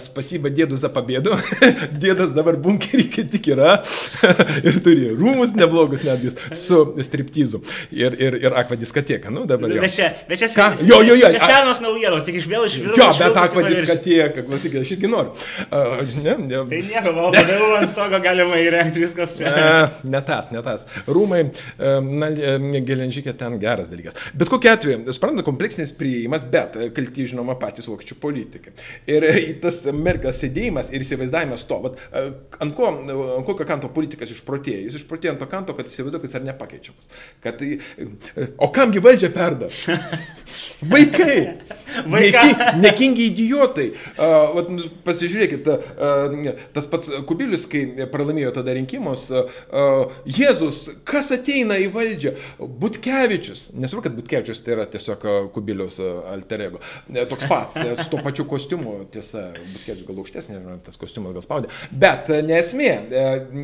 [0.00, 1.36] spasiba dėdų za pabėdų,
[2.02, 3.76] dėdas dabar bunkerį kaip tik yra
[4.64, 9.84] ir turi rūmus neblogus netgi su striptizu ir, ir, ir akva diskoteka, nu dabar jau.
[9.84, 12.78] Bet čia, bet čia, sen, jo, jo, jo, čia senos naujienos, tik iš vėl iš
[12.80, 12.96] vėl.
[12.96, 15.36] Jo, bet akva diskoteka, klausykit, aš irgi noriu.
[15.66, 16.64] Uh, ne, ne.
[16.72, 19.51] Tai nieko, o vėliau ant stogo galima įrengti įrengti viskas čia.
[19.53, 20.85] Ne, ne tas, ne tas.
[21.07, 21.43] Rūmai,
[21.79, 22.29] na,
[22.87, 24.17] gelenžykė ten geras dalykas.
[24.37, 28.73] Bet kokiu atveju, suprantama, kompleksinis prieimas, bet kalti, žinoma, patys vokiečių politikai.
[29.11, 29.27] Ir
[29.63, 34.85] tas Merkel sėdėjimas ir įsivaizdavimas to, vat, ant, ko, ant kokio kanto politikas išprotėjo.
[34.87, 37.11] Jis išprotėjo ant to kanto, kad įsivaizduoja, kad jis ar nepakeičiamas.
[37.45, 37.65] Kad,
[38.57, 39.71] o kamgi valdžia perda?
[40.91, 41.37] Vaikai!
[42.11, 43.87] Neki, nekingi idiotai.
[44.15, 44.69] Uh, vat,
[45.05, 52.33] pasižiūrėkit, uh, tas pats Kubilius, kai pralaimėjo tada rinkimus, uh, Jėzus, kas ateina į valdžią?
[52.81, 53.69] Butkevičius.
[53.75, 56.81] Nesvarbu, kad Butkevičius tai yra tiesiog Kubiliaus alterego.
[57.31, 61.71] Toks pats, su to pačiu kostiumu, tiesa, Butkevičius gal aukštesnė, tas kostiumas gal spaudė.
[61.91, 62.91] Bet nesmė,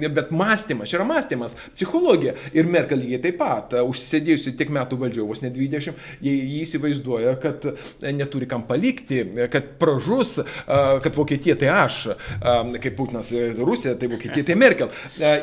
[0.05, 2.36] bet mąstymas, čia yra mąstymas, psichologija.
[2.58, 7.70] Ir Merkel lygiai taip pat, užsisėdėjusi tiek metų valdžioje, vos ne 20, jie įsivaizduoja, kad
[8.01, 10.38] neturi kam palikti, kad pražus,
[10.68, 12.01] kad Vokietija tai aš,
[12.41, 14.91] kaip Putinas Rusija, tai Vokietija tai Merkel.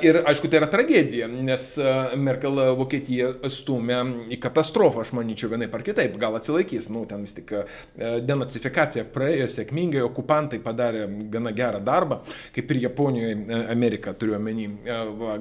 [0.05, 1.67] Ir aišku, tai yra tragedija, nes
[2.21, 7.37] Merkel Vokietija stumia į katastrofą, aš manyčiau, vienai par kitaip, gal atsilaikys, nu, ten vis
[7.37, 7.53] tik
[7.97, 12.21] denacifikacija praėjo sėkmingai, okupantai padarė gana gerą darbą,
[12.55, 13.37] kaip ir Japonijoje,
[13.73, 14.69] Amerika turiu omeny,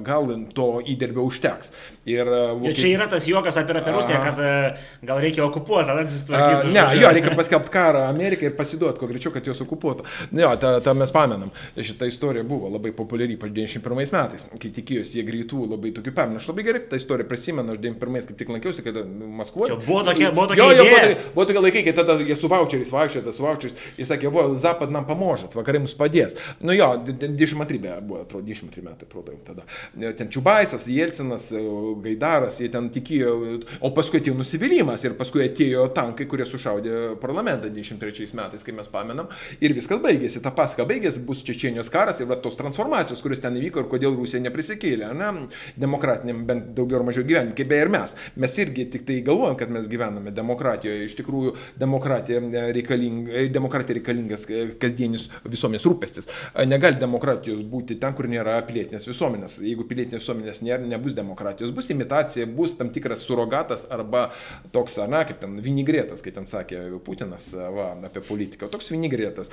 [0.06, 1.72] gal to įdirbio užteks.
[2.04, 2.80] Ir, Vokietija...
[2.80, 4.40] čia yra tas juokas apie, apie Rusiją, kad
[5.06, 6.72] gal reikia okupuoti, tada atsistvarkyti.
[6.74, 10.06] Ne, jo, reikia paskelbti karą Amerikai ir pasiduoti, kuo greičiau, kad jos okupuotų.
[10.36, 11.52] Jo, tą, tą mes pamenam.
[11.74, 16.40] Šitą istorija buvo labai populiari, ypač 91 metais, kai tikėjosi jie greitų labai tokių permainų.
[16.42, 18.98] Aš labai gerai tą istoriją prisimenu, aš 91 kaip tik lankiausi, kad
[19.40, 19.78] Maskvoje.
[19.86, 20.60] Buvo tokie, buvo tokie.
[20.60, 23.78] Jo, jo, buvo, tokie, buvo tokie laikai, kai tada jie su voucheriais vaikščiojo, su voucheriais.
[24.00, 26.36] Jis sakė, vo, Zapad nam pamožat, vakarai mums padės.
[26.60, 29.66] Nu jo, 23 buvo, atrodo, 23 metai, atrodo, jau tada.
[30.18, 31.48] Ten Čiubaisas, Jelcinas,
[32.04, 33.34] Gaidaras, jie ten tikėjo,
[33.84, 38.90] o paskui atėjo nusivylimas ir paskui atėjo tankai, kurie sušaudė parlamentą 23 metais, kai mes
[38.90, 39.30] pamenam.
[39.60, 43.56] Ir viskas baigėsi, ta pasaka baigėsi, bus Čečienijos karas ir va, tos transformacijos, kuris ten
[43.60, 45.30] įvyko ir kodėl Rusija neprisikėlė, ne,
[45.80, 48.14] demokratiniam bent daugiau ar mažiau gyvenimui, kaip beje ir mes.
[48.40, 53.46] Mes irgi tik tai galvojam, kad mes gyvename demokratijoje, iš tikrųjų demokratija, e, reikaling, e,
[53.52, 56.30] demokratija reikalingas e, kasdienis visuomenės rūpestis.
[56.68, 59.58] Negali demokratijos būti ten, kur nėra pilietinės visuomenės.
[59.64, 64.26] Jeigu pilietinės visuomenės nėra, nebus demokratijos, bus imitacija, bus tam tikras surogatas arba
[64.74, 69.50] toks, na, kaip ten vinigrėtas, kaip ten sakė Putinas va, apie politiką, toks vinigrėtas,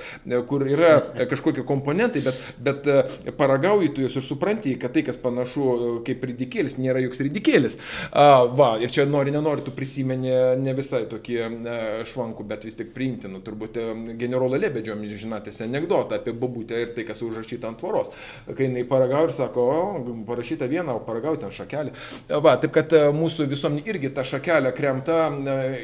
[0.48, 0.94] kur yra
[1.30, 6.24] kažkokie komponentai, bet, bet paragauji tu juos ir supranti, kad tai, kas panašu e, kaip
[6.32, 7.78] ridikėlis, nėra joks ridikėlis.
[8.12, 11.76] Va, ir čia nori, nenori, tu prisimeni ne visai tokie e,
[12.08, 13.78] švankų, bet vis tik priimtinų, turbūt
[14.20, 18.12] generolo Lebedžio, žinotės, anegdotą apie babutę ir tai, kas užrašyta ant tvoros.
[18.48, 21.94] Kai jinai paragauja ir sako, o, parašyta viena, o paragauja ten šakelį.
[22.42, 25.24] Va, taip kad mūsų visuomenė irgi tą šakelę kremta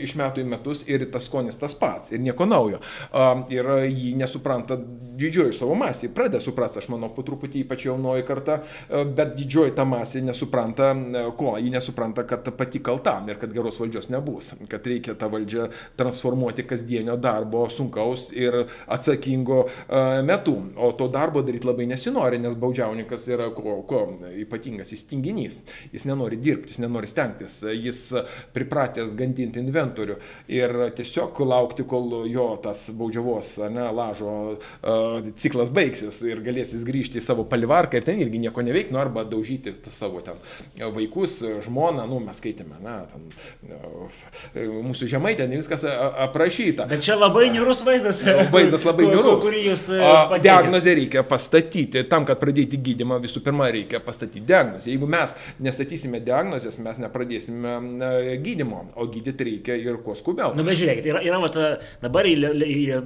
[0.03, 2.81] iš metų į metus ir tas skonis tas pats ir nieko naujo.
[3.53, 4.79] Ir jį nesupranta
[5.19, 8.38] didžioji savo masė, pradeda suprasti, aš manau, po truputį ypač jaunoji karta,
[8.91, 10.93] bet didžioji ta masė nesupranta,
[11.39, 15.69] ko, ji nesupranta, kad pati kaltam ir kad geros valdžios nebus, kad reikia tą valdžią
[15.99, 19.65] transformuoti kasdienio darbo sunkaus ir atsakingo
[20.27, 24.05] metu, o to darbo daryti labai nesinori, nes baudžiauninkas yra ko, ko
[24.39, 25.61] ypatingas, jis tinginys,
[25.93, 28.03] jis nenori dirbti, jis nenori stengtis, jis
[28.55, 30.19] pripratęs gandinti inventorių
[30.53, 34.35] ir tiesiog laukti, kol jo tas baudžiavos, ne, lažo
[35.39, 39.01] ciklas baigsis ir galės jis grįžti į savo palivarką ir ten irgi nieko neveikti, nu
[39.03, 40.41] arba daužyti savo ten
[40.95, 43.29] vaikus, žmoną, nu mes skaitėme, na, ten
[43.75, 44.19] uh,
[44.89, 46.89] mūsų žemai ten viskas aprašyta.
[46.91, 48.23] Bet čia labai niurus vaizdas.
[48.53, 49.41] Vaizdas labai niurus.
[49.45, 49.85] Kurį jūs.
[50.45, 52.05] Diagnozę reikia pastatyti.
[52.11, 54.91] Tam, kad pradėti gydimą, visų pirma reikia pastatyti diagnozę.
[54.93, 57.77] Jeigu mes nestatysime diagnozės, mes nepradėsime
[58.45, 60.53] gydimo, o gydyti reikia ir kuo skubiau.
[60.55, 61.59] Na, nu, bet žiūrėkit, yra, yra vat,
[62.03, 62.37] dabar į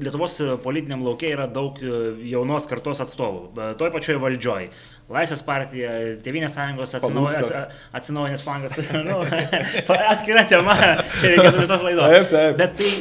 [0.02, 2.00] Lietuvos politiniam laukia yra daug e,
[2.32, 4.68] jaunos kartos atstovų, e, toj pačioj valdžioj.
[5.12, 9.18] Laisvės partija, Tevinės sąjungos atsinaujinęs flangas, nu,
[9.96, 10.78] atskira tema,
[11.18, 12.14] čia reikėtų visas laidos.
[12.14, 12.60] Taip, taip.
[12.60, 12.92] Bet tai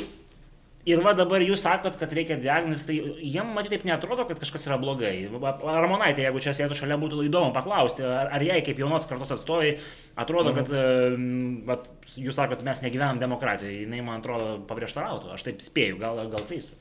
[0.89, 4.63] Ir va dabar jūs sakot, kad reikia diagnozės, tai jiem matyti taip netrodo, kad kažkas
[4.65, 5.13] yra blogai.
[5.29, 9.75] Ramonaitė, jeigu čia sėdėtų šalia, būtų įdomu paklausti, ar, ar jai kaip jaunos kartos atstovai
[10.23, 11.61] atrodo, kad mhm.
[11.69, 11.77] va,
[12.17, 15.35] jūs sakot, mes negyvenam demokratijoje, jinai man atrodo paprieštarautų.
[15.35, 16.73] Aš taip spėju, gal, gal klystu.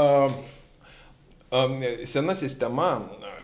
[0.00, 0.61] uh,
[2.08, 2.94] sena sistema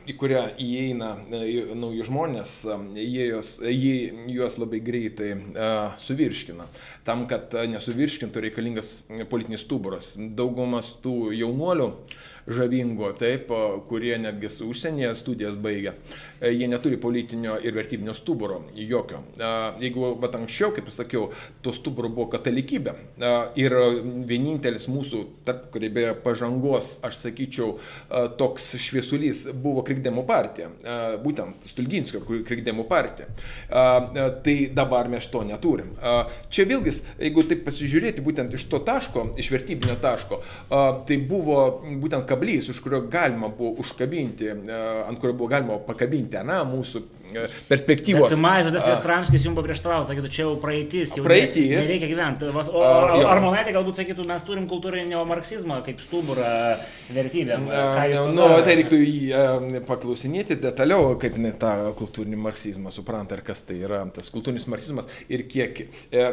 [0.08, 2.54] į kurią įeina nauji žmonės,
[2.96, 5.34] jie juos, jie juos labai greitai
[6.00, 6.68] suvirškina.
[7.04, 8.92] Tam, kad nesuvirškintų reikalingas
[9.28, 10.14] politinis stuburas.
[10.16, 11.90] Daugumas tų jaunuolių
[12.48, 13.52] žavingų, taip,
[13.88, 15.94] kurie netgi su užsienyje studijas baigia,
[16.40, 19.22] E, jie neturi politinio ir vertybinio stuburo, jokio.
[19.38, 19.48] E,
[19.82, 21.32] jeigu, bet anksčiau, kaip sakiau,
[21.64, 23.74] to stuburo buvo katalikybė e, ir
[24.28, 27.74] vienintelis mūsų, tarp kurybėje pažangos, aš sakyčiau,
[28.38, 30.68] toks šviesulys buvo Krikdemų partija,
[31.22, 33.28] būtent Stulginskio Krikdemų partija.
[33.68, 35.90] Tai dabar mes to neturim.
[36.52, 40.40] Čia vėlgi, jeigu taip pasižiūrėti būtent iš to taško, iš vertybinio taško,
[41.08, 41.60] tai buvo
[42.02, 44.50] būtent kablys, už kurio galima buvo užkabinti,
[45.08, 47.02] ant kurio buvo galima pakabinti na, mūsų
[47.34, 48.30] e, perspektyvos.
[48.30, 51.68] Bet Mažadas Jastramskis jums paprieštaravo, sakytų, čia jau praeitis, jau praeitis.
[51.72, 52.48] Ne, nereikia gyventi.
[52.48, 56.52] O ar, ar, ar Monaitė galbūt sakytų, mes turim kultūrinio marksizmą kaip stuburą
[57.14, 57.68] vertybėm.
[58.36, 63.64] Nu, tai reiktų jį e, paklausinėti detaliau, kaip ne tą kultūrinį marksizmą supranta ir kas
[63.66, 65.88] tai yra tas kultūrinis marksizmas ir kiek e,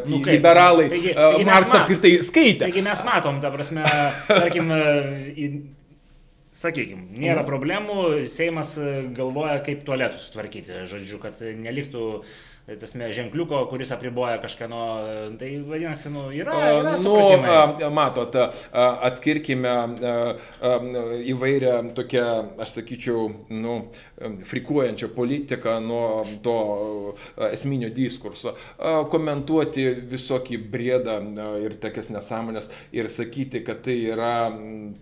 [0.05, 2.67] nu, kaip, liberalai taigi, taigi Marksą apskritai skaitė.
[2.67, 3.85] Taigi mes matom, ta prasme,
[4.29, 4.69] tarkim,
[6.55, 7.47] Sakykime, nėra mhm.
[7.49, 8.01] problemų,
[8.31, 12.05] Seimas e, galvoja, kaip tualetus sutvarkyti, žodžiu, kad neliktų
[12.79, 14.79] tasme, ženkliuko, kuris apriboja kažkieno,
[15.37, 16.55] tai vadinasi, nu, yra.
[16.79, 17.13] yra nu,
[17.93, 18.33] matot,
[18.73, 19.73] atskirkime
[21.29, 22.25] įvairią tokią,
[22.65, 23.77] aš sakyčiau, nu,
[24.49, 26.57] frikuojančią politiką nuo to
[27.51, 28.55] esminio diskurso.
[29.13, 31.19] Komentuoti visokį brėdą
[31.61, 34.35] ir tokias nesąmonės ir sakyti, kad tai yra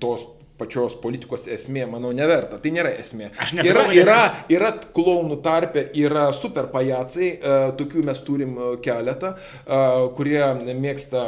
[0.03, 0.27] tos
[0.57, 2.59] pačios politikos esmė, manau, neverta.
[2.61, 3.31] Tai nėra esmė.
[3.63, 4.17] Yra, yra,
[4.53, 10.41] yra klaunų tarpe, yra super pajacai, uh, tokių mes turim e, keletą, uh, kurie
[10.77, 11.23] mėgsta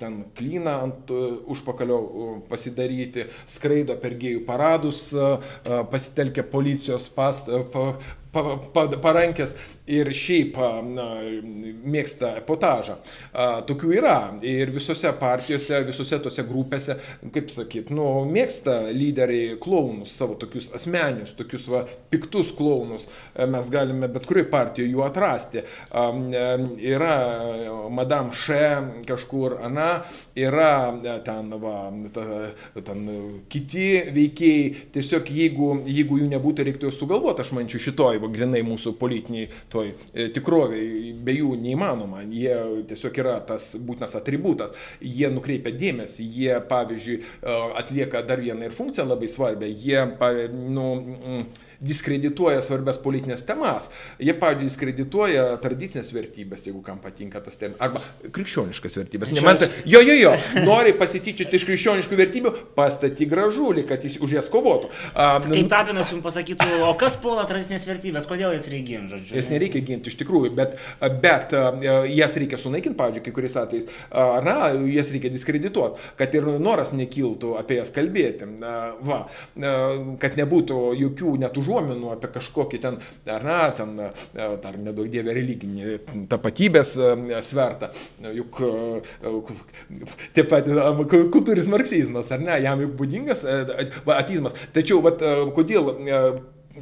[0.00, 1.12] ten klyną ant
[1.50, 1.98] užpakalio
[2.48, 5.06] pasidaryti, skraido per gėjų paradus,
[5.90, 7.86] pasitelkia policijos past, pa,
[8.34, 8.44] pa,
[8.74, 9.54] pa, parankės
[9.90, 10.56] ir šiaip
[10.94, 11.06] na,
[11.84, 12.96] mėgsta epotažą.
[13.68, 16.96] Tokių yra ir visose partijose, visose tose grupėse,
[17.34, 23.06] kaip sakyt, nu, mėgsta lyderiai klaunus, savo tokius asmenius, tokius va, piktus klaunus.
[23.36, 25.64] Mes galime bet kurioje partijoje jų atrasti.
[26.94, 27.18] Yra
[27.92, 28.62] Madame Še
[29.08, 30.04] kažkur, Ana,
[30.38, 30.94] yra
[31.26, 31.76] ten, va,
[32.14, 32.24] ta,
[32.80, 33.04] ten
[33.52, 34.88] kiti veikėjai.
[34.94, 39.92] Tiesiog jeigu, jeigu jų nebūtų, reiktų sugalvoti, aš mančiau, šitoj, va, grinai mūsų politiniai toj
[39.92, 42.22] e, tikroviai, be jų neįmanoma.
[42.30, 42.54] Jie
[42.90, 44.74] tiesiog yra tas būtinas atributas.
[45.02, 49.70] Jie nukreipia dėmesį, jie, pavyzdžiui, e, atlieka dar vieną ir funkciją labai svarbią.
[49.84, 50.04] Jie,
[50.54, 51.46] nu, mm,
[51.84, 53.90] diskredituoja svarbias politinės temas.
[54.18, 58.02] Jie, pavyzdžiui, diskredituoja tradicinės vertybės, jeigu kam patinka tas temas, arba
[58.34, 59.32] krikščioniškas vertybės.
[59.36, 60.32] Nemanta, jo, jo, jo,
[60.64, 64.90] nori pasityčioti iš krikščioniškų vertybių, pastaty gražulį, kad jis už jas kovotų.
[65.12, 69.36] Um, Kaip Tapinas jums pasakytų, o kas puola tradicinės vertybės, kodėl jas reikia ginti, žodžiu?
[69.38, 70.76] Jas nereikia ginti iš tikrųjų, bet,
[71.22, 71.54] bet
[72.14, 73.88] jas reikia sunaikinti, pavyzdžiui, kai kuriais atvejais.
[74.46, 74.56] Na,
[74.92, 78.48] jas reikia diskredituoti, kad ir noras nekiltų apie jas kalbėti.
[79.04, 79.20] Va,
[80.22, 82.98] kad nebūtų jokių net užuominų užuominų apie kažkokį ten,
[83.30, 85.98] ar ne, ten, e, dar nedaug dievė religinį
[86.30, 87.90] tapatybės e, svertą.
[88.34, 88.72] Juk e,
[90.36, 90.68] taip pat
[91.10, 93.44] kultūris marksizmas, ar ne, jam juk būdingas
[94.18, 94.56] atizmas.
[94.74, 95.22] Tačiau, vat,
[95.56, 95.94] kodėl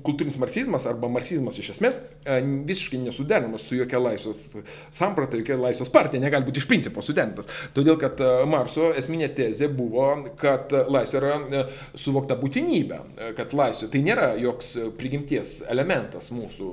[0.01, 2.39] kultūrinis marksizmas arba marksizmas iš esmės e,
[2.69, 4.41] visiškai nesuderinamas su jokia laisvės
[4.95, 7.51] samprata, jokia laisvės partija negali būti iš principo suderintas.
[7.77, 10.07] Todėl, kad e, Marso esminė tezė buvo,
[10.41, 11.65] kad laisvė yra e,
[11.99, 13.01] suvokta būtinybė,
[13.37, 16.71] kad laisvė tai nėra joks prigimties elementas mūsų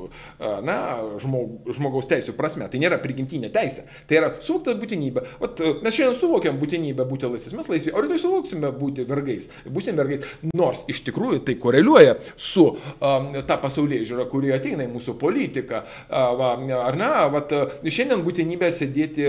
[0.65, 0.77] na,
[1.21, 5.25] žmog, žmogaus teisų prasme, tai nėra prigimtinė teisė, tai yra suvokta būtinybė.
[5.41, 9.99] Vat, mes šiandien suvokiam būtinybę būti laisvės, mes laisvė, o rytoj suvoksime būti vergais, būsim
[9.99, 10.25] vergais,
[10.55, 13.08] nors iš tikrųjų tai koreliuoja su uh,
[13.47, 15.81] tą pasaulyje žiūrą, kuri ateina į mūsų politiką.
[16.09, 17.53] Va, ar ne, vat,
[17.83, 19.27] šiandien būtinybė sėdėti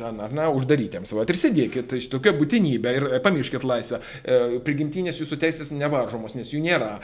[0.00, 1.14] ten, ar ne, uždarytiems.
[1.16, 4.00] Va, ir sėdėkit, iš tokia būtinybė ir pamirškit laisvę.
[4.22, 6.96] E, prigimtinės jūsų teisės nevaržomos, nes jų nėra.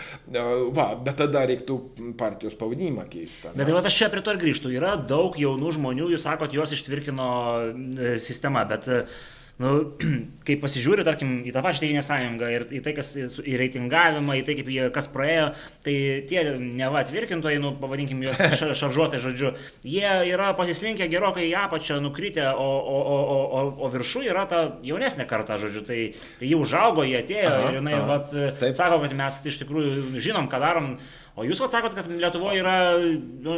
[0.76, 1.78] Va, bet tada reiktų
[2.20, 3.52] partijos pavadinimą keisti.
[3.52, 4.72] Bet tai va, aš čia prie to ir grįžtu.
[4.74, 7.28] Yra daug jaunų žmonių, jūs sakot, juos ištvirkino
[7.62, 9.22] e, sistema, bet uh,
[9.60, 9.72] nu,
[10.46, 14.44] kai pasižiūriu, tarkim, į tą pačią Tevinę sąjungą ir į tai, kas į reitingavimą, į
[14.46, 15.50] tai, kaip jie kas praėjo,
[15.84, 15.94] tai
[16.30, 18.40] tie neva atvirkintojai, nu, pavadinkim juos
[18.80, 19.54] šaržuotai žodžiu,
[19.86, 24.64] jie yra pasislinkę gerokai į apačią, nukritę, o, o, o, o, o viršų yra ta
[24.86, 26.00] jaunesnė karta, žodžiu, tai,
[26.40, 28.78] tai jie užaugo, jie atėjo aha, ir jinai, aha, vat, taip.
[28.78, 30.94] sako, kad mes iš tikrųjų žinom, ką darom.
[31.32, 32.72] O jūs atsakot, kad Lietuvoje yra...
[33.40, 33.54] Nu,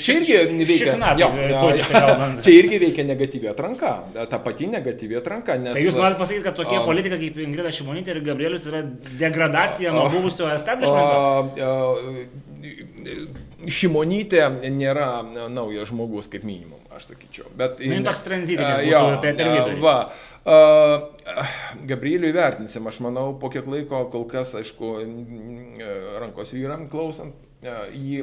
[0.00, 0.94] čia irgi veikia.
[0.94, 2.28] Šikna, jo, jo, jo.
[2.40, 3.90] čia irgi veikia negatyvi atranka.
[4.32, 5.58] Ta pati negatyvi atranka.
[5.60, 8.80] Nes, tai jūs norite pasakyti, kad tokie um, politikai kaip Ingrida Šimonytė ir Gabrielius yra
[9.20, 11.58] degradacija nuo buvusio establishmento?
[13.78, 14.42] Šimonytė
[14.74, 15.08] nėra
[15.52, 17.50] naujas žmogus kaip minimum, aš sakyčiau.
[17.58, 19.80] Bet, nu, toks tranzitinis, jo, per vidurį.
[19.82, 19.96] Va,
[21.88, 24.94] Gabrieliui vertinsim, aš manau, po kiek laiko, kol kas, aišku,
[26.22, 28.20] rankos vyram klausant, į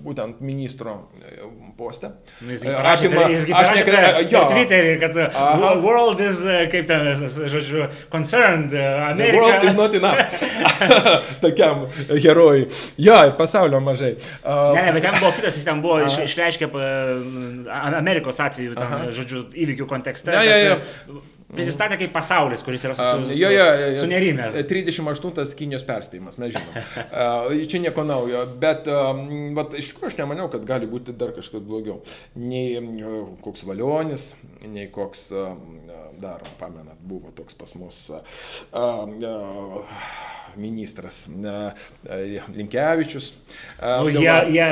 [0.00, 0.94] būtent ministro
[1.76, 2.14] postą.
[2.40, 4.40] Nu, jis apima, aš nekada, jo.
[4.48, 5.74] Twitterį, kad Aha.
[5.84, 6.40] world is,
[6.72, 7.10] kaip ten,
[7.52, 9.42] žodžiu, concerned, America.
[9.42, 10.40] World is not enough.
[11.44, 12.66] Tokiam herojui.
[12.96, 14.14] Jo, pasaulio mažai.
[14.40, 16.72] Uh, ne, ne, bet ten buvo kitas, jis ten buvo iš, išreiškę
[17.92, 20.32] Amerikos atveju, ten, žodžiu, įvykių kontekste.
[20.32, 21.24] Ja, ja, ja.
[21.46, 24.00] Prisistatė kaip pasaulis, kuris yra su, su, jo, jo, jo, jo.
[24.02, 24.56] sunerimęs.
[24.66, 26.78] 38 Kinijos perspėjimas, mes žinom.
[27.70, 28.90] Čia nieko naujo, bet
[29.54, 32.00] vat, iš tikrųjų aš nemaniau, kad gali būti dar kažkas blogiau.
[32.34, 32.80] Nei
[33.44, 34.32] koks valionis,
[34.66, 35.28] nei koks
[36.20, 38.10] dar, pamenat, buvo toks pas mus
[40.56, 41.28] ministras
[42.56, 43.32] Linkevičius.
[43.82, 44.66] Nu, jie, jie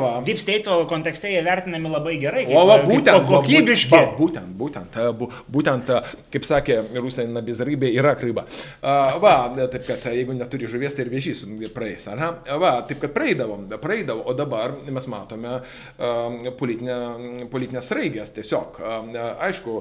[0.00, 0.22] va.
[0.24, 2.46] Deep State kontekste jie vertinami labai gerai.
[2.46, 3.92] Kaip, o, va, būtent, kokybiški.
[3.92, 4.98] Va, būtent, būtent,
[5.52, 5.92] būtent
[6.32, 8.46] kaip sakė rusai, nabizarybė yra kryba.
[8.80, 11.44] Va, taip kad jeigu neturi žuvies, tai ir vėžys
[11.76, 12.08] praeis.
[12.12, 12.30] Aha.
[12.62, 15.58] Va, taip kad praeidavom, praeidavom, o dabar mes matome
[16.58, 16.98] politinę,
[17.52, 18.80] politinės raigės tiesiog.
[19.44, 19.76] Aišku,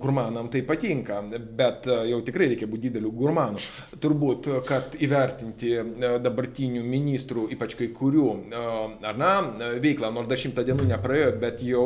[0.00, 1.20] gurmanam tai patinka,
[1.56, 3.60] bet jau tikrai reikia būti dideliu gurmanu.
[4.00, 5.72] Turbūt, kad įvertinti
[6.24, 9.32] dabartinių ministrų, ypač kai kurių, ar na,
[9.82, 11.84] veiklą, nors dar šimtą dienų nepraėjo, bet jau,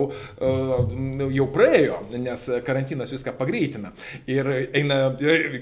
[1.35, 3.93] jau praėjo, nes karantinas viską pagreitina.
[4.31, 5.01] Ir eina,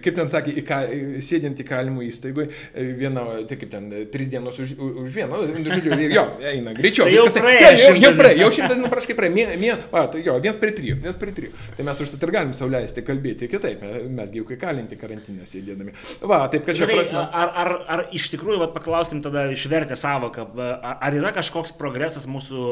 [0.04, 0.80] kaip ten sakė, į ką,
[1.24, 2.50] sėdint įkalimų įstaigoje,
[2.98, 7.08] viena, tai kaip ten, tris dienos už, už vieną, žodžiu, jo, eina greičiau.
[7.08, 10.04] Tai jau praėjo jo, jau, jau praėjo, jau šimtas dienų praškai praėjo, mė, mė, va,
[10.12, 11.52] tai jo, viens prie trijų, viens prie trijų.
[11.76, 13.82] Tai mes užtat ir galim sauliaisti kalbėti kitaip,
[14.12, 15.94] mes jau kai kalinti karantinę sėdėdami.
[16.28, 17.24] Va, taip kad čia prasme.
[17.24, 20.46] ar, ar, ar iš tikrųjų, vat, paklauskim tada išvertę savoką,
[20.92, 22.66] ar yra kažkoks progresas mūsų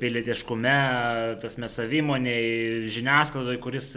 [0.00, 0.76] pilietiškume,
[1.42, 3.90] tas mes savimoniai, žiniasklaidoje, kuris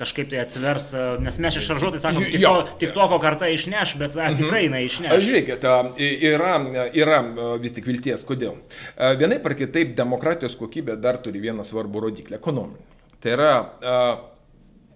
[0.00, 0.90] kažkaip tai atsivers,
[1.20, 2.54] nes mes iš šaržuotai sakom, tik, Jo.
[2.64, 5.12] to, tik toko kartą išneš, bet ar tikrai jinai išneš.
[5.26, 5.66] žiūrėkit,
[6.30, 6.54] yra,
[6.96, 7.18] yra
[7.60, 8.56] vis tik vilties, kodėl.
[8.96, 12.99] Vienaip ar kitaip demokratijos kokybė dar turi vieną svarbų rodiklį- ekonominį.
[13.20, 13.52] Tai yra,
[13.84, 13.96] a,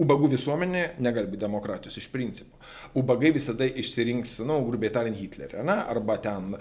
[0.00, 2.56] ubagų visuomenė negali būti demokratijos iš principo.
[2.98, 5.76] Ubagai visada išsirinks, na, nu, grubiai tariant, Hitlerį, ne?
[5.92, 6.56] arba ten,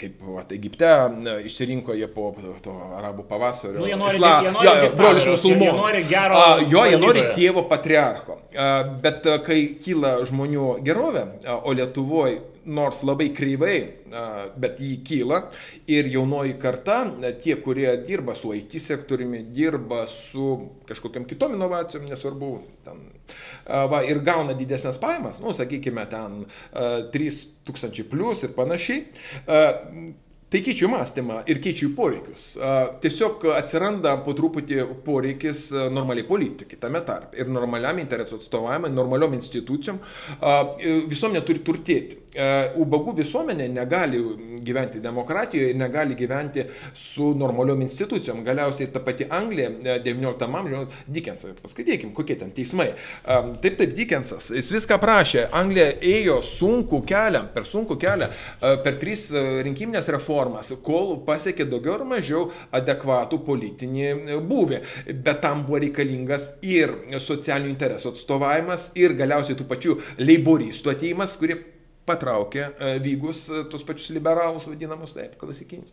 [0.00, 0.88] kaip va, Egipte,
[1.46, 2.32] išsirinko jie po
[2.64, 3.78] to arabų pavasario.
[3.78, 6.98] Nu, jie nori isla- jie nori diktatoriaus, brolius jie- jie nori gero A, Jo, jie
[6.98, 8.38] nori tėvo patriarcho.
[8.56, 13.76] A, Bet kai kyla žmonių gerovė, a, o Lietuvoje nors labai kreivai,
[14.60, 15.40] bet jį kyla
[15.90, 17.02] ir jaunoji karta,
[17.42, 20.48] tie, kurie dirba su IT sektoriumi, dirba su
[20.88, 22.50] kažkokiam kitom inovacijom, nesvarbu,
[22.86, 23.06] ten,
[23.66, 26.42] va, ir gauna didesnės pajamas, nu, sakykime, ten
[26.72, 29.06] a, 3000 plus ir panašiai.
[30.54, 32.52] Tai keičiu mąstymą ir keičiu poreikius.
[33.02, 39.98] Tiesiog atsiranda po truputį poreikis normaliai politikai tame tarp ir normaliam interesų atstovavimui, normaliom institucijom.
[41.10, 42.20] Visuomenė turi turtėti.
[42.34, 42.50] A,
[42.80, 44.20] Ubagų visuomenė negali
[44.64, 48.44] gyventi demokratijoje negali gyventi su normaliom institucijom.
[48.44, 52.92] Galiausiai ta pati Anglija e, 19 amžiuje, Dickensą, paskaitykim, kokie ten teismai.
[53.24, 55.46] A, Taip, taip, Dickensas, jis viską prašė.
[55.54, 58.28] Anglija ėjo sunkų kelią, per sunkų kelią,
[58.84, 59.26] per tris
[59.64, 64.80] rinkiminės reformas, kol pasiekė daugiau ar mažiau adekvatų politinį e, būvį.
[65.24, 71.60] Bet tam buvo reikalingas ir socialinių interesų atstovavimas, ir galiausiai tų pačių leiboristų ateimas, kurie
[72.08, 75.92] patraukė e, vygus e, tos pačius liberalus, vadinamus taip, klasikinius.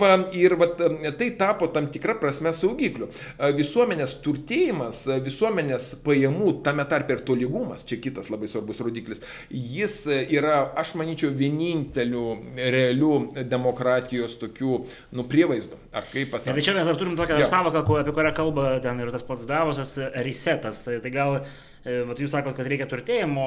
[0.00, 0.68] Va, ir va,
[1.06, 3.08] e, tai tapo tam tikrą prasme saugikliu.
[3.38, 9.22] E, Visuomenės turtėjimas, e, visuomenės pajamų, tame tarp ir tolygumas, čia kitas labai svarbus rodiklis,
[9.50, 13.12] jis e, yra, aš manyčiau, vieninteliu realiu
[13.46, 14.80] demokratijos tokių,
[15.16, 15.78] nu, prievaizdų.
[15.96, 16.66] Ar kaip Tai pasakyti?
[16.66, 17.46] čia mes dar turim tokią Jo.
[17.50, 19.94] savoką, apie kurią kalba ten ir tas pats Davosas,
[20.26, 20.82] resetas.
[20.84, 21.44] Tai, tai gal, e,
[21.86, 23.46] vat jūs sakot, kad reikia turtėjimo,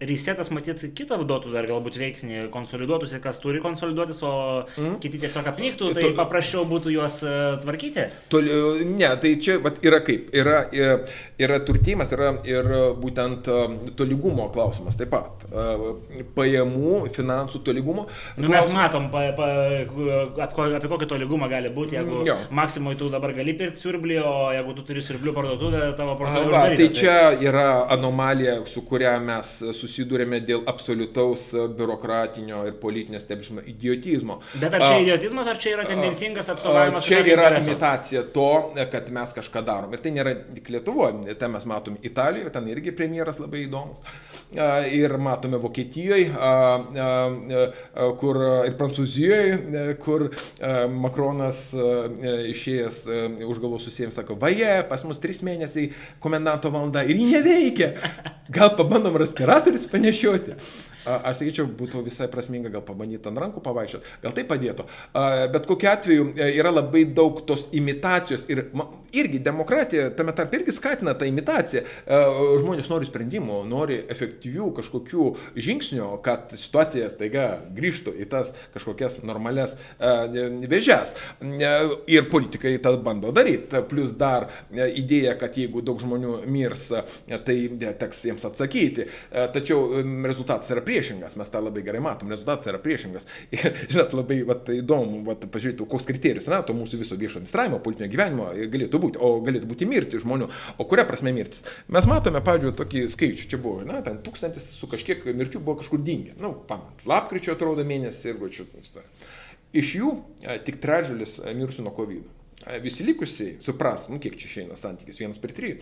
[0.00, 4.32] resetas matyt kitą duotų dar galbūt veiksnį, konsoliduotųsi, kas turi konsoliduotis, o
[4.76, 4.98] mm.
[5.00, 7.32] kiti tiesiog apniktų, tai Tu- paprasčiau būtų juos e,
[7.62, 8.04] tvarkyti.
[8.32, 8.52] Toli,
[8.90, 10.28] ne, tai čia vat, yra kaip.
[10.36, 10.98] Yra, yra,
[11.40, 12.68] yra turtėjimas, yra ir
[13.00, 13.58] būtent e,
[13.96, 15.46] tolygumo klausimas taip pat.
[15.48, 18.06] E, Pajamų, finansų tolygumo.
[18.40, 19.48] Nu, mes matom, pa, pa,
[19.84, 22.36] apie, ko- apie kokį tolygumą gali būti, jeigu Jo.
[22.56, 26.82] maksimui tu dabar gali pirkti siurblį, o jeigu tu turi siurblių parduotuvę, tavo parduotuvė uždaryta.
[26.82, 27.16] tai čia
[27.48, 34.40] yra anomalija, su kuria mes susidurėme dėl absoliutaus biurokratinio ir politinio stebėžimo idiotizmo.
[34.60, 37.06] Bet ar čia idiotizmas, ar čia yra tendencingas atstovavimas?
[37.06, 37.70] Čia yra intereso?
[37.70, 38.48] imitacija to,
[38.92, 39.92] kad mes kažką darom.
[39.94, 44.02] Ir tai nėra tik Lietuvoje, tai mes matom Italijoje, ten irgi premjeras labai įdomus.
[44.56, 46.30] A, Ir matome Vokietijoje,
[48.20, 51.88] kur ir Prancūzijoje, kur a, Makronas a,
[52.52, 53.00] išėjęs
[53.46, 55.90] už galvos susijęs, sako, vaje, pas mus trys mėnesiai
[56.22, 57.92] komendanto valanda ir ji neveikia.
[58.52, 60.54] Gal pabandom respiratorius panešioti.
[61.06, 64.86] Aš sakyčiau, būtų visai prasminga gal pabandyti ant rankų pavaikščioti, gal tai padėtų.
[65.54, 68.66] Bet kokiu atveju e, yra labai daug tos imitacijos ir
[69.16, 71.82] irgi demokratija tame tarp irgi skatina tą imitaciją.
[71.82, 72.18] E,
[72.62, 77.46] Žmonės nori sprendimų, nori efektyvių kažkokių žingsnių, kad situacija staiga
[77.76, 81.14] grįžtų į tas kažkokias normales e, vėžes.
[82.10, 83.84] Ir politikai tą bando daryti.
[83.86, 86.88] Plus dar idėja, kad jeigu daug žmonių mirs,
[87.28, 87.56] tai
[88.00, 89.06] teks jiems atsakyti.
[89.54, 90.95] Tačiau rezultatas yra priešingas,
[91.38, 93.28] mes tą labai gerai matom, rezultatas yra priešingas.
[93.56, 97.80] Ir, žinot, labai vat, įdomu, vat, pažiūrėti, koks kriterijus yra to mūsų viso viešo administravimo,
[97.84, 100.50] politinio gyvenimo e, galėtų būti, o galėtų būti mirti žmonių.
[100.78, 101.64] O kuria prasme mirtis?
[101.92, 106.02] Mes matome, pavyzdžiui, tokį skaičių, čia buvo, na, ten tūkstantis su kažkiek mirčių buvo kažkur
[106.06, 106.36] dingę.
[106.36, 108.68] Na, nu, pamat, lapkričio atrodo mėnesį ir gučiu.
[109.76, 112.35] Iš jų e, tik trečdalis e, mirusių nuo COVID.
[112.82, 115.76] Visi likusiai supras, nu, kiek čia išeina santykis vienas per trijų,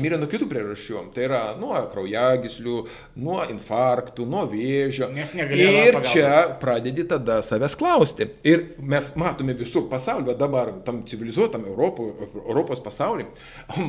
[0.00, 1.02] mirė nuo kitų priežasčių.
[1.14, 2.76] Tai yra nuo kraujagyslių,
[3.20, 5.10] nuo infarktų, nuo vėžio.
[5.10, 6.30] Ir čia
[6.62, 8.30] pradedi tada savęs klausti.
[8.46, 12.08] Ir mes matome visur pasaulyje, dabar tam civilizuotam Europo,
[12.46, 13.28] Europos pasaulyje,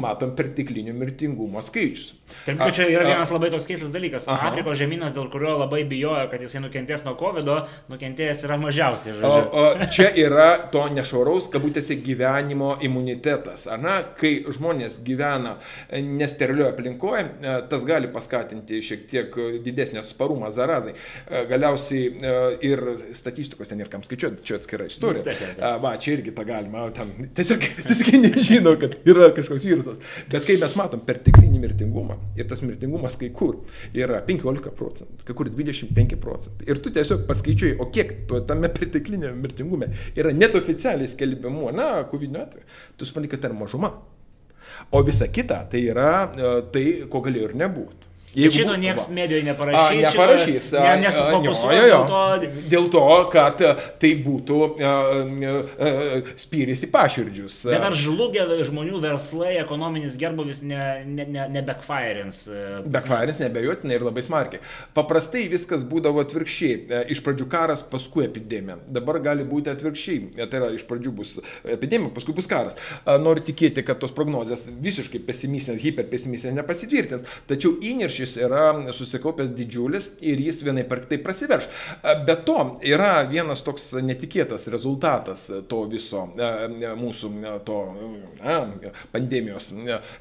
[0.03, 2.17] matom perteklinių mirtingumo skaičius.
[2.47, 4.27] Taip, kad čia yra vienas labai toks keistas dalykas.
[4.31, 4.51] Aha.
[4.51, 7.47] Afrikos žemynas, dėl kurio labai bijojo, kad jisai nukentės nuo COVID,
[7.91, 9.17] nukentėjęs yra mažiausiai.
[9.27, 13.67] O, o čia yra to nešvaraus, kabutėse, gyvenimo gyvenimo imunitetas.
[13.67, 15.57] Ar ne, kai žmonės gyvena
[15.91, 19.35] nesterlioje aplinkoje, e, tas gali paskatinti šiek tiek
[19.65, 20.93] didesnį atsparumą zarazai.
[21.29, 22.33] E, galiausiai e,
[22.67, 22.83] ir
[23.17, 25.35] statistikos ten ir kam skaičiuoti, čia atskira istorija.
[25.57, 30.01] Nu, va, čia irgi tą galima, ten tiesiog, tiesiog nežino, kad yra kažkoks virusas.
[30.31, 33.61] Bet kai mes matom perteklinį mirtingumą ir tas mirtingumas kai kur
[33.97, 36.69] yra 15 procentų, kai kur 25 procentai.
[36.71, 38.13] Ir tu tiesiog paskaičiuoji, o kiek
[38.47, 41.91] tame perteklinėme mirtingume yra net oficialiai skelbimu, na,
[42.21, 42.65] Pagrindiniu atveju,
[42.97, 43.91] tu supranti, kad tai yra mažuma.
[44.93, 48.10] O visa kita tai yra e, tai, ko galėjo ir nebūti.
[48.35, 50.05] Jeigu šito niekas medijoje neparašys.
[50.05, 50.67] A, neparašys.
[50.69, 52.21] Šito, ne, nesufokusuoja dėl to.
[52.71, 53.03] Dėl to,
[53.33, 53.63] kad
[53.99, 54.85] tai būtų uh,
[55.51, 57.57] uh, spyris į paširdžius.
[57.67, 62.45] Bet ar žlugę žmonių verslai, ekonominis gerbuvis ne, ne, ne, ne backfirins?
[62.87, 64.63] Backfirins nebejotinai ir labai smarkiai.
[64.95, 67.03] Paprastai viskas būdavo atvirkščiai.
[67.11, 68.79] Iš pradžių karas, paskui epidemija.
[68.87, 70.47] Dabar gali būti atvirkščiai.
[70.47, 71.35] Tai yra, iš pradžių bus
[71.67, 72.79] epidemija, paskui bus karas.
[73.03, 77.39] Noriu tikėti, kad tos prognozijas visiškai pesimistinės, hiperpesimistinės nepasitvirtins.
[77.51, 81.67] Tačiau įniršį lūkesčius yra susikaupęs didžiulis ir jis vienai per tai prasiverš.
[82.25, 87.31] Be to yra vienas toks netikėtas rezultatas to viso mūsų
[87.65, 87.77] to
[89.11, 89.71] pandemijos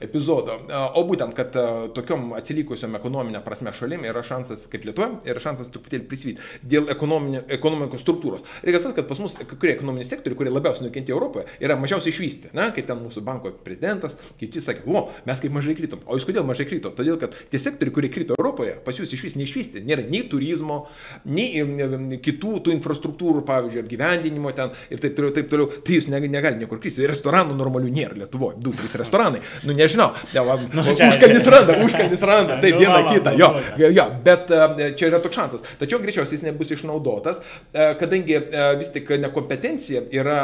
[0.00, 0.58] epizodo.
[0.96, 1.54] O būtent, kad
[1.94, 8.04] tokiom atsilikusiom ekonominė prasme šalim yra šansas, kaip Lietuva, yra šansas truputėlį prisvyti dėl ekonomikos
[8.04, 8.46] struktūros.
[8.64, 12.54] Reikia tas, kad pas mus kurie ekonominiai sektoriai, kurie labiausiai nukentėjo Europoje, yra mažiausiai išvystę.
[12.56, 16.02] Na, kaip ten mūsų banko prezidentas, kiti sakė, o, mes kaip mažai krytom.
[16.06, 16.92] O jūs kodėl mažai kryto?
[16.96, 19.82] Todėl, kad tie sektoriai sektoriai, kurie krito Europoje, pas jūs iš vis neišvystė.
[19.84, 20.88] Nėra nei turizmo,
[21.24, 25.68] nei kitų tų infrastruktūrų, pavyzdžiui, apgyvendinimo ten ir taip toliau, taip toliau.
[25.84, 27.06] Tai jūs negalite niekur kristi.
[27.06, 28.58] Restoranų normalių nėra Lietuvoje.
[28.60, 29.42] Du, trys restoranai.
[29.64, 30.12] Nu, nežinau.
[30.34, 32.60] Ja, va, nu, užkalnis randa, užkalnis randa.
[32.62, 33.34] Taip, nu, viena kita.
[33.38, 34.52] Jo, jo, jo, bet
[34.98, 35.66] čia yra toks šansas.
[35.80, 37.42] Tačiau greičiausiai jis nebus išnaudotas,
[37.72, 38.38] kadangi
[38.80, 40.40] vis tik nekompetencija yra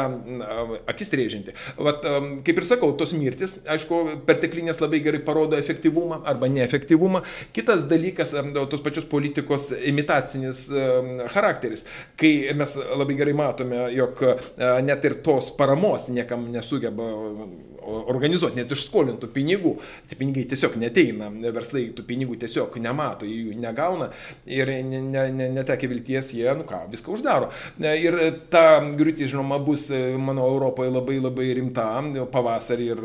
[0.89, 1.55] akis rėžinti.
[1.77, 2.05] Vat,
[2.47, 7.23] kaip ir sakau, tos mirtis, aišku, perteklinės labai gerai parodo efektyvumą arba neefektyvumą.
[7.55, 8.33] Kitas dalykas,
[8.71, 10.67] tos pačios politikos imitacinis
[11.33, 11.85] charakteris,
[12.19, 14.21] kai mes labai gerai matome, jog
[14.85, 17.07] net ir tos paramos niekam nesugeba
[17.87, 19.77] organizuoti, net iš skolintų pinigų.
[20.09, 24.09] Tie pinigai tiesiog neteina, verslai tų pinigų tiesiog nemato, jų negauna
[24.45, 27.49] ir netekia ne, ne vilties, jie, nu ką, viską uždaro.
[27.79, 28.17] Ir
[28.51, 29.87] ta griūtis, žinoma, bus,
[30.21, 31.87] manau, Europoje labai labai rimta,
[32.33, 33.03] pavasarį ir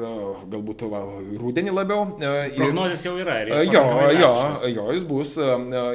[0.52, 1.02] galbūt va,
[1.40, 2.06] rūdienį labiau.
[2.22, 3.38] Ir, Prognozijas jau yra.
[3.66, 3.84] Jo,
[4.16, 4.32] jo,
[4.70, 5.36] jo, jis bus.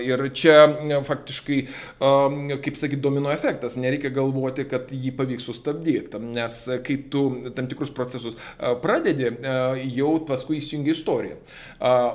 [0.08, 0.58] Ir čia
[1.08, 1.60] faktiškai,
[2.64, 3.78] kaip sakyti, domino efektas.
[3.80, 8.38] Nereikia galvoti, kad jį pavyks sustabdyti, nes kai tu tam tikrus procesus
[8.82, 9.56] pradedi, e,
[9.98, 11.38] jau paskui įsijungi istoriją,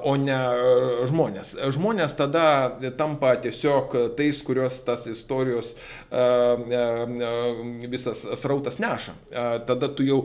[0.08, 1.54] o ne e, žmonės.
[1.76, 2.44] Žmonės tada
[2.98, 5.74] tampa tiesiog tais, kurios tas istorijos
[6.10, 6.24] e,
[7.92, 9.14] visas srautas neša.
[9.66, 10.22] Tada tu jau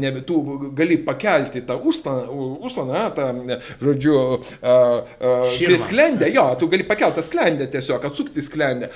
[0.00, 0.40] nebe, tu
[0.76, 3.28] gali pakelti tą užslaną, tą,
[3.80, 4.16] žodžiu,
[5.84, 8.90] sklendę, jo, tu gali pakelti tą sklendę tiesiog, atsukti sklendę,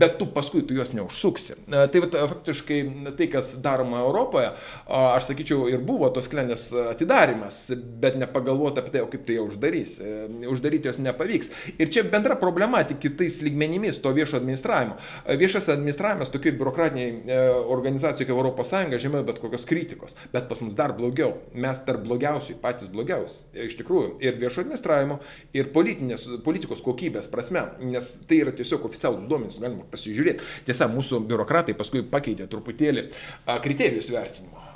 [0.00, 1.58] bet tu paskui tu jos neužsuksi.
[1.68, 2.80] Tai va, faktiškai
[3.18, 4.52] tai, kas daroma Europoje,
[4.88, 7.58] aš sakyčiau, ir buvo tos sklendę ligoninės atidarimas,
[8.00, 9.98] bet nepagalvoti apie tai, o kaip tu ją uždarys.
[10.00, 11.50] E, uždaryti jos nepavyks.
[11.78, 14.96] Ir čia bendra problema tik kitais lygmenimis to viešo administravimo.
[15.24, 17.40] E, viešas administravimas tokiai biurokratiniai e,
[17.74, 20.16] organizacijai kaip ES žemiau bet kokios kritikos.
[20.32, 21.34] Bet pas mus dar blogiau.
[21.54, 23.44] Mes tarp blogiausių, patys blogiausi.
[23.54, 24.16] Iš tikrųjų.
[24.24, 25.20] Ir viešo administravimo,
[25.56, 27.66] ir politikos kokybės prasme.
[27.82, 30.46] Nes tai yra tiesiog oficialūs duomenys, galima pasižiūrėti.
[30.68, 33.08] Tiesa, mūsų biurokratai paskui pakeitė truputėlį
[33.64, 34.67] kriterijus vertinimo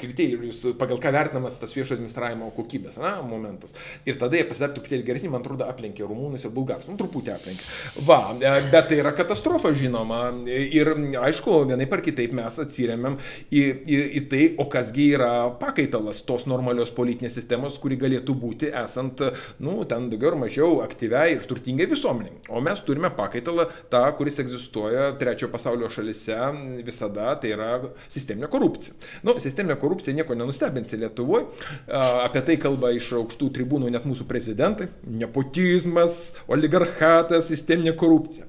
[0.00, 3.74] kriterijus, pagal ką vertinamas tas viešo administravimo kokybės na, momentas.
[4.08, 6.88] Ir tada jie pasidarė truputėlį geresnį, man atrodo, aplenkė rumūnus ir bulgarus.
[6.90, 7.66] Nu, truputį aplenkė.
[8.06, 10.22] Va, e, bet tai yra katastrofa, žinoma.
[10.48, 13.18] Ir aišku, vienai par kitaip mes atsiriamėm
[13.50, 18.72] į, į, į tai, o kasgi yra pakaitalas tos normalios politinės sistemos, kuri galėtų būti
[18.82, 19.22] esant,
[19.62, 22.40] nu, ten daugiau ar mažiau aktyviai ir turtingai visuomeniai.
[22.50, 26.38] O mes turime pakaitalą tą, kuris egzistuoja trečiojo pasaulio šalise
[26.86, 27.70] visada, tai yra
[28.10, 28.96] sisteminė korupcija.
[29.26, 31.48] Nu, sisteminė korupcija korupcija nieko nenustebinsi Lietuvoje.
[31.90, 34.86] Apie tai kalba iš aukštų tribūnų net mūsų prezidentai.
[35.02, 38.46] Nepotizmas, oligarchatas, sisteminė korupcija.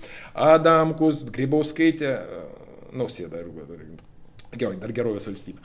[0.53, 2.13] Adamkus, Grybauskaitė,
[2.93, 3.51] nausėda ir
[4.51, 5.61] Gerai, dar gerovės valstybė.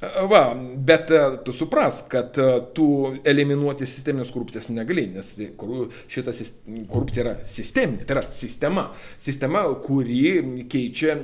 [0.00, 1.10] Va, bet
[1.44, 2.36] tu supras, kad
[2.74, 2.84] tu
[3.26, 5.32] eliminuoti sisteminės korupcijas negali, nes
[6.06, 6.34] šita
[6.86, 8.84] korupcija yra sisteminė, tai yra sistema.
[9.18, 11.16] Sistema, kuri keičia,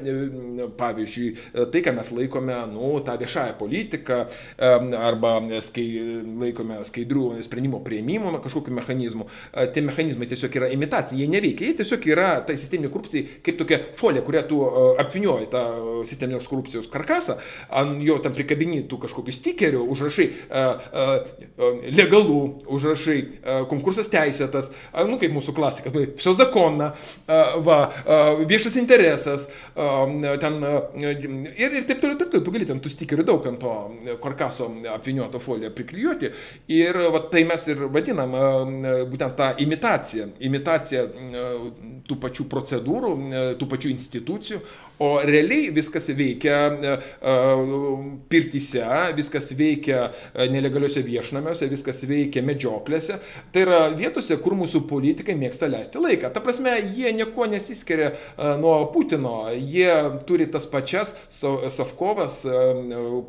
[0.81, 1.29] pavyzdžiui,
[1.71, 4.19] tai, ką mes laikome, nu, tą viešąją politiką
[4.99, 5.37] arba
[5.69, 5.87] skai,
[6.43, 9.29] laikome skaidrių sprendimo prieimimo kažkokiu mechanizmu.
[9.71, 13.81] Tie mechanizmai tiesiog yra imitacija, jie neveikia, jie tiesiog yra tai sisteminė korupcija kaip tokia
[14.03, 14.61] folija, kurią tu
[14.99, 15.65] apvinioji tą
[16.11, 17.39] sisteminės korupcijos karkasą,
[17.71, 20.28] ant jo tam prikabinėtų kažkokių stikerių, užrašai
[22.00, 22.40] legalų,
[22.72, 23.18] užrašai
[23.70, 24.72] konkursas teisėtas,
[25.10, 26.94] nu kaip mūsų klasikas, все законно,
[27.28, 27.80] va,
[28.50, 30.60] viešas interesas, ten
[31.00, 31.20] ir,
[31.60, 33.76] ir taip toliau, taip toliau, tu gali ten tų stikerių daug ant to
[34.24, 36.32] karkaso apviniuoto foliją priklijuoti
[36.76, 38.36] ir va, tai mes ir vadinam
[39.12, 41.08] būtent tą imitaciją, imitaciją
[42.10, 43.16] tų pačių procedūrų,
[43.60, 44.62] tų pačių institucijų,
[45.00, 46.58] o realiai viskas veikia
[48.55, 48.85] pirtyse,
[49.17, 50.11] viskas veikia
[50.51, 53.19] nelegaliuose viešnamiuose, viskas veikia medžioklėse.
[53.53, 56.31] Tai yra vietose, kur mūsų politikai mėgsta leisti laiką.
[56.33, 58.13] Ta prasme, jie nieko nesiskiria
[58.61, 59.51] nuo Putino.
[59.55, 59.91] Jie
[60.29, 62.43] turi tas pačias Savkovas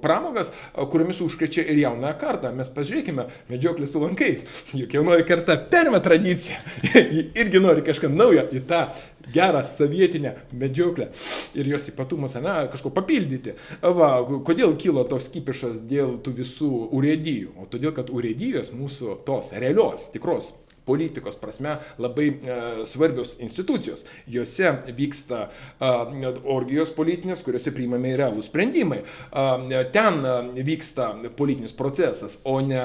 [0.01, 2.53] pramogas, kuriomis užkrečia ir jaunąją kartą.
[2.55, 4.45] Mes pažiūrėkime, medžioklė su lankais.
[4.75, 6.61] Juk jaunoji karta perima tradiciją.
[7.41, 8.85] irgi nori kažką naujo į tą
[9.33, 11.09] gerą sovietinę medžioklę
[11.55, 13.55] ir jos ypatumus, ne, kažko papildyti.
[13.81, 14.11] Va,
[14.47, 17.55] kodėl kilo tos kipišas dėl tų visų urėdijų?
[17.61, 20.53] O todėl, kad urėdijos mūsų tos realios, tikros
[20.85, 24.05] politikos prasme labai e, svarbios institucijos.
[24.27, 29.01] Juose vyksta e, orgijos politinės, kuriuose priimami realūs sprendimai.
[29.01, 30.21] E, ten
[30.65, 32.83] vyksta politinis procesas, o ne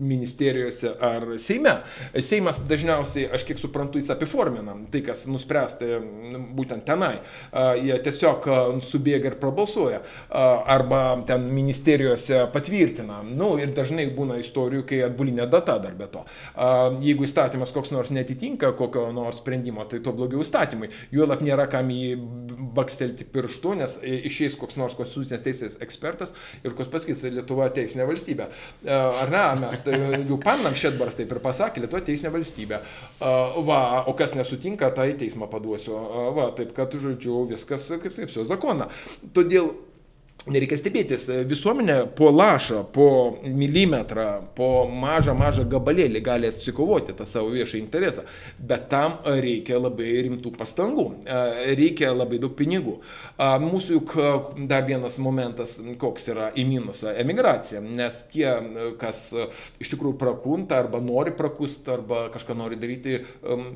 [0.00, 1.76] ministerijose ar Seime.
[2.24, 6.00] Seimas dažniausiai, aš kiek suprantu, jis apiformina tai, kas nuspręsta
[6.56, 7.16] būtent tenai.
[7.80, 8.46] Jie tiesiog
[8.84, 10.00] subėga ir prabalsuoja.
[10.30, 13.20] Arba ten ministerijose patvirtina.
[13.26, 16.24] Nu, ir dažnai būna istorijų, kai atbulinė data dar be to.
[16.24, 16.68] E,
[17.10, 20.90] jeigu įstatymas koks nors netitinka kokio nors sprendimo, tai to blogiau įstatymai.
[21.14, 22.14] Juolap nėra kam jį
[22.76, 26.34] bakstelti pirštu, nes išeis koks nors konstitucinės teisės ekspertas
[26.64, 28.48] ir kas pasakys, Lietuva teisinė valstybė.
[28.84, 32.80] E, ar ne, mes tai jau panam Šedbaras taip ir pasakė, Lietuva teisinė valstybė.
[32.80, 33.34] E,
[33.66, 33.80] va,
[34.10, 35.96] o kas nesutinka, tai teismą paduosiu.
[35.98, 38.90] E, va, taip kad, žodžiu, viskas, kaip sakysiu, zakona.
[39.36, 39.74] Todėl
[40.48, 43.06] Nereikia stebėtis, visuomenė po lašą, po
[43.44, 44.24] milimetrą,
[44.56, 48.24] po mažą, mažą gabalėlį gali atsikovoti tą savo viešą interesą,
[48.56, 51.04] bet tam reikia labai rimtų pastangų,
[51.76, 52.94] reikia labai daug pinigų.
[53.66, 54.14] Mūsų juk
[54.70, 58.48] dar vienas momentas, koks yra į minusą- emigracija, nes tie,
[58.96, 59.34] kas
[59.76, 63.20] iš tikrųjų prakunta arba nori prakust arba kažką nori daryti,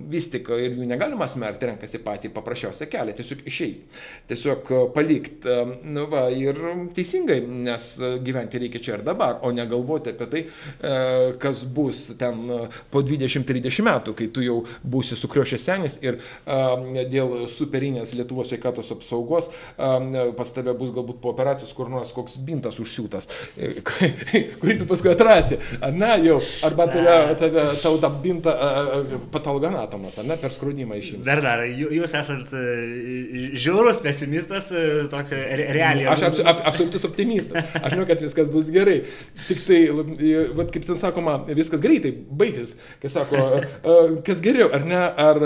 [0.09, 3.85] vis tik ir jų negalima smerkti, renkasi patį paprasčiausią kelią, tiesiog išeiti,
[4.33, 5.61] tiesiog palikti.
[5.85, 7.91] Nu, va, ir ir teisingai, nes
[8.25, 10.95] gyventi reikia čia ir dabar, o negalvoti apie tai, e,
[11.41, 12.61] kas bus ten e,
[12.93, 18.93] po 20-30 metų, kai tu jau būsi sukriošęs senis ir e, dėl superinės Lietuvos sveikatos
[18.95, 23.29] apsaugos pas tave bus galbūt po operacijos kur nors koks bintas užsiūtas,
[24.61, 25.59] kurį tu paskui atrasi,
[25.95, 28.55] ne, jau, arba tave, tave tau tą bintą
[29.35, 31.25] patolganatomas, ar ne, per skrudimą išims.
[31.27, 32.55] Dar dar, jūs esat
[33.65, 34.71] žiaurus pesimistas,
[35.13, 36.09] toks realiai.
[36.15, 37.73] Aš apsi, ap, absoliutus optimistas.
[37.81, 39.01] Aš žinau, kad viskas bus gerai.
[39.49, 39.81] Tik tai,
[40.57, 42.77] vat, kaip ten sakoma, viskas greitai baigsis.
[43.03, 43.43] Kai sako,
[44.27, 45.41] kas geriau, ar ne, ar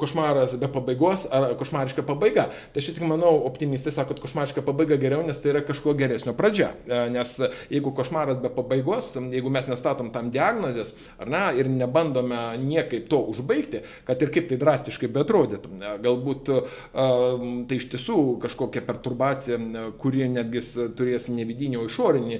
[0.00, 2.48] košmaras be pabaigos, ar košmariška pabaiga.
[2.72, 6.34] Tai aš tik manau, optimistai sako, kad košmariška pabaiga geriau, nes tai yra kažko geresnio
[6.38, 6.72] pradžia.
[7.12, 7.36] Nes
[7.72, 13.20] jeigu košmaras be pabaigos, jeigu mes nestatom tam diagnozės, ar ne, ir nebandome niekaip to
[13.32, 15.68] užbaigti, kad ir kaip tai drastiškai betrodytų,
[16.02, 16.50] galbūt
[16.92, 19.58] tai iš tiesų kažkokia perturbacija situacija,
[19.98, 20.60] kuri netgi
[20.96, 22.38] turės ne vidinį, o išorinį,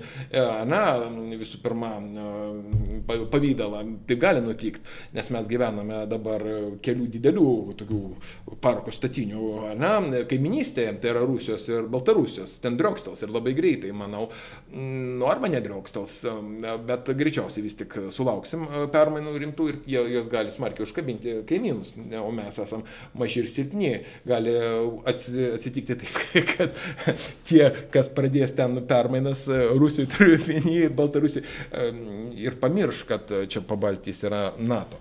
[0.69, 0.83] na,
[1.39, 1.93] visų pirma,
[3.07, 3.83] pavydalą.
[4.09, 4.83] Taip gali nutikti,
[5.15, 6.43] nes mes gyvename dabar
[6.83, 7.49] kelių didelių
[7.79, 8.01] tokių
[8.63, 9.95] parko statinių, na,
[10.29, 14.29] kaiminystėje, tai yra Rusijos ir Baltarusijos, ten driokstels ir labai greitai, manau,
[14.73, 16.19] nu, arba nedriokstels,
[16.89, 19.81] bet greičiausiai vis tik sulauksim permainų rimtų ir
[20.17, 22.87] jos gali smarkiai užkabinti kaimynus, o mes esame
[23.19, 23.93] maži ir silpni,
[24.29, 24.57] gali
[25.09, 26.21] atsitikti taip,
[26.53, 26.72] kad
[27.49, 31.47] tie, kas pradės ten permainas e, Rusijoje, turiu vienį ir Baltarusijoje,
[32.43, 35.01] ir pamirš, kad čia pabaltys yra NATO.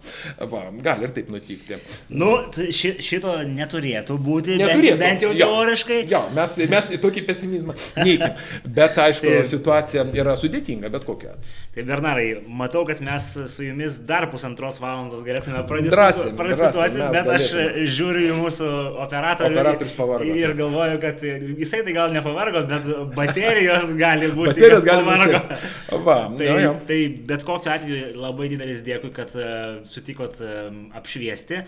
[0.52, 1.80] Va, gali ir taip nutikti.
[2.14, 4.98] Nu, ši, šito neturėtų būti, neturėtų.
[4.98, 6.02] Bent, bent jau teoriškai.
[6.12, 8.40] Jo, mes, mes į tokį pesimizmą neįkim.
[8.66, 11.36] Bet aišku, tai, situacija yra sudėtinga, bet kokia.
[11.76, 17.50] Tai Bernarai, matau, kad mes su jumis dar pusantros valandos galėtume pradiskutuoti, pradiskutuoti bet aš
[17.96, 18.72] žiūriu į mūsų
[19.06, 19.60] operatorių.
[19.96, 20.36] Pavargo.
[20.38, 21.22] Ir galvoju, kad
[21.62, 24.58] jisai tai gal nepavargo, bet baterijos gali būti.
[24.58, 25.62] Baterijos gali būti.
[26.08, 26.76] Va, tai, jo, jo.
[26.90, 27.00] tai
[27.32, 31.64] bet kokiu atveju labai didelis dėkui, kad uh, sutikot uh, apšviesti.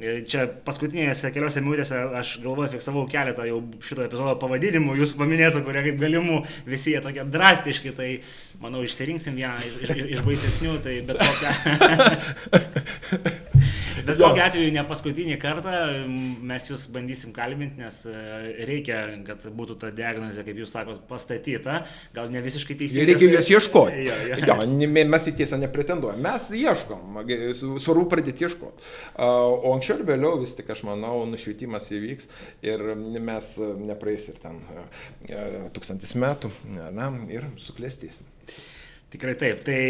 [0.00, 5.60] E, Čia paskutinėse keliose minutėse aš galvoju, fiksavau keletą jau šito epizodo pavadinimų, jūs paminėtų,
[5.66, 6.38] kurie kaip galimų,
[6.68, 8.08] visi jie tokie drastiški, tai
[8.62, 11.50] manau išsirinksim vieną iš, iš, iš baisesnių, tai bet kokią.
[14.06, 15.74] Bet kokiu atveju ne paskutinį kartą
[16.50, 18.14] mes jūs bandysim kalbinti, nes e,
[18.68, 21.80] reikia, kad būtų ta diagnozė, kaip jūs sakot, pastatyta.
[22.16, 23.08] Gal ne visiškai teisingai.
[23.12, 24.04] Reikia jos ieškoti.
[24.06, 24.40] Jo, jo.
[24.50, 26.20] Jo, ne- mes į tiesą nepretenduojam.
[26.24, 27.20] Mes ieškom,
[27.82, 28.90] svarbu pradėti ieškoti.
[29.20, 32.30] O anksčiau ir vėliau vis tik, aš manau, nušvietimas įvyks
[32.66, 33.52] ir mes
[33.90, 34.84] nepraeis ir ten e,
[35.28, 38.28] e, tūkstantis metų na, ir suklėstysim.
[39.10, 39.64] Tikrai taip.
[39.66, 39.80] Tai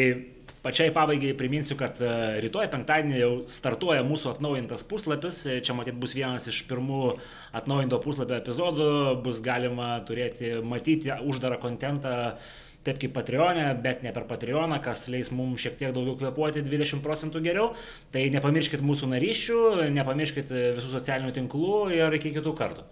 [0.64, 2.14] pačiai pabaigai priminsiu, kad e,
[2.44, 5.42] rytoj penktadienį jau startuoja mūsų atnaujintas puslapis.
[5.48, 7.02] E, Čia matyt bus vienas iš pirmų
[7.56, 8.90] atnaujinto puslapio epizodų.
[9.24, 12.16] Bus galima turėti, matyti uždarą kontentą
[12.84, 17.04] taip kaip Patreonė, bet ne per Patreoną, kas leis mums šiek tiek daugiau kvepuoti 20
[17.04, 17.74] procentų geriau.
[18.12, 19.60] Tai nepamirškit mūsų naryšių,
[19.96, 22.86] nepamirškit visų socialinių tinklų ir iki kitų kartų.